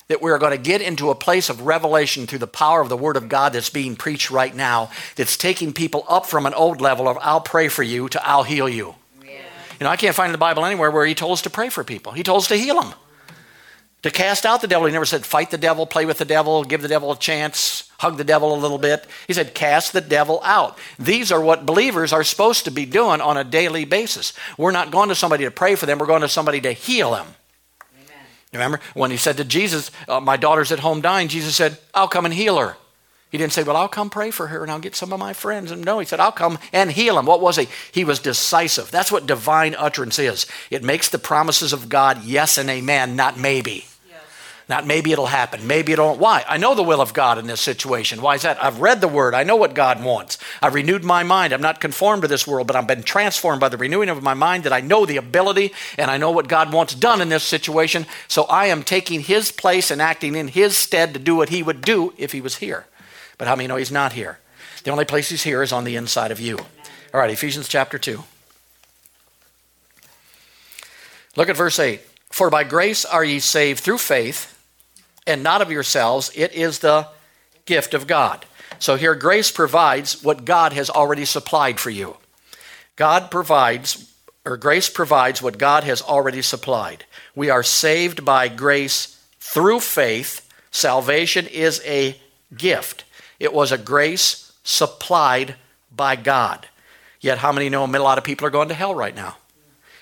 that 0.08 0.22
we're 0.22 0.38
going 0.38 0.52
to 0.52 0.58
get 0.58 0.80
into 0.80 1.10
a 1.10 1.14
place 1.14 1.48
of 1.48 1.62
revelation 1.62 2.26
through 2.26 2.38
the 2.38 2.46
power 2.46 2.80
of 2.80 2.88
the 2.88 2.96
Word 2.96 3.16
of 3.16 3.28
God 3.28 3.52
that's 3.52 3.70
being 3.70 3.96
preached 3.96 4.30
right 4.30 4.54
now, 4.54 4.90
that's 5.16 5.36
taking 5.36 5.72
people 5.72 6.04
up 6.08 6.26
from 6.26 6.46
an 6.46 6.54
old 6.54 6.80
level 6.80 7.08
of 7.08 7.18
I'll 7.20 7.40
pray 7.40 7.68
for 7.68 7.82
you 7.82 8.08
to 8.10 8.26
I'll 8.26 8.44
heal 8.44 8.68
you. 8.68 8.94
Yeah. 9.24 9.40
You 9.80 9.84
know, 9.84 9.90
I 9.90 9.96
can't 9.96 10.14
find 10.14 10.28
in 10.28 10.32
the 10.32 10.38
Bible 10.38 10.64
anywhere 10.64 10.90
where 10.90 11.06
He 11.06 11.14
told 11.14 11.32
us 11.32 11.42
to 11.42 11.50
pray 11.50 11.68
for 11.68 11.84
people, 11.84 12.12
He 12.12 12.22
told 12.22 12.38
us 12.38 12.48
to 12.48 12.56
heal 12.56 12.80
them. 12.80 12.94
To 14.06 14.12
cast 14.12 14.46
out 14.46 14.60
the 14.60 14.68
devil, 14.68 14.86
he 14.86 14.92
never 14.92 15.04
said 15.04 15.26
fight 15.26 15.50
the 15.50 15.58
devil, 15.58 15.84
play 15.84 16.06
with 16.06 16.18
the 16.18 16.24
devil, 16.24 16.62
give 16.62 16.80
the 16.80 16.86
devil 16.86 17.10
a 17.10 17.18
chance, 17.18 17.90
hug 17.98 18.18
the 18.18 18.22
devil 18.22 18.54
a 18.54 18.56
little 18.56 18.78
bit. 18.78 19.04
He 19.26 19.32
said 19.32 19.52
cast 19.52 19.92
the 19.92 20.00
devil 20.00 20.40
out. 20.44 20.78
These 20.96 21.32
are 21.32 21.40
what 21.40 21.66
believers 21.66 22.12
are 22.12 22.22
supposed 22.22 22.66
to 22.66 22.70
be 22.70 22.86
doing 22.86 23.20
on 23.20 23.36
a 23.36 23.42
daily 23.42 23.84
basis. 23.84 24.32
We're 24.56 24.70
not 24.70 24.92
going 24.92 25.08
to 25.08 25.16
somebody 25.16 25.42
to 25.42 25.50
pray 25.50 25.74
for 25.74 25.86
them, 25.86 25.98
we're 25.98 26.06
going 26.06 26.22
to 26.22 26.28
somebody 26.28 26.60
to 26.60 26.72
heal 26.72 27.10
them. 27.10 27.26
Remember 28.56 28.80
when 28.94 29.10
he 29.10 29.16
said 29.16 29.36
to 29.36 29.44
Jesus, 29.44 29.90
uh, 30.08 30.20
My 30.20 30.36
daughter's 30.36 30.72
at 30.72 30.80
home 30.80 31.00
dying, 31.00 31.28
Jesus 31.28 31.56
said, 31.56 31.78
I'll 31.94 32.08
come 32.08 32.24
and 32.24 32.34
heal 32.34 32.58
her. 32.58 32.76
He 33.30 33.38
didn't 33.38 33.52
say, 33.52 33.62
Well, 33.62 33.76
I'll 33.76 33.88
come 33.88 34.10
pray 34.10 34.30
for 34.30 34.46
her 34.46 34.62
and 34.62 34.70
I'll 34.70 34.78
get 34.78 34.94
some 34.94 35.12
of 35.12 35.18
my 35.18 35.32
friends. 35.32 35.70
And 35.70 35.84
no, 35.84 35.98
he 35.98 36.06
said, 36.06 36.20
I'll 36.20 36.32
come 36.32 36.58
and 36.72 36.90
heal 36.90 37.18
him. 37.18 37.26
What 37.26 37.40
was 37.40 37.56
he? 37.56 37.68
He 37.92 38.04
was 38.04 38.18
decisive. 38.18 38.90
That's 38.90 39.12
what 39.12 39.26
divine 39.26 39.74
utterance 39.74 40.18
is. 40.18 40.46
It 40.70 40.84
makes 40.84 41.08
the 41.08 41.18
promises 41.18 41.72
of 41.72 41.88
God 41.88 42.24
yes 42.24 42.56
and 42.56 42.70
amen, 42.70 43.16
not 43.16 43.38
maybe. 43.38 43.86
Not 44.68 44.84
maybe 44.84 45.12
it'll 45.12 45.26
happen. 45.26 45.68
Maybe 45.68 45.92
it 45.92 45.98
won't. 46.00 46.18
Why? 46.18 46.44
I 46.48 46.56
know 46.56 46.74
the 46.74 46.82
will 46.82 47.00
of 47.00 47.14
God 47.14 47.38
in 47.38 47.46
this 47.46 47.60
situation. 47.60 48.20
Why 48.20 48.34
is 48.34 48.42
that? 48.42 48.62
I've 48.62 48.80
read 48.80 49.00
the 49.00 49.06
word. 49.06 49.32
I 49.32 49.44
know 49.44 49.54
what 49.54 49.74
God 49.74 50.02
wants. 50.02 50.38
I've 50.60 50.74
renewed 50.74 51.04
my 51.04 51.22
mind. 51.22 51.52
I'm 51.52 51.62
not 51.62 51.80
conformed 51.80 52.22
to 52.22 52.28
this 52.28 52.48
world, 52.48 52.66
but 52.66 52.74
I've 52.74 52.86
been 52.86 53.04
transformed 53.04 53.60
by 53.60 53.68
the 53.68 53.76
renewing 53.76 54.08
of 54.08 54.24
my 54.24 54.34
mind 54.34 54.64
that 54.64 54.72
I 54.72 54.80
know 54.80 55.06
the 55.06 55.18
ability 55.18 55.72
and 55.96 56.10
I 56.10 56.16
know 56.16 56.32
what 56.32 56.48
God 56.48 56.72
wants 56.72 56.96
done 56.96 57.20
in 57.20 57.28
this 57.28 57.44
situation. 57.44 58.06
So 58.26 58.42
I 58.44 58.66
am 58.66 58.82
taking 58.82 59.20
his 59.20 59.52
place 59.52 59.92
and 59.92 60.02
acting 60.02 60.34
in 60.34 60.48
his 60.48 60.76
stead 60.76 61.14
to 61.14 61.20
do 61.20 61.36
what 61.36 61.50
he 61.50 61.62
would 61.62 61.82
do 61.82 62.12
if 62.18 62.32
he 62.32 62.40
was 62.40 62.56
here. 62.56 62.86
But 63.38 63.46
how 63.46 63.54
many 63.54 63.68
know 63.68 63.76
he's 63.76 63.92
not 63.92 64.14
here? 64.14 64.40
The 64.82 64.90
only 64.90 65.04
place 65.04 65.28
he's 65.28 65.44
here 65.44 65.62
is 65.62 65.72
on 65.72 65.84
the 65.84 65.94
inside 65.94 66.32
of 66.32 66.40
you. 66.40 66.58
All 67.14 67.20
right, 67.20 67.30
Ephesians 67.30 67.68
chapter 67.68 67.98
2. 67.98 68.24
Look 71.36 71.48
at 71.48 71.56
verse 71.56 71.78
8. 71.78 72.00
For 72.30 72.50
by 72.50 72.64
grace 72.64 73.04
are 73.04 73.24
ye 73.24 73.38
saved 73.38 73.80
through 73.80 73.98
faith 73.98 74.54
and 75.26 75.42
not 75.42 75.62
of 75.62 75.70
yourselves. 75.70 76.30
It 76.34 76.54
is 76.54 76.78
the 76.78 77.08
gift 77.64 77.94
of 77.94 78.06
God. 78.06 78.46
So 78.78 78.96
here, 78.96 79.14
grace 79.14 79.50
provides 79.50 80.22
what 80.22 80.44
God 80.44 80.72
has 80.72 80.90
already 80.90 81.24
supplied 81.24 81.80
for 81.80 81.90
you. 81.90 82.16
God 82.96 83.30
provides, 83.30 84.12
or 84.44 84.56
grace 84.56 84.88
provides 84.88 85.42
what 85.42 85.58
God 85.58 85.84
has 85.84 86.02
already 86.02 86.42
supplied. 86.42 87.04
We 87.34 87.50
are 87.50 87.62
saved 87.62 88.24
by 88.24 88.48
grace 88.48 89.22
through 89.40 89.80
faith. 89.80 90.48
Salvation 90.70 91.46
is 91.46 91.82
a 91.84 92.20
gift, 92.56 93.04
it 93.40 93.52
was 93.52 93.72
a 93.72 93.78
grace 93.78 94.52
supplied 94.62 95.56
by 95.94 96.16
God. 96.16 96.68
Yet, 97.20 97.38
how 97.38 97.52
many 97.52 97.68
know 97.68 97.86
a 97.86 97.88
lot 97.88 98.18
of 98.18 98.24
people 98.24 98.46
are 98.46 98.50
going 98.50 98.68
to 98.68 98.74
hell 98.74 98.94
right 98.94 99.14
now? 99.14 99.36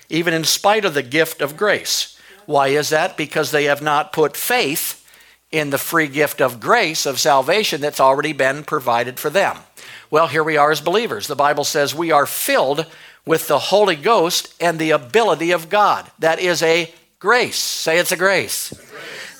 Even 0.09 0.33
in 0.33 0.43
spite 0.43 0.85
of 0.85 0.93
the 0.93 1.01
gift 1.01 1.41
of 1.41 1.57
grace. 1.57 2.19
Why 2.45 2.67
is 2.67 2.89
that? 2.89 3.17
Because 3.17 3.51
they 3.51 3.63
have 3.63 3.81
not 3.81 4.13
put 4.13 4.37
faith 4.37 5.04
in 5.51 5.69
the 5.69 5.77
free 5.77 6.07
gift 6.07 6.41
of 6.41 6.59
grace 6.59 7.05
of 7.05 7.19
salvation 7.19 7.81
that's 7.81 7.99
already 7.99 8.33
been 8.33 8.63
provided 8.63 9.19
for 9.19 9.29
them. 9.29 9.57
Well, 10.09 10.27
here 10.27 10.43
we 10.43 10.57
are 10.57 10.71
as 10.71 10.81
believers. 10.81 11.27
The 11.27 11.35
Bible 11.35 11.63
says 11.63 11.95
we 11.95 12.11
are 12.11 12.25
filled 12.25 12.85
with 13.25 13.47
the 13.47 13.59
Holy 13.59 13.95
Ghost 13.95 14.53
and 14.59 14.77
the 14.77 14.91
ability 14.91 15.51
of 15.51 15.69
God. 15.69 16.09
That 16.19 16.39
is 16.39 16.61
a 16.61 16.93
grace. 17.19 17.57
Say 17.57 17.97
it's 17.97 18.11
a 18.11 18.17
grace. 18.17 18.69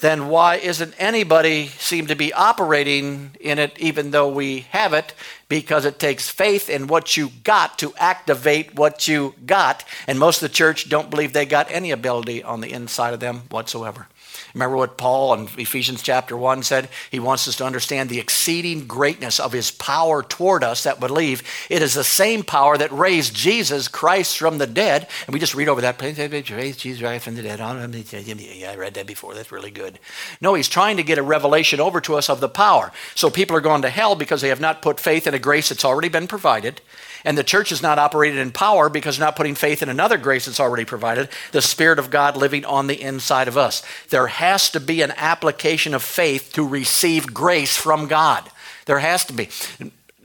then 0.01 0.27
why 0.27 0.55
isn't 0.55 0.93
anybody 0.97 1.67
seem 1.67 2.07
to 2.07 2.15
be 2.15 2.33
operating 2.33 3.35
in 3.39 3.59
it 3.59 3.77
even 3.79 4.11
though 4.11 4.29
we 4.29 4.61
have 4.71 4.93
it? 4.93 5.13
Because 5.49 5.85
it 5.85 5.99
takes 5.99 6.29
faith 6.29 6.69
in 6.69 6.87
what 6.87 7.15
you 7.15 7.29
got 7.43 7.77
to 7.79 7.93
activate 7.97 8.75
what 8.75 9.07
you 9.07 9.35
got. 9.45 9.83
And 10.07 10.17
most 10.19 10.41
of 10.41 10.49
the 10.49 10.55
church 10.55 10.89
don't 10.89 11.09
believe 11.09 11.33
they 11.33 11.45
got 11.45 11.71
any 11.71 11.91
ability 11.91 12.43
on 12.43 12.61
the 12.61 12.71
inside 12.71 13.13
of 13.13 13.19
them 13.19 13.43
whatsoever. 13.49 14.07
Remember 14.55 14.77
what 14.77 14.97
Paul 14.97 15.33
in 15.33 15.49
Ephesians 15.57 16.01
chapter 16.01 16.37
1 16.37 16.63
said? 16.63 16.87
He 17.11 17.19
wants 17.19 17.45
us 17.45 17.57
to 17.57 17.65
understand 17.65 18.09
the 18.09 18.21
exceeding 18.21 18.87
greatness 18.87 19.37
of 19.37 19.51
his 19.51 19.69
power 19.69 20.23
toward 20.23 20.63
us 20.63 20.83
that 20.83 21.01
believe. 21.01 21.43
It 21.69 21.81
is 21.81 21.93
the 21.93 22.05
same 22.05 22.41
power 22.41 22.77
that 22.77 22.89
raised 22.93 23.35
Jesus 23.35 23.89
Christ 23.89 24.37
from 24.37 24.57
the 24.57 24.65
dead. 24.65 25.09
And 25.27 25.33
we 25.33 25.41
just 25.41 25.55
read 25.55 25.67
over 25.67 25.81
that. 25.81 26.01
Raised 26.01 26.79
Jesus 26.79 27.01
Christ 27.01 27.25
from 27.25 27.35
the 27.35 27.43
dead. 27.43 27.59
I 27.59 28.75
read 28.77 28.93
that 28.93 29.05
before. 29.05 29.33
That's 29.33 29.51
really 29.51 29.71
good. 29.71 29.99
No, 30.39 30.53
he's 30.53 30.69
trying 30.69 30.95
to 30.95 31.03
get 31.03 31.17
a 31.17 31.23
revelation 31.23 31.81
over 31.81 31.99
to 31.99 32.15
us 32.15 32.29
of 32.29 32.39
the 32.39 32.47
power. 32.47 32.93
So 33.13 33.29
people 33.29 33.57
are 33.57 33.61
going 33.61 33.81
to 33.81 33.89
hell 33.89 34.15
because 34.15 34.39
they 34.39 34.47
have 34.47 34.61
not 34.61 34.81
put 34.81 35.01
faith 35.01 35.27
in 35.27 35.33
a 35.33 35.39
grace 35.39 35.67
that's 35.67 35.83
already 35.83 36.07
been 36.07 36.27
provided. 36.27 36.79
And 37.25 37.37
the 37.37 37.43
church 37.43 37.71
is 37.71 37.81
not 37.81 37.97
operated 37.97 38.39
in 38.39 38.51
power 38.51 38.87
because 38.87 39.19
not 39.19 39.35
putting 39.35 39.55
faith 39.55 39.81
in 39.81 39.89
another 39.89 40.17
grace 40.17 40.45
that's 40.45 40.59
already 40.59 40.85
provided, 40.85 41.27
the 41.51 41.61
Spirit 41.61 41.97
of 41.97 42.11
God 42.11 42.37
living 42.37 42.63
on 42.63 42.85
the 42.85 43.01
inside 43.01 43.47
of 43.47 43.57
us. 43.57 43.83
There 44.09 44.27
has 44.27 44.69
to 44.69 44.79
be 44.79 45.01
an 45.01 45.11
application 45.17 45.95
of 45.95 46.03
faith 46.03 46.53
to 46.53 46.65
receive 46.65 47.33
grace 47.33 47.75
from 47.75 48.07
God. 48.07 48.47
There 48.85 48.99
has 48.99 49.25
to 49.25 49.33
be. 49.33 49.49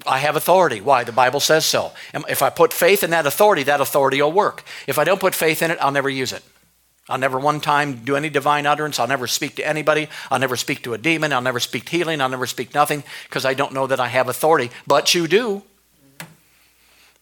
I 0.06 0.18
have 0.18 0.36
authority. 0.36 0.80
Why? 0.80 1.04
The 1.04 1.12
Bible 1.12 1.40
says 1.40 1.64
so. 1.64 1.92
If 2.28 2.42
I 2.42 2.50
put 2.50 2.72
faith 2.72 3.02
in 3.02 3.10
that 3.10 3.26
authority, 3.26 3.62
that 3.64 3.80
authority 3.80 4.20
will 4.20 4.32
work. 4.32 4.62
If 4.86 4.98
I 4.98 5.04
don't 5.04 5.20
put 5.20 5.34
faith 5.34 5.62
in 5.62 5.70
it, 5.70 5.78
I'll 5.80 5.90
never 5.90 6.10
use 6.10 6.32
it. 6.32 6.42
I'll 7.08 7.18
never 7.18 7.38
one 7.38 7.60
time 7.60 8.04
do 8.04 8.14
any 8.14 8.28
divine 8.28 8.66
utterance. 8.66 9.00
I'll 9.00 9.08
never 9.08 9.26
speak 9.26 9.56
to 9.56 9.66
anybody. 9.66 10.08
I'll 10.30 10.38
never 10.38 10.56
speak 10.56 10.82
to 10.82 10.94
a 10.94 10.98
demon. 10.98 11.32
I'll 11.32 11.40
never 11.40 11.60
speak 11.60 11.88
healing. 11.88 12.20
I'll 12.20 12.28
never 12.28 12.46
speak 12.46 12.74
nothing 12.74 13.02
because 13.24 13.44
I 13.44 13.54
don't 13.54 13.72
know 13.72 13.86
that 13.86 13.98
I 13.98 14.08
have 14.08 14.28
authority. 14.28 14.70
But 14.86 15.14
you 15.14 15.26
do. 15.26 15.62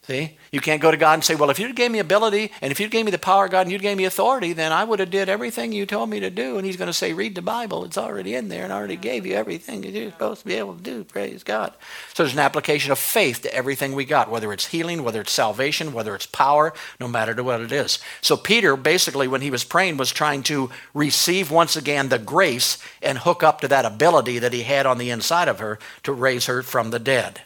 See? 0.09 0.39
You 0.53 0.63
can't 0.63 0.81
go 0.81 0.91
to 0.91 0.97
God 0.97 1.13
and 1.13 1.25
say, 1.25 1.35
well, 1.35 1.51
if 1.51 1.59
you 1.59 1.71
gave 1.75 1.91
me 1.91 1.99
ability 1.99 2.51
and 2.63 2.73
if 2.73 2.81
you 2.81 2.89
gave 2.89 3.05
me 3.05 3.11
the 3.11 3.19
power 3.19 3.45
of 3.45 3.51
God 3.51 3.67
and 3.67 3.71
you 3.71 3.79
gave 3.79 3.99
me 3.99 4.07
authority, 4.07 4.55
then 4.55 4.73
I 4.73 4.83
would 4.83 5.01
have 5.01 5.11
did 5.11 5.29
everything 5.29 5.71
you 5.71 5.85
told 5.85 6.09
me 6.09 6.19
to 6.21 6.31
do. 6.31 6.57
And 6.57 6.65
he's 6.65 6.79
going 6.79 6.87
to 6.87 6.95
say, 6.95 7.13
read 7.13 7.35
the 7.35 7.43
Bible. 7.43 7.85
It's 7.85 7.99
already 7.99 8.35
in 8.35 8.49
there 8.49 8.65
and 8.65 8.73
I 8.73 8.77
already 8.79 8.97
gave 8.97 9.27
you 9.27 9.35
everything 9.35 9.83
you're 9.83 10.11
supposed 10.11 10.41
to 10.41 10.47
be 10.47 10.55
able 10.55 10.77
to 10.77 10.83
do. 10.83 11.05
Praise 11.05 11.43
God. 11.43 11.75
So 12.15 12.23
there's 12.23 12.33
an 12.33 12.39
application 12.39 12.91
of 12.91 12.99
faith 12.99 13.43
to 13.43 13.55
everything 13.55 13.95
we 13.95 14.07
got, 14.07 14.31
whether 14.31 14.51
it's 14.51 14.69
healing, 14.69 15.05
whether 15.05 15.21
it's 15.21 15.33
salvation, 15.33 15.93
whether 15.93 16.15
it's 16.15 16.25
power, 16.25 16.73
no 16.99 17.07
matter 17.07 17.35
to 17.35 17.45
what 17.45 17.61
it 17.61 17.71
is. 17.71 17.99
So 18.23 18.39
Peter, 18.39 18.77
basically, 18.77 19.29
when 19.29 19.43
he 19.43 19.51
was 19.51 19.63
praying, 19.63 19.99
was 19.99 20.11
trying 20.11 20.43
to 20.45 20.71
receive 20.95 21.51
once 21.51 21.77
again 21.77 22.09
the 22.09 22.19
grace 22.19 22.79
and 23.03 23.19
hook 23.19 23.43
up 23.43 23.61
to 23.61 23.69
that 23.69 23.85
ability 23.85 24.39
that 24.39 24.55
he 24.55 24.63
had 24.63 24.87
on 24.87 24.97
the 24.97 25.11
inside 25.11 25.49
of 25.49 25.59
her 25.59 25.79
to 26.05 26.15
raise 26.15 26.47
her 26.47 26.63
from 26.63 26.93
the 26.93 26.99
dead 26.99 27.43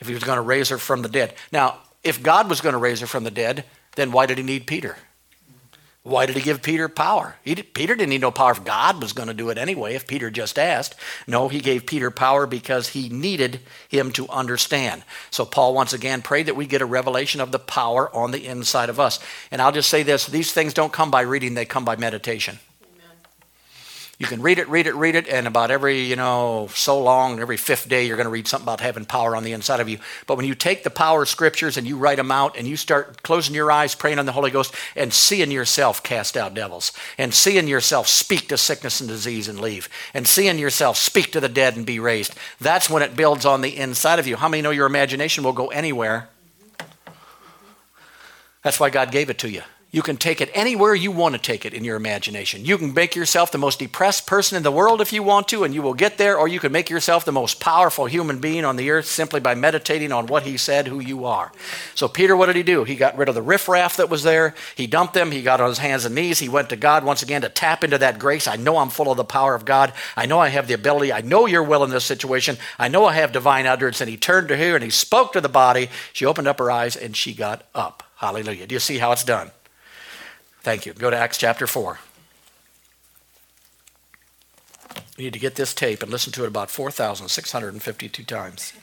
if 0.00 0.08
he 0.08 0.14
was 0.14 0.24
going 0.24 0.36
to 0.36 0.42
raise 0.42 0.68
her 0.68 0.78
from 0.78 1.02
the 1.02 1.08
dead. 1.08 1.34
Now, 1.52 1.78
if 2.02 2.22
God 2.22 2.48
was 2.48 2.60
going 2.60 2.74
to 2.74 2.78
raise 2.78 3.00
her 3.00 3.06
from 3.06 3.24
the 3.24 3.30
dead, 3.30 3.64
then 3.96 4.12
why 4.12 4.26
did 4.26 4.38
he 4.38 4.44
need 4.44 4.66
Peter? 4.66 4.96
Why 6.08 6.24
did 6.24 6.36
he 6.36 6.42
give 6.42 6.62
Peter 6.62 6.88
power? 6.88 7.36
Did, 7.44 7.74
Peter 7.74 7.94
didn't 7.94 8.08
need 8.08 8.22
no 8.22 8.30
power 8.30 8.52
if 8.52 8.64
God 8.64 9.02
was 9.02 9.12
going 9.12 9.28
to 9.28 9.34
do 9.34 9.50
it 9.50 9.58
anyway, 9.58 9.94
if 9.94 10.06
Peter 10.06 10.30
just 10.30 10.58
asked. 10.58 10.94
No, 11.26 11.48
he 11.48 11.60
gave 11.60 11.84
Peter 11.84 12.10
power 12.10 12.46
because 12.46 12.88
he 12.88 13.10
needed 13.10 13.60
him 13.88 14.10
to 14.12 14.26
understand. 14.28 15.02
So 15.30 15.44
Paul 15.44 15.74
once 15.74 15.92
again 15.92 16.22
prayed 16.22 16.46
that 16.46 16.56
we 16.56 16.66
get 16.66 16.80
a 16.80 16.86
revelation 16.86 17.42
of 17.42 17.52
the 17.52 17.58
power 17.58 18.14
on 18.16 18.30
the 18.30 18.46
inside 18.46 18.88
of 18.88 18.98
us. 18.98 19.20
And 19.50 19.60
I'll 19.60 19.72
just 19.72 19.90
say 19.90 20.02
this 20.02 20.26
these 20.26 20.52
things 20.52 20.72
don't 20.72 20.92
come 20.92 21.10
by 21.10 21.22
reading, 21.22 21.52
they 21.52 21.66
come 21.66 21.84
by 21.84 21.96
meditation. 21.96 22.58
You 24.18 24.26
can 24.26 24.42
read 24.42 24.58
it, 24.58 24.68
read 24.68 24.88
it, 24.88 24.96
read 24.96 25.14
it, 25.14 25.28
and 25.28 25.46
about 25.46 25.70
every, 25.70 26.00
you 26.00 26.16
know, 26.16 26.68
so 26.74 27.00
long, 27.00 27.38
every 27.38 27.56
fifth 27.56 27.88
day, 27.88 28.04
you're 28.04 28.16
going 28.16 28.26
to 28.26 28.30
read 28.30 28.48
something 28.48 28.64
about 28.64 28.80
having 28.80 29.04
power 29.04 29.36
on 29.36 29.44
the 29.44 29.52
inside 29.52 29.78
of 29.78 29.88
you. 29.88 30.00
But 30.26 30.36
when 30.36 30.44
you 30.44 30.56
take 30.56 30.82
the 30.82 30.90
power 30.90 31.24
scriptures 31.24 31.76
and 31.76 31.86
you 31.86 31.96
write 31.96 32.16
them 32.16 32.32
out 32.32 32.58
and 32.58 32.66
you 32.66 32.76
start 32.76 33.22
closing 33.22 33.54
your 33.54 33.70
eyes, 33.70 33.94
praying 33.94 34.18
on 34.18 34.26
the 34.26 34.32
Holy 34.32 34.50
Ghost, 34.50 34.74
and 34.96 35.14
seeing 35.14 35.52
yourself 35.52 36.02
cast 36.02 36.36
out 36.36 36.52
devils, 36.52 36.92
and 37.16 37.32
seeing 37.32 37.68
yourself 37.68 38.08
speak 38.08 38.48
to 38.48 38.58
sickness 38.58 39.00
and 39.00 39.08
disease 39.08 39.46
and 39.46 39.60
leave, 39.60 39.88
and 40.12 40.26
seeing 40.26 40.58
yourself 40.58 40.96
speak 40.96 41.30
to 41.30 41.40
the 41.40 41.48
dead 41.48 41.76
and 41.76 41.86
be 41.86 42.00
raised, 42.00 42.34
that's 42.60 42.90
when 42.90 43.04
it 43.04 43.14
builds 43.14 43.46
on 43.46 43.60
the 43.60 43.76
inside 43.76 44.18
of 44.18 44.26
you. 44.26 44.34
How 44.34 44.48
many 44.48 44.62
know 44.62 44.70
your 44.70 44.86
imagination 44.86 45.44
will 45.44 45.52
go 45.52 45.68
anywhere? 45.68 46.28
That's 48.64 48.80
why 48.80 48.90
God 48.90 49.12
gave 49.12 49.30
it 49.30 49.38
to 49.38 49.48
you. 49.48 49.62
You 49.90 50.02
can 50.02 50.18
take 50.18 50.42
it 50.42 50.50
anywhere 50.52 50.94
you 50.94 51.10
want 51.10 51.34
to 51.34 51.40
take 51.40 51.64
it 51.64 51.72
in 51.72 51.82
your 51.82 51.96
imagination. 51.96 52.66
You 52.66 52.76
can 52.76 52.92
make 52.92 53.16
yourself 53.16 53.50
the 53.50 53.56
most 53.56 53.78
depressed 53.78 54.26
person 54.26 54.58
in 54.58 54.62
the 54.62 54.70
world 54.70 55.00
if 55.00 55.14
you 55.14 55.22
want 55.22 55.48
to, 55.48 55.64
and 55.64 55.74
you 55.74 55.80
will 55.80 55.94
get 55.94 56.18
there, 56.18 56.36
or 56.36 56.46
you 56.46 56.60
can 56.60 56.72
make 56.72 56.90
yourself 56.90 57.24
the 57.24 57.32
most 57.32 57.58
powerful 57.58 58.04
human 58.04 58.38
being 58.38 58.66
on 58.66 58.76
the 58.76 58.90
earth 58.90 59.06
simply 59.06 59.40
by 59.40 59.54
meditating 59.54 60.12
on 60.12 60.26
what 60.26 60.42
he 60.42 60.58
said, 60.58 60.88
who 60.88 61.00
you 61.00 61.24
are. 61.24 61.50
So, 61.94 62.06
Peter, 62.06 62.36
what 62.36 62.46
did 62.46 62.56
he 62.56 62.62
do? 62.62 62.84
He 62.84 62.96
got 62.96 63.16
rid 63.16 63.30
of 63.30 63.34
the 63.34 63.40
riffraff 63.40 63.96
that 63.96 64.10
was 64.10 64.24
there. 64.24 64.54
He 64.76 64.86
dumped 64.86 65.14
them. 65.14 65.30
He 65.30 65.40
got 65.40 65.58
on 65.58 65.70
his 65.70 65.78
hands 65.78 66.04
and 66.04 66.14
knees. 66.14 66.38
He 66.38 66.50
went 66.50 66.68
to 66.68 66.76
God 66.76 67.02
once 67.02 67.22
again 67.22 67.40
to 67.40 67.48
tap 67.48 67.82
into 67.82 67.96
that 67.96 68.18
grace. 68.18 68.46
I 68.46 68.56
know 68.56 68.76
I'm 68.76 68.90
full 68.90 69.10
of 69.10 69.16
the 69.16 69.24
power 69.24 69.54
of 69.54 69.64
God. 69.64 69.94
I 70.18 70.26
know 70.26 70.38
I 70.38 70.48
have 70.48 70.68
the 70.68 70.74
ability. 70.74 71.14
I 71.14 71.22
know 71.22 71.46
you're 71.46 71.62
will 71.62 71.82
in 71.82 71.88
this 71.88 72.04
situation. 72.04 72.58
I 72.78 72.88
know 72.88 73.06
I 73.06 73.14
have 73.14 73.32
divine 73.32 73.64
utterance. 73.64 74.02
And 74.02 74.10
he 74.10 74.18
turned 74.18 74.48
to 74.48 74.56
her 74.58 74.74
and 74.74 74.84
he 74.84 74.90
spoke 74.90 75.32
to 75.32 75.40
the 75.40 75.48
body. 75.48 75.88
She 76.12 76.26
opened 76.26 76.46
up 76.46 76.58
her 76.58 76.70
eyes 76.70 76.94
and 76.94 77.16
she 77.16 77.32
got 77.32 77.64
up. 77.74 78.02
Hallelujah. 78.16 78.66
Do 78.66 78.74
you 78.74 78.80
see 78.80 78.98
how 78.98 79.12
it's 79.12 79.24
done? 79.24 79.50
Thank 80.68 80.84
you. 80.84 80.92
Go 80.92 81.08
to 81.08 81.16
Acts 81.16 81.38
chapter 81.38 81.66
4. 81.66 81.98
You 85.16 85.24
need 85.24 85.32
to 85.32 85.38
get 85.38 85.54
this 85.54 85.72
tape 85.72 86.02
and 86.02 86.12
listen 86.12 86.30
to 86.34 86.44
it 86.44 86.48
about 86.48 86.70
4,652 86.70 88.22
times. 88.24 88.74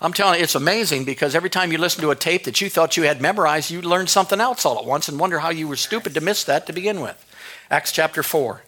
I'm 0.00 0.12
telling 0.12 0.38
you, 0.38 0.44
it's 0.44 0.54
amazing 0.54 1.04
because 1.04 1.34
every 1.34 1.50
time 1.50 1.72
you 1.72 1.78
listen 1.78 2.02
to 2.02 2.12
a 2.12 2.14
tape 2.14 2.44
that 2.44 2.60
you 2.60 2.70
thought 2.70 2.96
you 2.96 3.02
had 3.02 3.20
memorized, 3.20 3.68
you 3.68 3.82
learn 3.82 4.06
something 4.06 4.40
else 4.40 4.64
all 4.64 4.78
at 4.78 4.84
once 4.84 5.08
and 5.08 5.18
wonder 5.18 5.40
how 5.40 5.50
you 5.50 5.66
were 5.66 5.74
stupid 5.74 6.14
to 6.14 6.20
miss 6.20 6.44
that 6.44 6.64
to 6.68 6.72
begin 6.72 7.00
with. 7.00 7.20
Acts 7.68 7.90
chapter 7.90 8.22
4. 8.22 8.62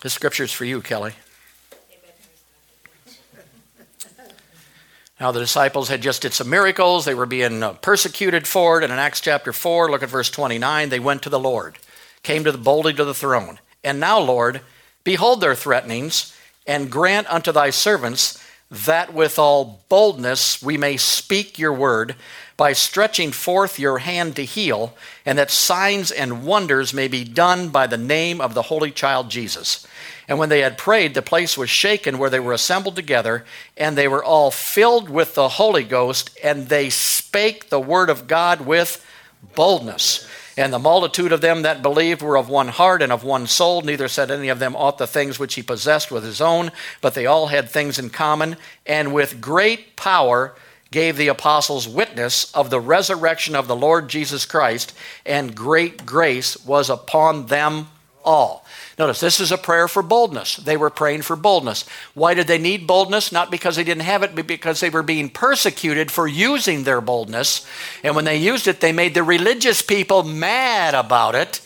This 0.00 0.14
scripture 0.14 0.44
is 0.44 0.52
for 0.52 0.64
you, 0.64 0.80
Kelly. 0.80 1.12
Now, 5.22 5.30
the 5.30 5.38
disciples 5.38 5.86
had 5.86 6.02
just 6.02 6.22
did 6.22 6.32
some 6.32 6.50
miracles. 6.50 7.04
They 7.04 7.14
were 7.14 7.26
being 7.26 7.62
uh, 7.62 7.74
persecuted 7.74 8.48
for 8.48 8.78
it. 8.78 8.82
And 8.82 8.92
in 8.92 8.98
Acts 8.98 9.20
chapter 9.20 9.52
4, 9.52 9.88
look 9.88 10.02
at 10.02 10.08
verse 10.08 10.28
29, 10.28 10.88
they 10.88 10.98
went 10.98 11.22
to 11.22 11.28
the 11.28 11.38
Lord, 11.38 11.78
came 12.24 12.42
to 12.42 12.50
the, 12.50 12.58
boldly 12.58 12.92
to 12.94 13.04
the 13.04 13.14
throne. 13.14 13.60
And 13.84 14.00
now, 14.00 14.18
Lord, 14.18 14.62
behold 15.04 15.40
their 15.40 15.54
threatenings, 15.54 16.36
and 16.66 16.90
grant 16.90 17.32
unto 17.32 17.52
thy 17.52 17.70
servants 17.70 18.44
that 18.68 19.14
with 19.14 19.38
all 19.38 19.84
boldness 19.88 20.60
we 20.60 20.76
may 20.76 20.96
speak 20.96 21.56
your 21.56 21.72
word 21.72 22.16
by 22.62 22.72
stretching 22.72 23.32
forth 23.32 23.80
your 23.80 23.98
hand 23.98 24.36
to 24.36 24.44
heal, 24.44 24.94
and 25.26 25.36
that 25.36 25.50
signs 25.50 26.12
and 26.12 26.44
wonders 26.44 26.94
may 26.94 27.08
be 27.08 27.24
done 27.24 27.68
by 27.70 27.88
the 27.88 27.98
name 27.98 28.40
of 28.40 28.54
the 28.54 28.62
Holy 28.62 28.92
Child 28.92 29.28
Jesus. 29.28 29.84
And 30.28 30.38
when 30.38 30.48
they 30.48 30.60
had 30.60 30.78
prayed, 30.78 31.14
the 31.14 31.22
place 31.22 31.58
was 31.58 31.68
shaken 31.68 32.18
where 32.18 32.30
they 32.30 32.38
were 32.38 32.52
assembled 32.52 32.94
together, 32.94 33.44
and 33.76 33.98
they 33.98 34.06
were 34.06 34.22
all 34.22 34.52
filled 34.52 35.10
with 35.10 35.34
the 35.34 35.48
Holy 35.48 35.82
Ghost, 35.82 36.38
and 36.40 36.68
they 36.68 36.88
spake 36.88 37.68
the 37.68 37.80
word 37.80 38.08
of 38.08 38.28
God 38.28 38.60
with 38.60 39.04
boldness. 39.56 40.28
And 40.56 40.72
the 40.72 40.78
multitude 40.78 41.32
of 41.32 41.40
them 41.40 41.62
that 41.62 41.82
believed 41.82 42.22
were 42.22 42.38
of 42.38 42.48
one 42.48 42.68
heart 42.68 43.02
and 43.02 43.10
of 43.10 43.24
one 43.24 43.48
soul. 43.48 43.82
Neither 43.82 44.06
said 44.06 44.30
any 44.30 44.50
of 44.50 44.60
them 44.60 44.76
aught 44.76 44.98
the 44.98 45.08
things 45.08 45.36
which 45.36 45.54
he 45.54 45.64
possessed 45.64 46.12
with 46.12 46.22
his 46.22 46.40
own, 46.40 46.70
but 47.00 47.14
they 47.14 47.26
all 47.26 47.48
had 47.48 47.68
things 47.68 47.98
in 47.98 48.08
common. 48.08 48.56
And 48.86 49.12
with 49.12 49.40
great 49.40 49.96
power 49.96 50.54
gave 50.92 51.16
the 51.16 51.26
apostles 51.26 51.88
witness 51.88 52.54
of 52.54 52.70
the 52.70 52.80
resurrection 52.80 53.56
of 53.56 53.66
the 53.66 53.74
Lord 53.74 54.08
Jesus 54.08 54.46
Christ, 54.46 54.94
and 55.26 55.56
great 55.56 56.06
grace 56.06 56.64
was 56.64 56.88
upon 56.88 57.46
them 57.46 57.88
all. 58.24 58.64
Notice 58.98 59.18
this 59.18 59.40
is 59.40 59.50
a 59.50 59.58
prayer 59.58 59.88
for 59.88 60.02
boldness. 60.02 60.56
They 60.56 60.76
were 60.76 60.90
praying 60.90 61.22
for 61.22 61.34
boldness. 61.34 61.84
Why 62.14 62.34
did 62.34 62.46
they 62.46 62.58
need 62.58 62.86
boldness? 62.86 63.32
Not 63.32 63.50
because 63.50 63.74
they 63.74 63.84
didn't 63.84 64.04
have 64.04 64.22
it, 64.22 64.36
but 64.36 64.46
because 64.46 64.78
they 64.78 64.90
were 64.90 65.02
being 65.02 65.28
persecuted 65.28 66.12
for 66.12 66.28
using 66.28 66.84
their 66.84 67.00
boldness. 67.00 67.66
And 68.04 68.14
when 68.14 68.24
they 68.24 68.36
used 68.36 68.68
it, 68.68 68.80
they 68.80 68.92
made 68.92 69.14
the 69.14 69.24
religious 69.24 69.82
people 69.82 70.22
mad 70.22 70.94
about 70.94 71.34
it. 71.34 71.60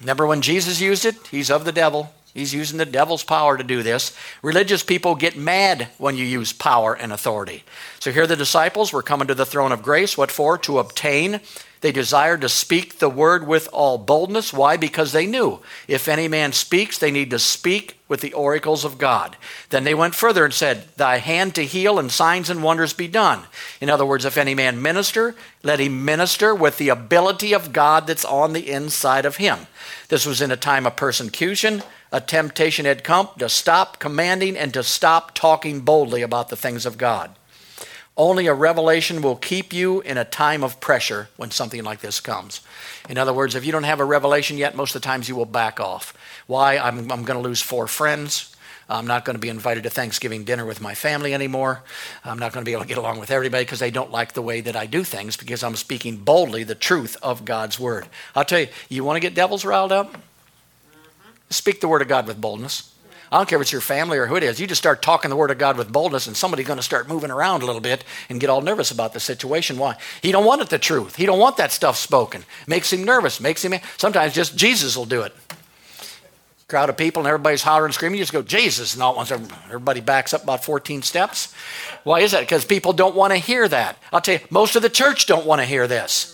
Remember 0.00 0.26
when 0.26 0.40
Jesus 0.40 0.80
used 0.80 1.04
it? 1.04 1.14
He's 1.30 1.50
of 1.50 1.64
the 1.64 1.72
devil. 1.72 2.12
He's 2.34 2.52
using 2.52 2.78
the 2.78 2.84
devil's 2.84 3.22
power 3.22 3.56
to 3.56 3.62
do 3.62 3.84
this. 3.84 4.12
Religious 4.42 4.82
people 4.82 5.14
get 5.14 5.36
mad 5.36 5.86
when 5.98 6.16
you 6.16 6.24
use 6.24 6.52
power 6.52 6.92
and 6.92 7.12
authority. 7.12 7.62
So 8.00 8.10
here 8.10 8.26
the 8.26 8.34
disciples 8.34 8.92
were 8.92 9.02
coming 9.04 9.28
to 9.28 9.36
the 9.36 9.46
throne 9.46 9.70
of 9.70 9.82
grace. 9.82 10.18
What 10.18 10.32
for? 10.32 10.58
To 10.58 10.80
obtain 10.80 11.40
They 11.84 11.92
desired 11.92 12.40
to 12.40 12.48
speak 12.48 12.98
the 12.98 13.10
word 13.10 13.46
with 13.46 13.68
all 13.70 13.98
boldness. 13.98 14.54
Why? 14.54 14.78
Because 14.78 15.12
they 15.12 15.26
knew 15.26 15.60
if 15.86 16.08
any 16.08 16.28
man 16.28 16.54
speaks, 16.54 16.96
they 16.96 17.10
need 17.10 17.28
to 17.28 17.38
speak 17.38 17.98
with 18.08 18.22
the 18.22 18.32
oracles 18.32 18.86
of 18.86 18.96
God. 18.96 19.36
Then 19.68 19.84
they 19.84 19.92
went 19.92 20.14
further 20.14 20.46
and 20.46 20.54
said, 20.54 20.88
Thy 20.96 21.18
hand 21.18 21.54
to 21.56 21.64
heal 21.66 21.98
and 21.98 22.10
signs 22.10 22.48
and 22.48 22.62
wonders 22.62 22.94
be 22.94 23.06
done. 23.06 23.42
In 23.82 23.90
other 23.90 24.06
words, 24.06 24.24
if 24.24 24.38
any 24.38 24.54
man 24.54 24.80
minister, 24.80 25.34
let 25.62 25.78
him 25.78 26.06
minister 26.06 26.54
with 26.54 26.78
the 26.78 26.88
ability 26.88 27.52
of 27.52 27.74
God 27.74 28.06
that's 28.06 28.24
on 28.24 28.54
the 28.54 28.70
inside 28.70 29.26
of 29.26 29.36
him. 29.36 29.66
This 30.08 30.24
was 30.24 30.40
in 30.40 30.50
a 30.50 30.56
time 30.56 30.86
of 30.86 30.96
persecution. 30.96 31.82
A 32.14 32.20
temptation 32.20 32.84
had 32.84 33.02
come 33.02 33.28
to 33.40 33.48
stop 33.48 33.98
commanding 33.98 34.56
and 34.56 34.72
to 34.74 34.84
stop 34.84 35.34
talking 35.34 35.80
boldly 35.80 36.22
about 36.22 36.48
the 36.48 36.54
things 36.54 36.86
of 36.86 36.96
God. 36.96 37.34
Only 38.16 38.46
a 38.46 38.54
revelation 38.54 39.20
will 39.20 39.34
keep 39.34 39.72
you 39.72 40.00
in 40.00 40.16
a 40.16 40.24
time 40.24 40.62
of 40.62 40.78
pressure 40.78 41.28
when 41.36 41.50
something 41.50 41.82
like 41.82 42.02
this 42.02 42.20
comes. 42.20 42.60
In 43.08 43.18
other 43.18 43.32
words, 43.32 43.56
if 43.56 43.66
you 43.66 43.72
don't 43.72 43.82
have 43.82 43.98
a 43.98 44.04
revelation 44.04 44.56
yet, 44.56 44.76
most 44.76 44.94
of 44.94 45.02
the 45.02 45.06
times 45.06 45.28
you 45.28 45.34
will 45.34 45.44
back 45.44 45.80
off. 45.80 46.14
Why? 46.46 46.78
I'm, 46.78 47.10
I'm 47.10 47.24
going 47.24 47.36
to 47.36 47.48
lose 47.48 47.60
four 47.60 47.88
friends. 47.88 48.54
I'm 48.88 49.08
not 49.08 49.24
going 49.24 49.34
to 49.34 49.40
be 49.40 49.48
invited 49.48 49.82
to 49.82 49.90
Thanksgiving 49.90 50.44
dinner 50.44 50.64
with 50.64 50.80
my 50.80 50.94
family 50.94 51.34
anymore. 51.34 51.82
I'm 52.24 52.38
not 52.38 52.52
going 52.52 52.64
to 52.64 52.68
be 52.68 52.74
able 52.74 52.84
to 52.84 52.88
get 52.88 52.98
along 52.98 53.18
with 53.18 53.32
everybody 53.32 53.64
because 53.64 53.80
they 53.80 53.90
don't 53.90 54.12
like 54.12 54.34
the 54.34 54.42
way 54.42 54.60
that 54.60 54.76
I 54.76 54.86
do 54.86 55.02
things 55.02 55.36
because 55.36 55.64
I'm 55.64 55.74
speaking 55.74 56.18
boldly 56.18 56.62
the 56.62 56.76
truth 56.76 57.16
of 57.24 57.44
God's 57.44 57.80
word. 57.80 58.06
I'll 58.36 58.44
tell 58.44 58.60
you, 58.60 58.68
you 58.88 59.02
want 59.02 59.16
to 59.16 59.20
get 59.20 59.34
devils 59.34 59.64
riled 59.64 59.90
up? 59.90 60.16
Speak 61.50 61.80
the 61.80 61.88
word 61.88 62.02
of 62.02 62.08
God 62.08 62.26
with 62.26 62.40
boldness. 62.40 62.90
I 63.32 63.38
don't 63.38 63.48
care 63.48 63.58
if 63.58 63.62
it's 63.62 63.72
your 63.72 63.80
family 63.80 64.16
or 64.16 64.26
who 64.26 64.36
it 64.36 64.44
is. 64.44 64.60
You 64.60 64.66
just 64.66 64.80
start 64.80 65.02
talking 65.02 65.28
the 65.28 65.36
word 65.36 65.50
of 65.50 65.58
God 65.58 65.76
with 65.76 65.92
boldness, 65.92 66.28
and 66.28 66.36
somebody's 66.36 66.66
going 66.66 66.78
to 66.78 66.84
start 66.84 67.08
moving 67.08 67.32
around 67.32 67.62
a 67.62 67.66
little 67.66 67.80
bit 67.80 68.04
and 68.28 68.40
get 68.40 68.48
all 68.48 68.60
nervous 68.60 68.92
about 68.92 69.12
the 69.12 69.18
situation. 69.18 69.76
Why? 69.76 69.96
He 70.22 70.30
don't 70.30 70.44
want 70.44 70.62
it 70.62 70.68
the 70.68 70.78
truth. 70.78 71.16
He 71.16 71.26
don't 71.26 71.40
want 71.40 71.56
that 71.56 71.72
stuff 71.72 71.96
spoken. 71.96 72.44
Makes 72.68 72.92
him 72.92 73.02
nervous. 73.02 73.40
Makes 73.40 73.64
him. 73.64 73.74
Sometimes 73.96 74.34
just 74.34 74.56
Jesus 74.56 74.96
will 74.96 75.04
do 75.04 75.22
it. 75.22 75.34
Crowd 76.68 76.88
of 76.88 76.96
people 76.96 77.20
and 77.20 77.26
everybody's 77.26 77.62
hollering 77.62 77.86
and 77.86 77.94
screaming. 77.94 78.18
You 78.18 78.22
just 78.22 78.32
go 78.32 78.42
Jesus, 78.42 78.94
and 78.94 79.02
all 79.02 79.16
once 79.16 79.32
everybody 79.32 80.00
backs 80.00 80.32
up 80.32 80.44
about 80.44 80.64
14 80.64 81.02
steps. 81.02 81.52
Why 82.04 82.20
is 82.20 82.30
that? 82.32 82.40
Because 82.40 82.64
people 82.64 82.92
don't 82.92 83.16
want 83.16 83.32
to 83.32 83.38
hear 83.38 83.66
that. 83.68 83.98
I'll 84.12 84.20
tell 84.20 84.34
you, 84.34 84.40
most 84.48 84.76
of 84.76 84.82
the 84.82 84.88
church 84.88 85.26
don't 85.26 85.44
want 85.44 85.60
to 85.60 85.66
hear 85.66 85.88
this. 85.88 86.33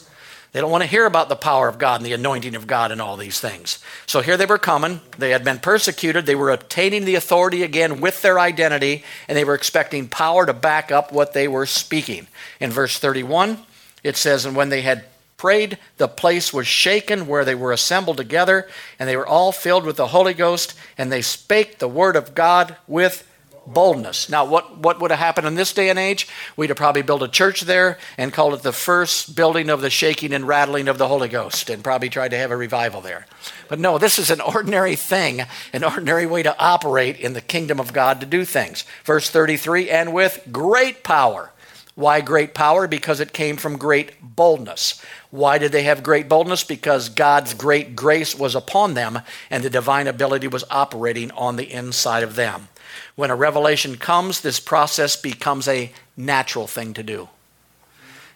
They 0.53 0.61
don't 0.61 0.70
want 0.70 0.82
to 0.82 0.90
hear 0.90 1.07
about 1.07 1.28
the 1.28 1.36
power 1.36 1.68
of 1.68 1.78
God 1.78 2.01
and 2.01 2.07
the 2.07 2.12
anointing 2.12 2.57
of 2.57 2.66
God 2.66 2.90
and 2.90 3.01
all 3.01 3.16
these 3.16 3.38
things. 3.38 3.78
So 4.07 4.20
here 4.20 4.36
they 4.36 4.46
were 4.46 4.59
coming. 4.59 5.01
They 5.16 5.30
had 5.30 5.44
been 5.44 5.61
persecuted. 5.61 6.26
They 6.26 6.34
were 6.34 6.51
obtaining 6.51 7.05
the 7.05 7.14
authority 7.14 7.62
again 7.62 8.01
with 8.01 8.20
their 8.22 8.40
identity, 8.40 9.05
and 9.28 9.38
they 9.38 9.44
were 9.44 9.55
expecting 9.55 10.09
power 10.09 10.46
to 10.46 10.53
back 10.53 10.90
up 10.90 11.12
what 11.12 11.34
they 11.34 11.46
were 11.46 11.66
speaking. 11.66 12.26
In 12.59 12.70
verse 12.70 12.98
31, 12.98 13.59
it 14.03 14.16
says, 14.16 14.44
And 14.44 14.57
when 14.57 14.70
they 14.70 14.82
had 14.82 15.05
prayed, 15.36 15.78
the 15.98 16.09
place 16.09 16.53
was 16.53 16.66
shaken 16.66 17.28
where 17.28 17.44
they 17.44 17.55
were 17.55 17.72
assembled 17.72 18.16
together, 18.16 18.68
and 18.98 19.09
they 19.09 19.16
were 19.16 19.26
all 19.26 19.53
filled 19.53 19.84
with 19.84 19.96
the 19.96 20.09
Holy 20.09 20.34
Ghost, 20.34 20.74
and 20.98 21.12
they 21.12 21.22
spake 21.22 21.78
the 21.78 21.88
word 21.88 22.16
of 22.16 22.34
God 22.34 22.76
with 22.88 23.24
boldness. 23.72 24.28
Now, 24.28 24.44
what, 24.44 24.78
what 24.78 25.00
would 25.00 25.10
have 25.10 25.20
happened 25.20 25.46
in 25.46 25.54
this 25.54 25.72
day 25.72 25.90
and 25.90 25.98
age? 25.98 26.28
We'd 26.56 26.70
have 26.70 26.76
probably 26.76 27.02
built 27.02 27.22
a 27.22 27.28
church 27.28 27.62
there 27.62 27.98
and 28.18 28.32
called 28.32 28.54
it 28.54 28.62
the 28.62 28.72
first 28.72 29.34
building 29.34 29.70
of 29.70 29.80
the 29.80 29.90
shaking 29.90 30.32
and 30.32 30.46
rattling 30.46 30.88
of 30.88 30.98
the 30.98 31.08
Holy 31.08 31.28
Ghost 31.28 31.70
and 31.70 31.84
probably 31.84 32.08
tried 32.08 32.30
to 32.30 32.38
have 32.38 32.50
a 32.50 32.56
revival 32.56 33.00
there. 33.00 33.26
But 33.68 33.78
no, 33.78 33.98
this 33.98 34.18
is 34.18 34.30
an 34.30 34.40
ordinary 34.54 34.96
thing, 34.96 35.42
an 35.72 35.84
ordinary 35.84 36.26
way 36.26 36.42
to 36.42 36.58
operate 36.58 37.18
in 37.18 37.32
the 37.32 37.40
kingdom 37.40 37.80
of 37.80 37.92
God 37.92 38.20
to 38.20 38.26
do 38.26 38.44
things. 38.44 38.84
Verse 39.04 39.30
33 39.30 39.90
and 39.90 40.12
with 40.12 40.46
great 40.50 41.02
power. 41.02 41.52
Why 41.94 42.20
great 42.22 42.54
power? 42.54 42.86
Because 42.86 43.20
it 43.20 43.32
came 43.32 43.56
from 43.56 43.76
great 43.76 44.12
boldness. 44.22 45.02
Why 45.30 45.58
did 45.58 45.72
they 45.72 45.82
have 45.82 46.02
great 46.02 46.28
boldness? 46.28 46.64
Because 46.64 47.08
God's 47.08 47.52
great 47.52 47.94
grace 47.94 48.34
was 48.34 48.54
upon 48.54 48.94
them 48.94 49.20
and 49.50 49.62
the 49.62 49.70
divine 49.70 50.06
ability 50.06 50.48
was 50.48 50.64
operating 50.70 51.30
on 51.32 51.56
the 51.56 51.70
inside 51.70 52.22
of 52.22 52.36
them. 52.36 52.68
When 53.16 53.30
a 53.30 53.36
revelation 53.36 53.96
comes, 53.96 54.40
this 54.40 54.61
process 54.61 55.16
becomes 55.16 55.68
a 55.68 55.92
natural 56.16 56.66
thing 56.66 56.94
to 56.94 57.03
do. 57.03 57.28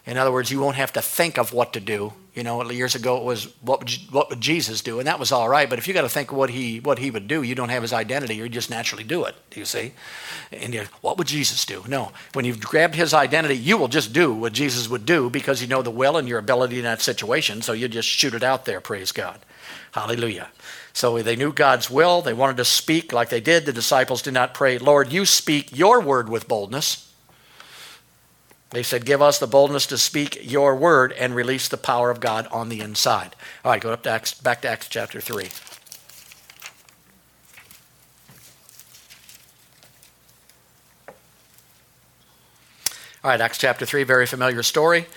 In 0.05 0.17
other 0.17 0.31
words, 0.31 0.51
you 0.51 0.59
won't 0.59 0.75
have 0.75 0.93
to 0.93 1.01
think 1.01 1.37
of 1.37 1.51
what 1.51 1.73
to 1.73 1.79
do. 1.79 2.13
You 2.35 2.43
know, 2.43 2.69
years 2.69 2.95
ago 2.95 3.17
it 3.17 3.23
was 3.23 3.45
what 3.61 3.79
would, 3.79 3.91
what 4.11 4.29
would 4.29 4.41
Jesus 4.41 4.81
do, 4.81 4.99
and 4.99 5.07
that 5.07 5.19
was 5.19 5.31
all 5.31 5.47
right. 5.47 5.69
But 5.69 5.79
if 5.79 5.87
you 5.87 5.93
got 5.93 6.01
to 6.01 6.09
think 6.09 6.33
what 6.33 6.49
he 6.49 6.81
what 6.81 6.99
he 6.99 7.09
would 7.09 7.29
do, 7.29 7.41
you 7.41 7.55
don't 7.55 7.69
have 7.69 7.81
his 7.81 7.93
identity. 7.93 8.35
You 8.35 8.49
just 8.49 8.69
naturally 8.69 9.05
do 9.05 9.23
it. 9.23 9.35
You 9.55 9.63
see? 9.63 9.93
And 10.51 10.75
what 10.99 11.17
would 11.17 11.27
Jesus 11.27 11.65
do? 11.65 11.83
No, 11.87 12.11
when 12.33 12.43
you've 12.43 12.59
grabbed 12.59 12.95
his 12.95 13.13
identity, 13.13 13.55
you 13.55 13.77
will 13.77 13.87
just 13.87 14.11
do 14.11 14.33
what 14.33 14.51
Jesus 14.51 14.89
would 14.89 15.05
do 15.05 15.29
because 15.29 15.61
you 15.61 15.67
know 15.67 15.81
the 15.81 15.89
will 15.89 16.17
and 16.17 16.27
your 16.27 16.39
ability 16.39 16.77
in 16.77 16.83
that 16.83 17.01
situation. 17.01 17.61
So 17.61 17.71
you 17.71 17.87
just 17.87 18.09
shoot 18.09 18.33
it 18.33 18.43
out 18.43 18.65
there. 18.65 18.81
Praise 18.81 19.13
God. 19.13 19.39
Hallelujah. 19.93 20.49
So 20.95 21.21
they 21.21 21.35
knew 21.35 21.51
God's 21.51 21.89
will. 21.89 22.21
They 22.21 22.33
wanted 22.33 22.55
to 22.55 22.63
speak 22.63 23.11
like 23.11 23.27
they 23.27 23.41
did. 23.41 23.65
The 23.65 23.73
disciples 23.73 24.21
did 24.21 24.33
not 24.33 24.53
pray, 24.53 24.77
Lord, 24.77 25.11
you 25.11 25.25
speak 25.25 25.77
your 25.77 25.99
word 25.99 26.29
with 26.29 26.47
boldness. 26.47 27.13
They 28.69 28.81
said, 28.81 29.05
Give 29.05 29.21
us 29.21 29.37
the 29.37 29.45
boldness 29.45 29.87
to 29.87 29.97
speak 29.97 30.39
your 30.41 30.73
word 30.73 31.11
and 31.11 31.35
release 31.35 31.67
the 31.67 31.75
power 31.75 32.11
of 32.11 32.21
God 32.21 32.47
on 32.47 32.69
the 32.69 32.79
inside. 32.79 33.35
All 33.65 33.73
right, 33.73 33.81
go 33.81 33.91
up 33.91 34.03
to 34.03 34.09
Acts, 34.09 34.35
back 34.35 34.61
to 34.61 34.69
Acts 34.69 34.87
chapter 34.87 35.19
3. 35.19 35.49
All 43.21 43.31
right, 43.31 43.41
Acts 43.41 43.57
chapter 43.57 43.85
3, 43.85 44.03
very 44.03 44.25
familiar 44.25 44.63
story. 44.63 45.07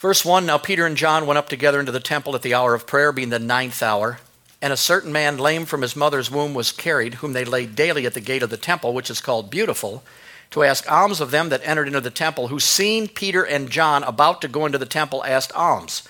Verse 0.00 0.24
1 0.24 0.44
Now 0.44 0.58
Peter 0.58 0.84
and 0.84 0.96
John 0.96 1.26
went 1.26 1.38
up 1.38 1.48
together 1.48 1.78
into 1.78 1.92
the 1.92 2.00
temple 2.00 2.34
at 2.34 2.42
the 2.42 2.54
hour 2.54 2.74
of 2.74 2.88
prayer, 2.88 3.12
being 3.12 3.30
the 3.30 3.38
ninth 3.38 3.84
hour. 3.84 4.18
And 4.62 4.72
a 4.72 4.76
certain 4.76 5.10
man, 5.10 5.38
lame 5.38 5.64
from 5.64 5.82
his 5.82 5.96
mother's 5.96 6.30
womb, 6.30 6.52
was 6.52 6.72
carried, 6.72 7.14
whom 7.14 7.32
they 7.32 7.44
laid 7.44 7.74
daily 7.74 8.04
at 8.04 8.14
the 8.14 8.20
gate 8.20 8.42
of 8.42 8.50
the 8.50 8.56
temple, 8.56 8.92
which 8.92 9.10
is 9.10 9.20
called 9.20 9.50
Beautiful, 9.50 10.02
to 10.50 10.62
ask 10.62 10.90
alms 10.90 11.20
of 11.20 11.30
them 11.30 11.48
that 11.48 11.62
entered 11.64 11.86
into 11.86 12.00
the 12.00 12.10
temple, 12.10 12.48
who, 12.48 12.60
seeing 12.60 13.08
Peter 13.08 13.42
and 13.42 13.70
John 13.70 14.02
about 14.02 14.42
to 14.42 14.48
go 14.48 14.66
into 14.66 14.78
the 14.78 14.84
temple, 14.84 15.24
asked 15.24 15.52
alms. 15.52 16.02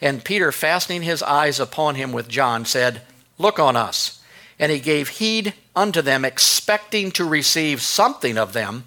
And 0.00 0.24
Peter, 0.24 0.52
fastening 0.52 1.02
his 1.02 1.22
eyes 1.22 1.58
upon 1.58 1.94
him 1.94 2.12
with 2.12 2.28
John, 2.28 2.66
said, 2.66 3.02
Look 3.38 3.58
on 3.58 3.76
us. 3.76 4.20
And 4.58 4.70
he 4.70 4.80
gave 4.80 5.08
heed 5.08 5.54
unto 5.74 6.02
them, 6.02 6.24
expecting 6.24 7.10
to 7.12 7.24
receive 7.24 7.80
something 7.80 8.36
of 8.36 8.52
them. 8.52 8.84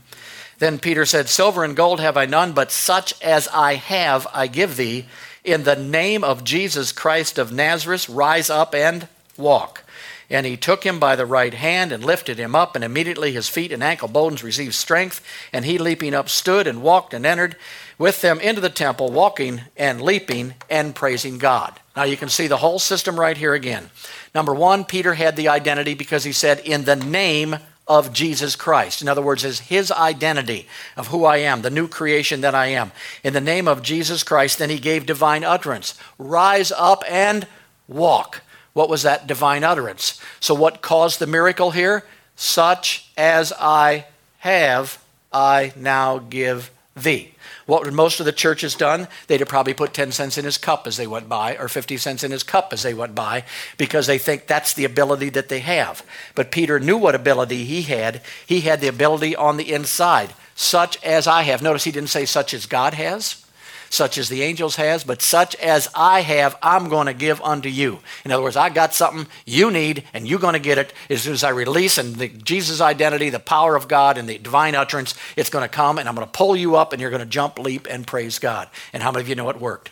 Then 0.59 0.79
Peter 0.79 1.05
said, 1.05 1.27
Silver 1.27 1.63
and 1.63 1.75
gold 1.75 1.99
have 1.99 2.17
I 2.17 2.25
none, 2.25 2.53
but 2.53 2.71
such 2.71 3.19
as 3.21 3.47
I 3.49 3.75
have 3.75 4.27
I 4.33 4.47
give 4.47 4.77
thee 4.77 5.05
in 5.47 5.63
the 5.63 5.77
name 5.77 6.25
of 6.25 6.43
Jesus 6.43 6.91
Christ 6.91 7.37
of 7.37 7.53
Nazareth, 7.53 8.09
rise 8.09 8.49
up 8.49 8.75
and 8.75 9.07
walk. 9.37 9.83
And 10.29 10.45
he 10.45 10.57
took 10.57 10.85
him 10.85 10.99
by 10.99 11.15
the 11.15 11.25
right 11.25 11.53
hand 11.53 11.93
and 11.93 12.03
lifted 12.03 12.37
him 12.37 12.53
up, 12.53 12.75
and 12.75 12.83
immediately 12.83 13.31
his 13.31 13.47
feet 13.47 13.71
and 13.71 13.81
ankle 13.81 14.09
bones 14.09 14.43
received 14.43 14.73
strength. 14.73 15.25
And 15.53 15.63
he, 15.63 15.77
leaping 15.77 16.13
up, 16.13 16.27
stood 16.27 16.67
and 16.67 16.81
walked 16.81 17.13
and 17.13 17.25
entered 17.25 17.55
with 17.97 18.19
them 18.19 18.41
into 18.41 18.59
the 18.59 18.69
temple, 18.69 19.09
walking 19.09 19.61
and 19.77 20.01
leaping 20.01 20.55
and 20.69 20.93
praising 20.93 21.37
God. 21.37 21.79
Now 21.95 22.03
you 22.03 22.17
can 22.17 22.27
see 22.27 22.47
the 22.47 22.57
whole 22.57 22.77
system 22.77 23.17
right 23.17 23.37
here 23.37 23.53
again. 23.53 23.89
Number 24.35 24.53
one, 24.53 24.83
Peter 24.83 25.13
had 25.13 25.37
the 25.37 25.47
identity 25.47 25.93
because 25.93 26.25
he 26.25 26.33
said, 26.33 26.59
In 26.59 26.83
the 26.83 26.97
name 26.97 27.55
of 27.87 28.11
Jesus 28.11 28.55
Christ. 28.55 29.01
In 29.01 29.07
other 29.07 29.21
words, 29.21 29.43
is 29.45 29.59
his 29.59 29.91
identity 29.91 30.67
of 30.95 31.07
who 31.07 31.25
I 31.25 31.37
am, 31.37 31.61
the 31.61 31.69
new 31.69 31.87
creation 31.87 32.41
that 32.41 32.55
I 32.55 32.67
am. 32.67 32.91
In 33.23 33.33
the 33.33 33.41
name 33.41 33.67
of 33.67 33.81
Jesus 33.81 34.23
Christ, 34.23 34.59
then 34.59 34.69
he 34.69 34.79
gave 34.79 35.05
divine 35.05 35.43
utterance. 35.43 35.97
Rise 36.17 36.71
up 36.71 37.03
and 37.09 37.47
walk. 37.87 38.41
What 38.73 38.89
was 38.89 39.03
that 39.03 39.25
divine 39.25 39.63
utterance? 39.63 40.21
So, 40.39 40.53
what 40.53 40.81
caused 40.81 41.19
the 41.19 41.27
miracle 41.27 41.71
here? 41.71 42.03
Such 42.35 43.09
as 43.17 43.51
I 43.59 44.05
have, 44.39 45.01
I 45.31 45.73
now 45.75 46.19
give 46.19 46.69
thee. 47.03 47.33
What 47.65 47.83
would 47.83 47.93
most 47.93 48.19
of 48.19 48.25
the 48.25 48.31
churches 48.31 48.75
done? 48.75 49.07
They'd 49.27 49.41
have 49.41 49.49
probably 49.49 49.73
put 49.73 49.93
10 49.93 50.11
cents 50.11 50.37
in 50.37 50.45
his 50.45 50.57
cup 50.57 50.87
as 50.87 50.97
they 50.97 51.07
went 51.07 51.27
by, 51.27 51.57
or 51.57 51.67
50 51.67 51.97
cents 51.97 52.23
in 52.23 52.31
his 52.31 52.43
cup 52.43 52.71
as 52.71 52.83
they 52.83 52.93
went 52.93 53.13
by, 53.13 53.43
because 53.77 54.07
they 54.07 54.17
think 54.17 54.47
that's 54.47 54.73
the 54.73 54.85
ability 54.85 55.29
that 55.29 55.49
they 55.49 55.59
have. 55.59 56.05
But 56.35 56.51
Peter 56.51 56.79
knew 56.79 56.97
what 56.97 57.15
ability 57.15 57.65
he 57.65 57.81
had. 57.81 58.21
He 58.45 58.61
had 58.61 58.79
the 58.79 58.87
ability 58.87 59.35
on 59.35 59.57
the 59.57 59.73
inside, 59.73 60.33
such 60.55 61.03
as 61.03 61.27
I 61.27 61.43
have. 61.43 61.61
Notice 61.61 61.83
he 61.83 61.91
didn't 61.91 62.09
say 62.09 62.25
such 62.25 62.53
as 62.53 62.65
God 62.65 62.93
has 62.93 63.46
such 63.89 64.17
as 64.17 64.29
the 64.29 64.41
angels 64.41 64.75
has, 64.75 65.03
but 65.03 65.21
such 65.21 65.55
as 65.55 65.89
I 65.95 66.21
have, 66.21 66.57
I'm 66.61 66.89
going 66.89 67.07
to 67.07 67.13
give 67.13 67.41
unto 67.41 67.69
you. 67.69 67.99
In 68.25 68.31
other 68.31 68.43
words, 68.43 68.55
I 68.55 68.69
got 68.69 68.93
something 68.93 69.27
you 69.45 69.71
need, 69.71 70.03
and 70.13 70.27
you're 70.27 70.39
going 70.39 70.53
to 70.53 70.59
get 70.59 70.77
it 70.77 70.93
as 71.09 71.21
soon 71.21 71.33
as 71.33 71.43
I 71.43 71.49
release 71.49 71.97
and 71.97 72.15
the 72.15 72.27
Jesus 72.27 72.81
identity, 72.81 73.29
the 73.29 73.39
power 73.39 73.75
of 73.75 73.87
God, 73.87 74.17
and 74.17 74.27
the 74.27 74.37
divine 74.37 74.75
utterance. 74.75 75.15
It's 75.35 75.49
going 75.49 75.63
to 75.63 75.69
come, 75.69 75.97
and 75.97 76.07
I'm 76.07 76.15
going 76.15 76.27
to 76.27 76.31
pull 76.31 76.55
you 76.55 76.75
up, 76.75 76.93
and 76.93 77.01
you're 77.01 77.11
going 77.11 77.19
to 77.19 77.25
jump, 77.25 77.59
leap, 77.59 77.87
and 77.89 78.05
praise 78.05 78.39
God. 78.39 78.69
And 78.93 79.03
how 79.03 79.11
many 79.11 79.21
of 79.21 79.29
you 79.29 79.35
know 79.35 79.49
it 79.49 79.59
worked? 79.59 79.91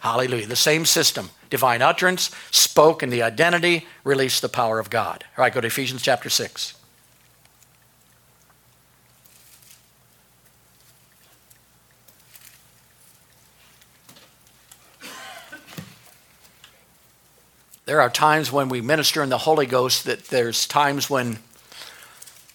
Hallelujah. 0.00 0.46
The 0.46 0.56
same 0.56 0.84
system. 0.84 1.30
Divine 1.50 1.82
utterance, 1.82 2.30
spoke 2.50 3.02
in 3.02 3.10
the 3.10 3.22
identity, 3.22 3.86
released 4.02 4.42
the 4.42 4.48
power 4.48 4.78
of 4.78 4.90
God. 4.90 5.24
All 5.36 5.42
right, 5.42 5.52
go 5.52 5.60
to 5.60 5.66
Ephesians 5.68 6.02
chapter 6.02 6.28
6. 6.28 6.75
There 17.86 18.00
are 18.00 18.10
times 18.10 18.50
when 18.50 18.68
we 18.68 18.80
minister 18.80 19.22
in 19.22 19.28
the 19.28 19.38
Holy 19.38 19.64
Ghost 19.64 20.06
that 20.06 20.24
there's 20.24 20.66
times 20.66 21.08
when 21.08 21.38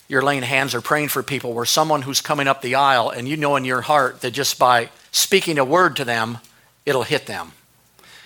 you're 0.09 0.21
laying 0.21 0.43
hands 0.43 0.75
or 0.75 0.81
praying 0.81 1.07
for 1.07 1.23
people 1.23 1.53
where 1.53 1.63
someone 1.63 2.01
who's 2.01 2.19
coming 2.19 2.49
up 2.49 2.61
the 2.61 2.75
aisle 2.75 3.09
and 3.09 3.29
you 3.29 3.37
know 3.37 3.55
in 3.55 3.63
your 3.63 3.79
heart 3.79 4.19
that 4.21 4.31
just 4.31 4.59
by 4.59 4.89
speaking 5.13 5.57
a 5.57 5.63
word 5.63 5.95
to 5.95 6.03
them, 6.03 6.39
it'll 6.85 7.03
hit 7.03 7.27
them. 7.27 7.53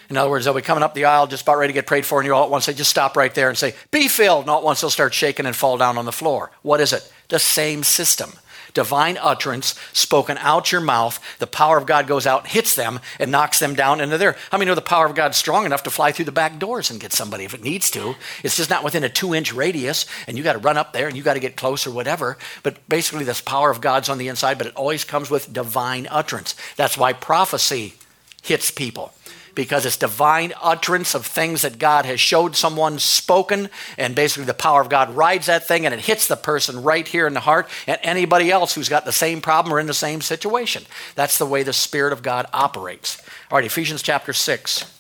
In 0.10 0.18
other 0.18 0.32
words, 0.32 0.46
they'll 0.46 0.56
be 0.56 0.64
coming 0.64 0.84
up 0.84 0.96
the 0.96 1.06
aisle 1.06 1.28
just 1.28 1.44
about 1.44 1.60
ready 1.60 1.74
to 1.74 1.78
get 1.78 1.86
prayed 1.86 2.08
for, 2.08 2.20
and 2.20 2.26
you 2.26 2.34
all 2.34 2.46
at 2.46 2.50
once 2.50 2.66
they 2.66 2.74
just 2.74 2.90
stop 2.90 3.16
right 3.16 3.34
there 3.36 3.50
and 3.50 3.58
say, 3.58 3.76
Be 3.92 4.08
filled. 4.08 4.50
At 4.50 4.64
once 4.64 4.82
they'll 4.82 4.90
start 4.90 5.14
shaking 5.14 5.46
and 5.46 5.56
fall 5.56 5.78
down 5.78 6.00
on 6.00 6.06
the 6.06 6.12
floor. 6.12 6.50
What 6.64 6.82
is 6.82 6.92
it? 6.92 7.12
The 7.28 7.38
same 7.38 7.84
system 7.84 8.32
divine 8.76 9.18
utterance 9.20 9.74
spoken 9.94 10.38
out 10.38 10.72
your 10.72 10.82
mouth, 10.82 11.20
the 11.40 11.48
power 11.48 11.78
of 11.80 11.88
God 11.88 12.06
goes 12.06 12.28
out, 12.28 12.46
hits 12.46 12.76
them, 12.76 13.00
and 13.18 13.32
knocks 13.32 13.58
them 13.58 13.74
down 13.74 14.00
into 14.00 14.20
there. 14.20 14.36
How 14.52 14.60
many 14.60 14.70
know 14.70 14.76
the 14.76 14.82
power 14.82 15.08
of 15.08 15.16
God's 15.16 15.38
strong 15.38 15.66
enough 15.66 15.82
to 15.84 15.90
fly 15.90 16.12
through 16.12 16.26
the 16.26 16.32
back 16.32 16.60
doors 16.60 16.92
and 16.92 17.00
get 17.00 17.12
somebody 17.12 17.46
if 17.46 17.56
it 17.56 17.64
needs 17.64 17.90
to? 17.92 18.16
It's 18.44 18.58
just 18.58 18.70
not 18.70 18.84
within 18.84 19.04
a 19.04 19.10
two 19.10 19.34
inch 19.34 19.52
radius, 19.52 20.06
and 20.28 20.38
you 20.38 20.44
got 20.44 20.54
to 20.54 20.60
run 20.60 20.78
up 20.78 20.94
there 20.94 21.08
and 21.08 21.18
you 21.18 21.24
got 21.24 21.34
to 21.34 21.40
get 21.40 21.56
close 21.56 21.88
or 21.88 21.92
whatever. 21.92 22.38
But 22.62 22.88
basically, 22.88 23.24
this 23.26 23.42
power 23.42 23.72
of 23.72 23.82
God's 23.82 24.10
on 24.10 24.20
the 24.20 24.28
inside, 24.28 24.60
but 24.60 24.68
it 24.68 24.76
always 24.76 25.04
comes 25.04 25.32
with 25.32 25.52
divine 25.52 26.08
utterance. 26.12 26.54
That's 26.76 26.98
why 26.98 27.14
prophecy 27.14 27.96
hits 28.44 28.70
people 28.70 29.12
because 29.56 29.86
it's 29.86 29.98
divine 29.98 30.54
utterance 30.62 31.16
of 31.16 31.26
things 31.26 31.62
that 31.64 31.80
God 31.80 32.06
has 32.06 32.20
showed 32.20 32.56
someone 32.56 33.00
spoken, 33.00 33.70
and 33.98 34.14
basically 34.14 34.46
the 34.46 34.54
power 34.54 34.82
of 34.82 34.90
God 34.90 35.16
rides 35.16 35.48
that 35.48 35.68
thing 35.68 35.86
and 35.86 35.94
it 35.94 36.02
hits 36.02 36.28
the 36.28 36.36
person 36.36 36.84
right 36.84 37.08
here 37.08 37.26
in 37.26 37.34
the 37.34 37.40
heart 37.40 37.70
and 37.88 37.98
anybody 38.04 38.52
else 38.52 38.76
who's 38.76 38.90
got 38.90 39.06
the 39.06 39.12
same 39.12 39.42
problem 39.42 39.74
or 39.74 39.80
in 39.80 39.88
the 39.88 39.94
same 39.94 40.22
situation. 40.22 40.84
That's 41.16 41.38
the 41.38 41.46
way 41.46 41.64
the 41.64 41.74
Spirit 41.74 42.14
of 42.14 42.22
God 42.22 42.46
operates. 42.54 43.22
All 43.50 43.58
right, 43.58 43.66
Ephesians 43.66 44.02
chapter 44.02 44.34
6. 44.34 44.92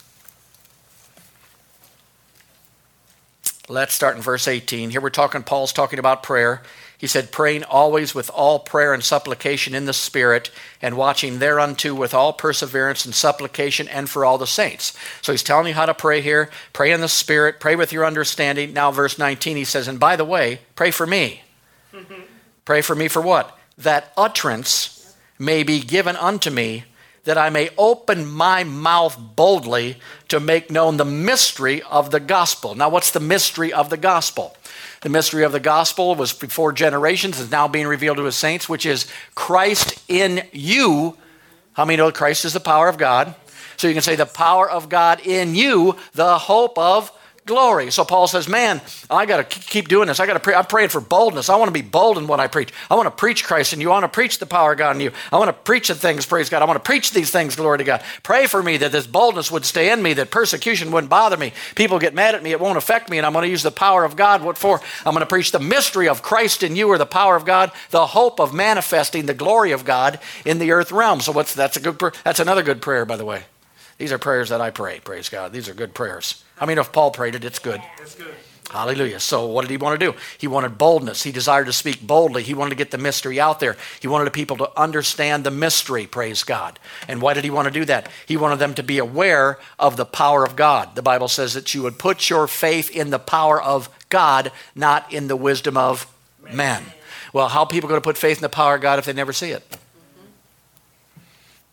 Let's 3.67 3.95
start 3.95 4.15
in 4.15 4.21
verse 4.21 4.47
18. 4.47 4.91
Here 4.91 5.01
we're 5.01 5.09
talking, 5.09 5.41
Paul's 5.41 5.73
talking 5.73 5.97
about 5.97 6.21
prayer. 6.21 6.61
He 7.05 7.07
said, 7.07 7.31
praying 7.31 7.63
always 7.65 8.15
with 8.15 8.31
all 8.31 8.57
prayer 8.57 8.91
and 8.91 9.03
supplication 9.03 9.75
in 9.75 9.85
the 9.85 9.93
Spirit, 9.93 10.49
and 10.81 10.97
watching 10.97 11.37
thereunto 11.37 11.93
with 11.93 12.15
all 12.15 12.33
perseverance 12.33 13.05
and 13.05 13.13
supplication 13.13 13.87
and 13.87 14.09
for 14.09 14.25
all 14.25 14.39
the 14.39 14.47
saints. 14.47 14.97
So 15.21 15.31
he's 15.31 15.43
telling 15.43 15.67
you 15.67 15.75
how 15.75 15.85
to 15.85 15.93
pray 15.93 16.21
here. 16.21 16.49
Pray 16.73 16.91
in 16.91 17.01
the 17.01 17.07
Spirit, 17.07 17.59
pray 17.59 17.75
with 17.75 17.93
your 17.93 18.07
understanding. 18.07 18.73
Now, 18.73 18.89
verse 18.89 19.19
19, 19.19 19.55
he 19.55 19.65
says, 19.65 19.87
And 19.87 19.99
by 19.99 20.15
the 20.15 20.25
way, 20.25 20.61
pray 20.73 20.89
for 20.89 21.05
me. 21.05 21.43
pray 22.65 22.81
for 22.81 22.95
me 22.95 23.07
for 23.07 23.21
what? 23.21 23.55
That 23.77 24.11
utterance 24.17 25.15
may 25.37 25.61
be 25.61 25.81
given 25.81 26.15
unto 26.15 26.49
me, 26.49 26.85
that 27.25 27.37
I 27.37 27.51
may 27.51 27.69
open 27.77 28.25
my 28.25 28.63
mouth 28.63 29.15
boldly 29.35 29.97
to 30.29 30.39
make 30.39 30.71
known 30.71 30.97
the 30.97 31.05
mystery 31.05 31.83
of 31.83 32.09
the 32.09 32.19
gospel. 32.19 32.73
Now, 32.73 32.89
what's 32.89 33.11
the 33.11 33.19
mystery 33.19 33.71
of 33.71 33.91
the 33.91 33.97
gospel? 33.97 34.57
The 35.05 35.11
mystery 35.11 35.43
of 35.43 35.51
the 35.51 35.59
gospel 35.59 36.15
was 36.15 36.33
before 36.33 36.73
generations, 36.73 37.39
is 37.39 37.51
now 37.51 37.67
being 37.67 37.85
revealed 37.85 38.17
to 38.17 38.23
his 38.23 38.35
saints, 38.35 38.67
which 38.67 38.87
is 38.87 39.05
Christ 39.35 40.03
in 40.07 40.41
you. 40.51 41.15
How 41.73 41.85
many 41.85 41.97
know 41.97 42.11
Christ 42.11 42.43
is 42.43 42.53
the 42.53 42.59
power 42.59 42.89
of 42.89 42.97
God? 42.97 43.35
So 43.77 43.87
you 43.87 43.93
can 43.93 44.01
say 44.01 44.15
the 44.15 44.25
power 44.25 44.67
of 44.67 44.89
God 44.89 45.19
in 45.19 45.53
you, 45.53 45.95
the 46.13 46.39
hope 46.39 46.79
of 46.79 47.11
glory. 47.45 47.91
So 47.91 48.03
Paul 48.03 48.27
says, 48.27 48.47
Man, 48.47 48.81
I 49.09 49.25
got 49.25 49.49
to 49.49 49.59
keep 49.59 49.87
doing 49.87 50.07
this. 50.07 50.19
I 50.19 50.25
got 50.25 50.33
to 50.33 50.39
pray. 50.39 50.55
I'm 50.55 50.65
praying 50.65 50.89
for 50.89 51.01
boldness. 51.01 51.49
I 51.49 51.55
want 51.55 51.69
to 51.69 51.73
be 51.73 51.87
bold 51.87 52.17
in 52.17 52.27
what 52.27 52.39
I 52.39 52.47
preach. 52.47 52.73
I 52.89 52.95
want 52.95 53.05
to 53.05 53.11
preach 53.11 53.43
Christ 53.43 53.73
and 53.73 53.81
you. 53.81 53.89
I 53.89 53.93
want 53.93 54.03
to 54.03 54.15
preach 54.15 54.39
the 54.39 54.45
power 54.45 54.71
of 54.71 54.77
God 54.77 54.95
in 54.95 55.01
you. 55.01 55.11
I 55.31 55.37
want 55.37 55.49
to 55.49 55.53
preach 55.53 55.87
the 55.87 55.95
things, 55.95 56.25
praise 56.25 56.49
God. 56.49 56.61
I 56.61 56.65
want 56.65 56.77
to 56.77 56.87
preach 56.87 57.11
these 57.11 57.31
things, 57.31 57.55
glory 57.55 57.77
to 57.79 57.83
God. 57.83 58.03
Pray 58.23 58.47
for 58.47 58.61
me 58.61 58.77
that 58.77 58.91
this 58.91 59.07
boldness 59.07 59.51
would 59.51 59.65
stay 59.65 59.91
in 59.91 60.01
me, 60.01 60.13
that 60.13 60.31
persecution 60.31 60.91
wouldn't 60.91 61.09
bother 61.09 61.37
me. 61.37 61.53
People 61.75 61.99
get 61.99 62.13
mad 62.13 62.35
at 62.35 62.43
me, 62.43 62.51
it 62.51 62.59
won't 62.59 62.77
affect 62.77 63.09
me, 63.09 63.17
and 63.17 63.25
I'm 63.25 63.33
going 63.33 63.43
to 63.43 63.49
use 63.49 63.63
the 63.63 63.71
power 63.71 64.03
of 64.03 64.15
God. 64.15 64.43
What 64.43 64.57
for? 64.57 64.81
I'm 65.05 65.13
going 65.13 65.19
to 65.21 65.25
preach 65.25 65.51
the 65.51 65.59
mystery 65.59 66.07
of 66.09 66.21
Christ 66.21 66.63
in 66.63 66.75
you 66.75 66.87
or 66.87 66.97
the 66.97 67.05
power 67.05 67.35
of 67.35 67.45
God, 67.45 67.71
the 67.91 68.07
hope 68.07 68.39
of 68.39 68.53
manifesting 68.53 69.25
the 69.25 69.33
glory 69.33 69.71
of 69.71 69.85
God 69.85 70.19
in 70.45 70.59
the 70.59 70.71
earth 70.71 70.91
realm. 70.91 71.19
So 71.21 71.31
what's 71.31 71.53
that's 71.53 71.77
a 71.77 71.79
good 71.79 71.99
that's 72.23 72.39
another 72.39 72.63
good 72.63 72.81
prayer, 72.81 73.05
by 73.05 73.17
the 73.17 73.25
way. 73.25 73.43
These 73.97 74.11
are 74.11 74.17
prayers 74.17 74.49
that 74.49 74.59
I 74.59 74.71
pray, 74.71 74.99
praise 74.99 75.29
God. 75.29 75.53
These 75.53 75.69
are 75.69 75.73
good 75.73 75.93
prayers. 75.93 76.44
I 76.59 76.65
mean, 76.65 76.77
if 76.77 76.91
Paul 76.91 77.11
prayed 77.11 77.35
it, 77.35 77.43
it's 77.43 77.59
good. 77.59 77.81
It's 78.01 78.15
good. 78.15 78.33
Hallelujah. 78.71 79.19
So, 79.19 79.45
what 79.45 79.61
did 79.61 79.69
he 79.69 79.77
want 79.77 79.99
to 79.99 80.11
do? 80.11 80.17
He 80.37 80.47
wanted 80.47 80.77
boldness. 80.77 81.23
He 81.23 81.31
desired 81.31 81.65
to 81.67 81.73
speak 81.73 82.05
boldly. 82.05 82.43
He 82.43 82.53
wanted 82.53 82.71
to 82.71 82.75
get 82.75 82.91
the 82.91 82.97
mystery 82.97 83.39
out 83.39 83.59
there. 83.59 83.77
He 84.01 84.07
wanted 84.07 84.25
the 84.25 84.31
people 84.31 84.57
to 84.57 84.79
understand 84.79 85.43
the 85.43 85.51
mystery, 85.51 86.07
praise 86.07 86.43
God. 86.43 86.79
And 87.07 87.21
why 87.21 87.35
did 87.35 87.43
he 87.43 87.51
want 87.51 87.67
to 87.67 87.71
do 87.71 87.85
that? 87.85 88.09
He 88.25 88.37
wanted 88.37 88.59
them 88.59 88.73
to 88.73 88.83
be 88.83 88.97
aware 88.97 89.59
of 89.79 89.97
the 89.97 90.05
power 90.05 90.43
of 90.43 90.55
God. 90.55 90.95
The 90.95 91.03
Bible 91.03 91.27
says 91.27 91.53
that 91.53 91.73
you 91.73 91.83
would 91.83 91.99
put 91.99 92.29
your 92.29 92.47
faith 92.47 92.89
in 92.89 93.11
the 93.11 93.19
power 93.19 93.61
of 93.61 93.87
God, 94.09 94.51
not 94.73 95.13
in 95.13 95.27
the 95.27 95.37
wisdom 95.37 95.77
of 95.77 96.11
men. 96.51 96.83
Well, 97.33 97.49
how 97.49 97.61
are 97.61 97.67
people 97.67 97.87
going 97.87 98.01
to 98.01 98.03
put 98.05 98.17
faith 98.17 98.37
in 98.37 98.41
the 98.41 98.49
power 98.49 98.75
of 98.75 98.81
God 98.81 98.97
if 98.97 99.05
they 99.05 99.13
never 99.13 99.33
see 99.33 99.51
it? 99.51 99.77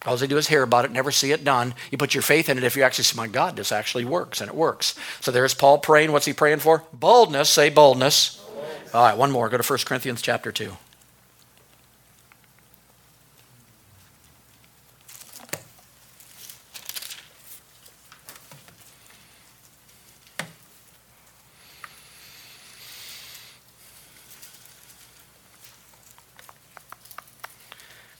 All 0.04 0.16
they 0.16 0.26
do 0.26 0.36
is 0.36 0.48
hear 0.48 0.62
about 0.62 0.84
it, 0.84 0.90
never 0.90 1.12
see 1.12 1.30
it 1.32 1.44
done. 1.44 1.74
You 1.90 1.98
put 1.98 2.14
your 2.14 2.22
faith 2.22 2.48
in 2.48 2.58
it 2.58 2.64
if 2.64 2.76
you 2.76 2.82
actually 2.82 3.04
say, 3.04 3.16
My 3.16 3.28
God, 3.28 3.56
this 3.56 3.70
actually 3.70 4.04
works, 4.04 4.40
and 4.40 4.50
it 4.50 4.56
works. 4.56 4.94
So 5.20 5.30
there's 5.30 5.54
Paul 5.54 5.78
praying. 5.78 6.12
What's 6.12 6.26
he 6.26 6.32
praying 6.32 6.58
for? 6.58 6.82
Boldness. 6.92 7.48
Say 7.48 7.70
boldness. 7.70 8.36
boldness. 8.36 8.94
All 8.94 9.04
right, 9.04 9.16
one 9.16 9.30
more. 9.30 9.48
Go 9.48 9.58
to 9.58 9.62
1 9.62 9.78
Corinthians 9.84 10.20
chapter 10.20 10.50
2. 10.50 10.76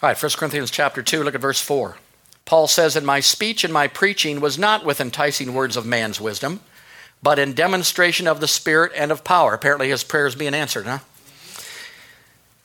All 0.03 0.09
right, 0.09 0.21
1 0.21 0.33
Corinthians 0.33 0.73
chapter 0.73 1.01
2, 1.01 1.23
look 1.23 1.37
at 1.37 1.41
verse 1.41 1.61
4. 1.61 1.97
Paul 2.45 2.67
says, 2.67 2.97
And 2.97 3.07
my 3.07 3.21
speech 3.21 3.63
and 3.63 3.73
my 3.73 3.87
preaching 3.87 4.41
was 4.41 4.59
not 4.59 4.85
with 4.85 5.01
enticing 5.01 5.55
words 5.55 5.77
of 5.77 5.87
man's 5.87 6.21
wisdom, 6.21 6.59
but 7.23 7.39
in 7.39 7.53
demonstration 7.53 8.27
of 8.27 8.41
the 8.41 8.49
Spirit 8.49 8.91
and 8.97 9.13
of 9.13 9.23
power. 9.23 9.55
Apparently 9.55 9.91
his 9.91 10.03
prayer 10.03 10.27
is 10.27 10.35
being 10.35 10.55
answered, 10.55 10.87
huh? 10.87 10.99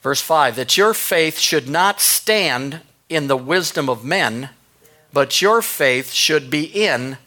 Verse 0.02 0.20
5 0.20 0.56
That 0.56 0.78
your 0.78 0.96
faith 0.96 1.38
should 1.38 1.70
not 1.70 2.02
stand 2.02 2.82
in 3.08 3.28
the 3.28 3.38
wisdom 3.38 3.88
of 3.88 4.04
men, 4.04 4.50
but 5.14 5.40
your 5.40 5.62
faith 5.62 6.12
should 6.12 6.50
be 6.50 6.64
in 6.64 7.20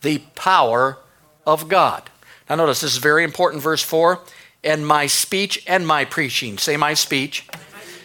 the 0.00 0.18
power 0.34 0.98
of 1.46 1.68
God. 1.68 2.10
Now, 2.50 2.56
notice 2.56 2.80
this 2.80 2.94
is 2.94 2.98
very 2.98 3.22
important, 3.22 3.62
verse 3.62 3.84
4. 3.84 4.18
And 4.64 4.84
my 4.84 5.06
speech 5.06 5.62
and 5.68 5.86
my 5.86 6.04
preaching. 6.04 6.58
Say 6.58 6.76
my 6.76 6.94
speech. 6.94 7.46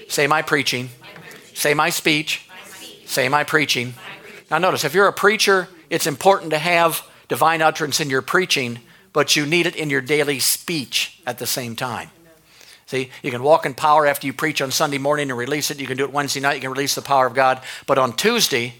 Say 0.07 0.27
my 0.27 0.43
preaching 0.43 0.91
Say 1.57 1.73
my 1.73 1.89
speech. 1.89 2.47
my 2.47 2.69
speech. 2.69 3.07
Say 3.07 3.29
my 3.29 3.43
preaching. 3.43 3.87
my 3.87 4.17
preaching. 4.21 4.45
Now, 4.51 4.59
notice 4.59 4.83
if 4.83 4.93
you're 4.93 5.07
a 5.07 5.13
preacher, 5.13 5.67
it's 5.89 6.05
important 6.05 6.51
to 6.51 6.59
have 6.59 7.03
divine 7.29 7.63
utterance 7.63 7.99
in 7.99 8.11
your 8.11 8.21
preaching, 8.21 8.77
but 9.11 9.35
you 9.35 9.43
need 9.43 9.65
it 9.65 9.75
in 9.75 9.89
your 9.89 10.01
daily 10.01 10.37
speech 10.37 11.19
at 11.25 11.39
the 11.39 11.47
same 11.47 11.75
time. 11.75 12.11
See, 12.85 13.09
you 13.23 13.31
can 13.31 13.41
walk 13.41 13.65
in 13.65 13.73
power 13.73 14.05
after 14.05 14.27
you 14.27 14.33
preach 14.33 14.61
on 14.61 14.69
Sunday 14.69 14.99
morning 14.99 15.31
and 15.31 15.37
release 15.37 15.71
it. 15.71 15.79
You 15.79 15.87
can 15.87 15.97
do 15.97 16.03
it 16.03 16.13
Wednesday 16.13 16.41
night, 16.41 16.53
you 16.53 16.61
can 16.61 16.69
release 16.69 16.93
the 16.93 17.01
power 17.01 17.25
of 17.25 17.33
God. 17.33 17.59
But 17.87 17.97
on 17.97 18.13
Tuesday, 18.13 18.75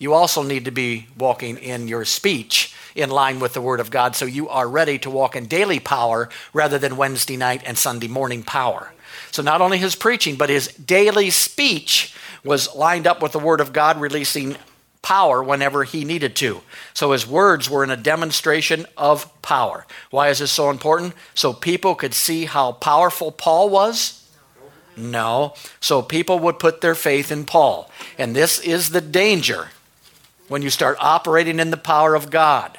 you 0.00 0.12
also 0.12 0.42
need 0.42 0.64
to 0.64 0.72
be 0.72 1.06
walking 1.16 1.56
in 1.56 1.86
your 1.86 2.04
speech 2.04 2.74
in 2.96 3.10
line 3.10 3.38
with 3.38 3.54
the 3.54 3.60
Word 3.60 3.78
of 3.78 3.92
God 3.92 4.16
so 4.16 4.24
you 4.24 4.48
are 4.48 4.68
ready 4.68 4.98
to 4.98 5.08
walk 5.08 5.36
in 5.36 5.46
daily 5.46 5.78
power 5.78 6.28
rather 6.52 6.80
than 6.80 6.96
Wednesday 6.96 7.36
night 7.36 7.62
and 7.64 7.78
Sunday 7.78 8.08
morning 8.08 8.42
power. 8.42 8.92
So 9.30 9.42
not 9.42 9.60
only 9.60 9.78
his 9.78 9.94
preaching, 9.94 10.36
but 10.36 10.50
his 10.50 10.68
daily 10.68 11.30
speech 11.30 12.14
was 12.44 12.74
lined 12.74 13.06
up 13.06 13.22
with 13.22 13.32
the 13.32 13.38
Word 13.38 13.60
of 13.60 13.72
God, 13.72 14.00
releasing 14.00 14.56
power 15.02 15.42
whenever 15.42 15.84
he 15.84 16.04
needed 16.04 16.36
to. 16.36 16.60
So 16.94 17.12
his 17.12 17.26
words 17.26 17.70
were 17.70 17.84
in 17.84 17.90
a 17.90 17.96
demonstration 17.96 18.86
of 18.96 19.30
power. 19.42 19.86
Why 20.10 20.28
is 20.28 20.40
this 20.40 20.50
so 20.50 20.70
important? 20.70 21.14
So 21.34 21.52
people 21.52 21.94
could 21.94 22.14
see 22.14 22.44
how 22.44 22.72
powerful 22.72 23.32
Paul 23.32 23.70
was? 23.70 24.28
No. 24.96 25.54
So 25.80 26.02
people 26.02 26.40
would 26.40 26.58
put 26.58 26.80
their 26.80 26.96
faith 26.96 27.30
in 27.30 27.44
Paul. 27.44 27.90
And 28.18 28.34
this 28.34 28.58
is 28.58 28.90
the 28.90 29.00
danger 29.00 29.68
when 30.48 30.62
you 30.62 30.70
start 30.70 30.96
operating 31.00 31.60
in 31.60 31.70
the 31.70 31.76
power 31.76 32.14
of 32.14 32.30
God. 32.30 32.78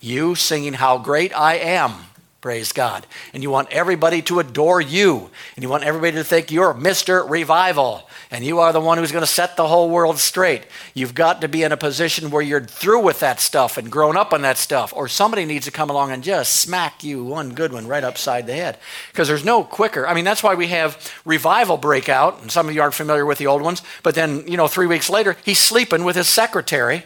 You 0.00 0.34
singing, 0.34 0.74
How 0.74 0.98
Great 0.98 1.34
I 1.36 1.54
Am 1.54 2.09
Praise 2.40 2.72
God. 2.72 3.06
And 3.34 3.42
you 3.42 3.50
want 3.50 3.70
everybody 3.70 4.22
to 4.22 4.38
adore 4.38 4.80
you. 4.80 5.28
And 5.56 5.62
you 5.62 5.68
want 5.68 5.84
everybody 5.84 6.12
to 6.16 6.24
think 6.24 6.50
you're 6.50 6.72
Mr. 6.72 7.28
Revival. 7.28 8.08
And 8.30 8.42
you 8.42 8.60
are 8.60 8.72
the 8.72 8.80
one 8.80 8.96
who's 8.96 9.12
going 9.12 9.24
to 9.24 9.30
set 9.30 9.56
the 9.56 9.68
whole 9.68 9.90
world 9.90 10.18
straight. 10.18 10.64
You've 10.94 11.14
got 11.14 11.42
to 11.42 11.48
be 11.48 11.64
in 11.64 11.72
a 11.72 11.76
position 11.76 12.30
where 12.30 12.40
you're 12.40 12.64
through 12.64 13.02
with 13.02 13.20
that 13.20 13.40
stuff 13.40 13.76
and 13.76 13.92
grown 13.92 14.16
up 14.16 14.32
on 14.32 14.40
that 14.40 14.56
stuff. 14.56 14.90
Or 14.96 15.06
somebody 15.06 15.44
needs 15.44 15.66
to 15.66 15.70
come 15.70 15.90
along 15.90 16.12
and 16.12 16.24
just 16.24 16.56
smack 16.56 17.04
you 17.04 17.22
one 17.22 17.52
good 17.52 17.74
one 17.74 17.86
right 17.86 18.04
upside 18.04 18.46
the 18.46 18.54
head. 18.54 18.78
Because 19.12 19.28
there's 19.28 19.44
no 19.44 19.62
quicker. 19.62 20.06
I 20.06 20.14
mean, 20.14 20.24
that's 20.24 20.42
why 20.42 20.54
we 20.54 20.68
have 20.68 21.12
revival 21.26 21.76
breakout. 21.76 22.40
And 22.40 22.50
some 22.50 22.70
of 22.70 22.74
you 22.74 22.80
aren't 22.80 22.94
familiar 22.94 23.26
with 23.26 23.36
the 23.36 23.48
old 23.48 23.60
ones. 23.60 23.82
But 24.02 24.14
then, 24.14 24.48
you 24.48 24.56
know, 24.56 24.66
three 24.66 24.86
weeks 24.86 25.10
later, 25.10 25.36
he's 25.44 25.60
sleeping 25.60 26.04
with 26.04 26.16
his 26.16 26.28
secretary 26.28 27.04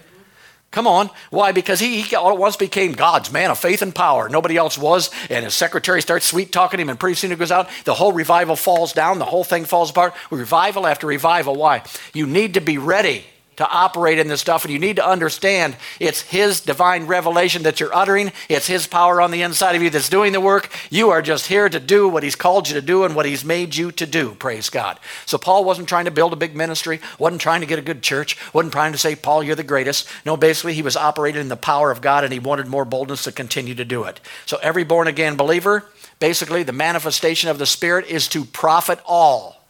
Come 0.75 0.89
on. 0.89 1.09
Why? 1.31 1.53
Because 1.53 1.79
he, 1.79 2.01
he 2.01 2.16
all 2.16 2.33
at 2.33 2.37
once 2.37 2.57
became 2.57 2.95
God's 2.95 3.31
man 3.31 3.53
of 3.53 3.61
faith 3.61 3.81
and 3.81 3.95
power. 3.95 4.29
Nobody 4.29 4.57
else 4.57 4.77
was. 4.77 5.09
And 5.31 5.45
his 5.45 5.55
secretary 5.55 6.03
starts 6.03 6.27
sweet 6.27 6.51
talking 6.51 6.81
him, 6.81 6.89
and 6.89 6.99
pretty 6.99 7.14
soon 7.14 7.31
it 7.31 7.39
goes 7.39 7.53
out. 7.53 7.68
The 7.85 7.95
whole 7.95 8.12
revival 8.12 8.57
falls 8.57 8.93
down. 8.93 9.20
The 9.20 9.25
whole 9.25 9.45
thing 9.45 9.66
falls 9.66 9.91
apart. 9.91 10.14
Revival 10.33 10.85
after 10.85 11.07
revival. 11.07 11.55
Why? 11.55 11.85
You 12.12 12.27
need 12.27 12.55
to 12.55 12.61
be 12.61 12.77
ready 12.77 13.25
to 13.57 13.69
operate 13.69 14.19
in 14.19 14.29
this 14.29 14.41
stuff, 14.41 14.65
and 14.65 14.73
you 14.73 14.79
need 14.79 14.97
to 14.97 15.09
understand 15.09 15.77
it's 16.01 16.23
His 16.23 16.61
divine 16.61 17.07
revelation 17.07 17.63
that 17.63 17.81
you're 17.81 17.95
uttering. 17.95 18.33
It's 18.49 18.67
His 18.67 18.87
power 18.87 19.21
on 19.21 19.31
the 19.31 19.43
inside 19.43 19.77
of 19.77 19.83
you 19.83 19.91
that's 19.91 20.09
doing 20.09 20.33
the 20.33 20.41
work. 20.41 20.71
You 20.91 21.11
are 21.11 21.23
just 21.23 21.47
here 21.47 21.69
to 21.69 21.81
do 21.81 22.09
what 22.09 22.23
He's 22.23 22.37
called 22.37 22.69
you 22.69 22.75
to 22.75 22.83
do 22.83 23.05
and 23.05 23.15
what 23.15 23.27
He's 23.27 23.45
made 23.45 23.77
you 23.77 23.93
to 23.93 24.07
do. 24.07 24.35
Praise 24.35 24.71
God. 24.71 24.99
So 25.27 25.39
Paul 25.39 25.65
wasn't 25.65 25.89
trying 25.89 26.07
to 26.07 26.11
build 26.11 26.33
a 26.33 26.37
big 26.37 26.57
ministry, 26.57 27.01
wasn't 27.19 27.43
trying 27.43 27.61
to 27.61 27.67
get 27.67 27.79
a 27.79 27.83
good 27.83 28.03
church, 28.03 28.37
wasn't 28.53 28.73
trying 28.73 28.93
to 28.93 28.99
say, 28.99 29.15
Paul, 29.15 29.43
you're 29.43 29.57
the 29.57 29.63
greatest. 29.63 30.09
No, 30.25 30.37
basically, 30.37 30.75
he 30.75 30.83
was 30.83 30.97
operating 30.97 31.41
in 31.41 31.49
the 31.49 31.57
power 31.57 31.91
of 31.91 32.01
God, 32.01 32.25
and 32.25 32.33
he 32.33 32.39
wanted 32.39 32.67
more 32.67 32.85
boldness 32.85 33.25
to 33.25 33.33
continue 33.33 33.75
to 33.75 33.85
do 33.85 34.05
it. 34.05 34.21
So 34.47 34.59
every 34.63 34.85
born 34.85 35.09
again 35.09 35.37
believer, 35.37 35.85
basically, 36.19 36.63
the 36.63 36.73
manifestation 36.73 37.51
of 37.51 37.59
the 37.59 37.67
Spirit 37.67 38.07
is 38.07 38.29
to 38.29 38.45
profit 38.45 39.01
all. 39.07 39.64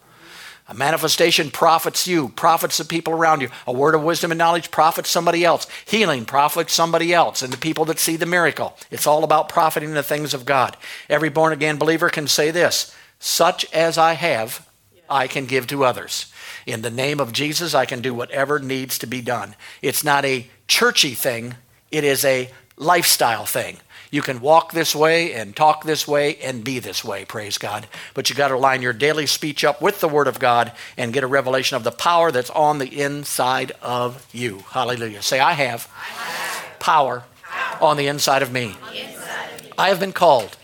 A 0.66 0.74
manifestation 0.74 1.50
profits 1.50 2.06
you, 2.06 2.30
profits 2.30 2.78
the 2.78 2.86
people 2.86 3.12
around 3.12 3.42
you. 3.42 3.50
A 3.66 3.72
word 3.72 3.94
of 3.94 4.02
wisdom 4.02 4.30
and 4.30 4.38
knowledge 4.38 4.70
profits 4.70 5.10
somebody 5.10 5.44
else. 5.44 5.66
Healing 5.84 6.24
profits 6.24 6.72
somebody 6.72 7.12
else 7.12 7.42
and 7.42 7.52
the 7.52 7.58
people 7.58 7.84
that 7.86 7.98
see 7.98 8.16
the 8.16 8.24
miracle. 8.24 8.76
It's 8.90 9.06
all 9.06 9.24
about 9.24 9.50
profiting 9.50 9.92
the 9.92 10.02
things 10.02 10.32
of 10.32 10.46
God. 10.46 10.76
Every 11.10 11.28
born 11.28 11.52
again 11.52 11.76
believer 11.76 12.08
can 12.08 12.28
say 12.28 12.50
this 12.50 12.94
such 13.18 13.64
as 13.72 13.96
I 13.96 14.14
have, 14.14 14.68
I 15.08 15.28
can 15.28 15.46
give 15.46 15.66
to 15.68 15.84
others. 15.84 16.32
In 16.66 16.82
the 16.82 16.90
name 16.90 17.20
of 17.20 17.32
Jesus, 17.32 17.74
I 17.74 17.86
can 17.86 18.02
do 18.02 18.12
whatever 18.12 18.58
needs 18.58 18.98
to 18.98 19.06
be 19.06 19.22
done. 19.22 19.54
It's 19.80 20.04
not 20.04 20.24
a 20.24 20.46
churchy 20.68 21.14
thing, 21.14 21.54
it 21.90 22.04
is 22.04 22.24
a 22.24 22.50
lifestyle 22.76 23.46
thing. 23.46 23.78
You 24.14 24.22
can 24.22 24.40
walk 24.40 24.70
this 24.70 24.94
way 24.94 25.32
and 25.32 25.56
talk 25.56 25.82
this 25.82 26.06
way 26.06 26.36
and 26.36 26.62
be 26.62 26.78
this 26.78 27.04
way, 27.04 27.24
praise 27.24 27.58
God. 27.58 27.88
But 28.14 28.30
you 28.30 28.36
got 28.36 28.46
to 28.46 28.56
line 28.56 28.80
your 28.80 28.92
daily 28.92 29.26
speech 29.26 29.64
up 29.64 29.82
with 29.82 29.98
the 29.98 30.06
Word 30.06 30.28
of 30.28 30.38
God 30.38 30.70
and 30.96 31.12
get 31.12 31.24
a 31.24 31.26
revelation 31.26 31.76
of 31.76 31.82
the 31.82 31.90
power 31.90 32.30
that's 32.30 32.50
on 32.50 32.78
the 32.78 33.00
inside 33.02 33.72
of 33.82 34.24
you. 34.30 34.60
Hallelujah. 34.70 35.20
Say, 35.20 35.40
I 35.40 35.54
have, 35.54 35.88
I 35.92 36.04
have 36.04 36.78
power, 36.78 37.24
power, 37.42 37.82
on 37.82 37.96
the 37.96 38.06
inside 38.06 38.42
of 38.42 38.52
me. 38.52 38.76
Inside 38.94 39.60
of. 39.60 39.72
I 39.76 39.88
have 39.88 39.98
been 39.98 40.12
called, 40.12 40.58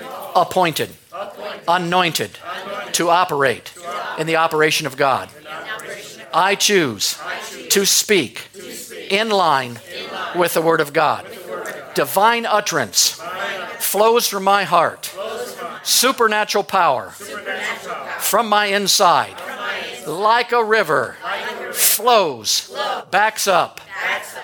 called 0.00 0.48
appointed, 0.48 0.88
appointed, 1.12 1.60
anointed, 1.68 2.38
anointed 2.42 2.94
to, 2.94 3.10
operate 3.10 3.66
to 3.66 3.80
operate 3.86 4.18
in 4.18 4.26
the 4.26 4.36
operation 4.36 4.86
of 4.86 4.96
God. 4.96 5.28
I 6.32 6.54
choose, 6.54 7.18
I 7.22 7.38
choose 7.40 7.68
to, 7.68 7.84
speak 7.84 8.48
to 8.54 8.62
speak 8.72 9.12
in 9.12 9.28
line, 9.28 9.78
in 9.94 10.10
line 10.10 10.38
with 10.38 10.54
the 10.54 10.62
Word 10.62 10.80
of 10.80 10.94
God 10.94 11.33
divine 11.94 12.46
utterance 12.46 13.20
flows 13.78 14.26
from 14.26 14.44
my 14.44 14.64
heart, 14.64 15.14
supernatural 15.82 16.64
power 16.64 17.10
from 18.18 18.48
my 18.48 18.66
inside, 18.66 19.34
like 20.06 20.52
a 20.52 20.64
river, 20.64 21.16
flows, 21.72 22.76
backs 23.10 23.46
up 23.46 23.80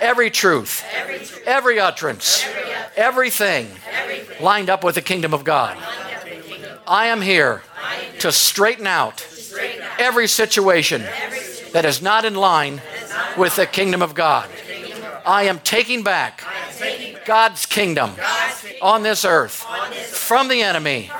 every 0.01 0.31
truth, 0.31 0.85
every 1.47 1.79
utterance, 1.79 2.45
everything 2.97 3.69
lined 4.41 4.71
up 4.71 4.85
with 4.85 4.95
the 4.95 5.03
kingdom 5.03 5.35
of 5.35 5.45
God. 5.45 5.77
I 6.87 7.07
am 7.07 7.21
here 7.21 7.63
to 8.21 8.33
straighten 8.33 8.87
out 8.87 9.27
every 9.99 10.27
situation 10.27 11.03
that 11.73 11.85
is 11.85 12.03
not 12.03 12.25
in 12.25 12.35
line 12.35 12.81
with 13.37 13.57
the 13.57 13.67
kingdom 13.67 14.03
of 14.03 14.15
God. 14.15 14.49
I 15.25 15.45
am 15.45 15.59
taking 15.61 16.03
back 16.03 16.43
God's 17.25 17.67
kingdom 17.67 18.11
on 18.83 19.03
this 19.03 19.25
earth 19.25 19.65
from 20.09 20.49
the 20.49 20.63
enemy, 20.63 21.11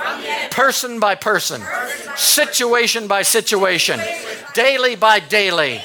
person 0.51 1.01
by 1.01 1.15
person, 1.15 1.63
situation 2.17 3.07
by 3.09 3.23
situation, 3.23 4.01
daily 4.55 4.97
by 4.97 5.21
daily, 5.21 5.83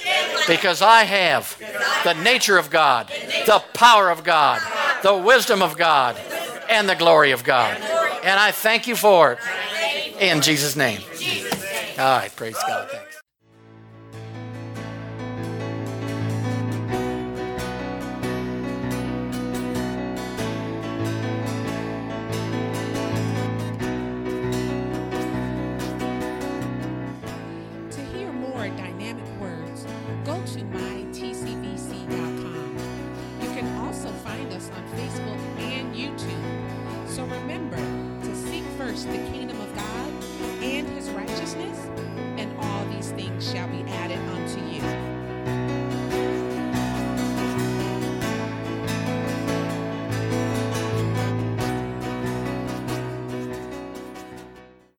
because 0.48 0.82
I 0.82 1.04
have 1.04 1.58
the 2.04 2.14
nature 2.14 2.58
of 2.58 2.70
God, 2.70 3.08
the 3.46 3.64
power 3.74 4.10
of 4.10 4.24
God, 4.24 4.62
the 5.04 5.16
wisdom 5.16 5.62
of 5.62 5.78
God, 5.78 6.18
and 6.70 6.90
the 6.90 6.96
glory 6.96 7.32
of 7.32 7.44
God. 7.44 7.78
And 8.24 8.40
I 8.40 8.52
thank 8.52 8.88
you 8.88 8.96
for 8.96 9.34
it 9.34 9.40
in 10.20 10.42
Jesus' 10.42 10.76
name. 10.76 11.02
All 11.98 12.18
right, 12.18 12.36
praise 12.36 12.58
God. 12.68 12.90
Thanks. 12.90 13.15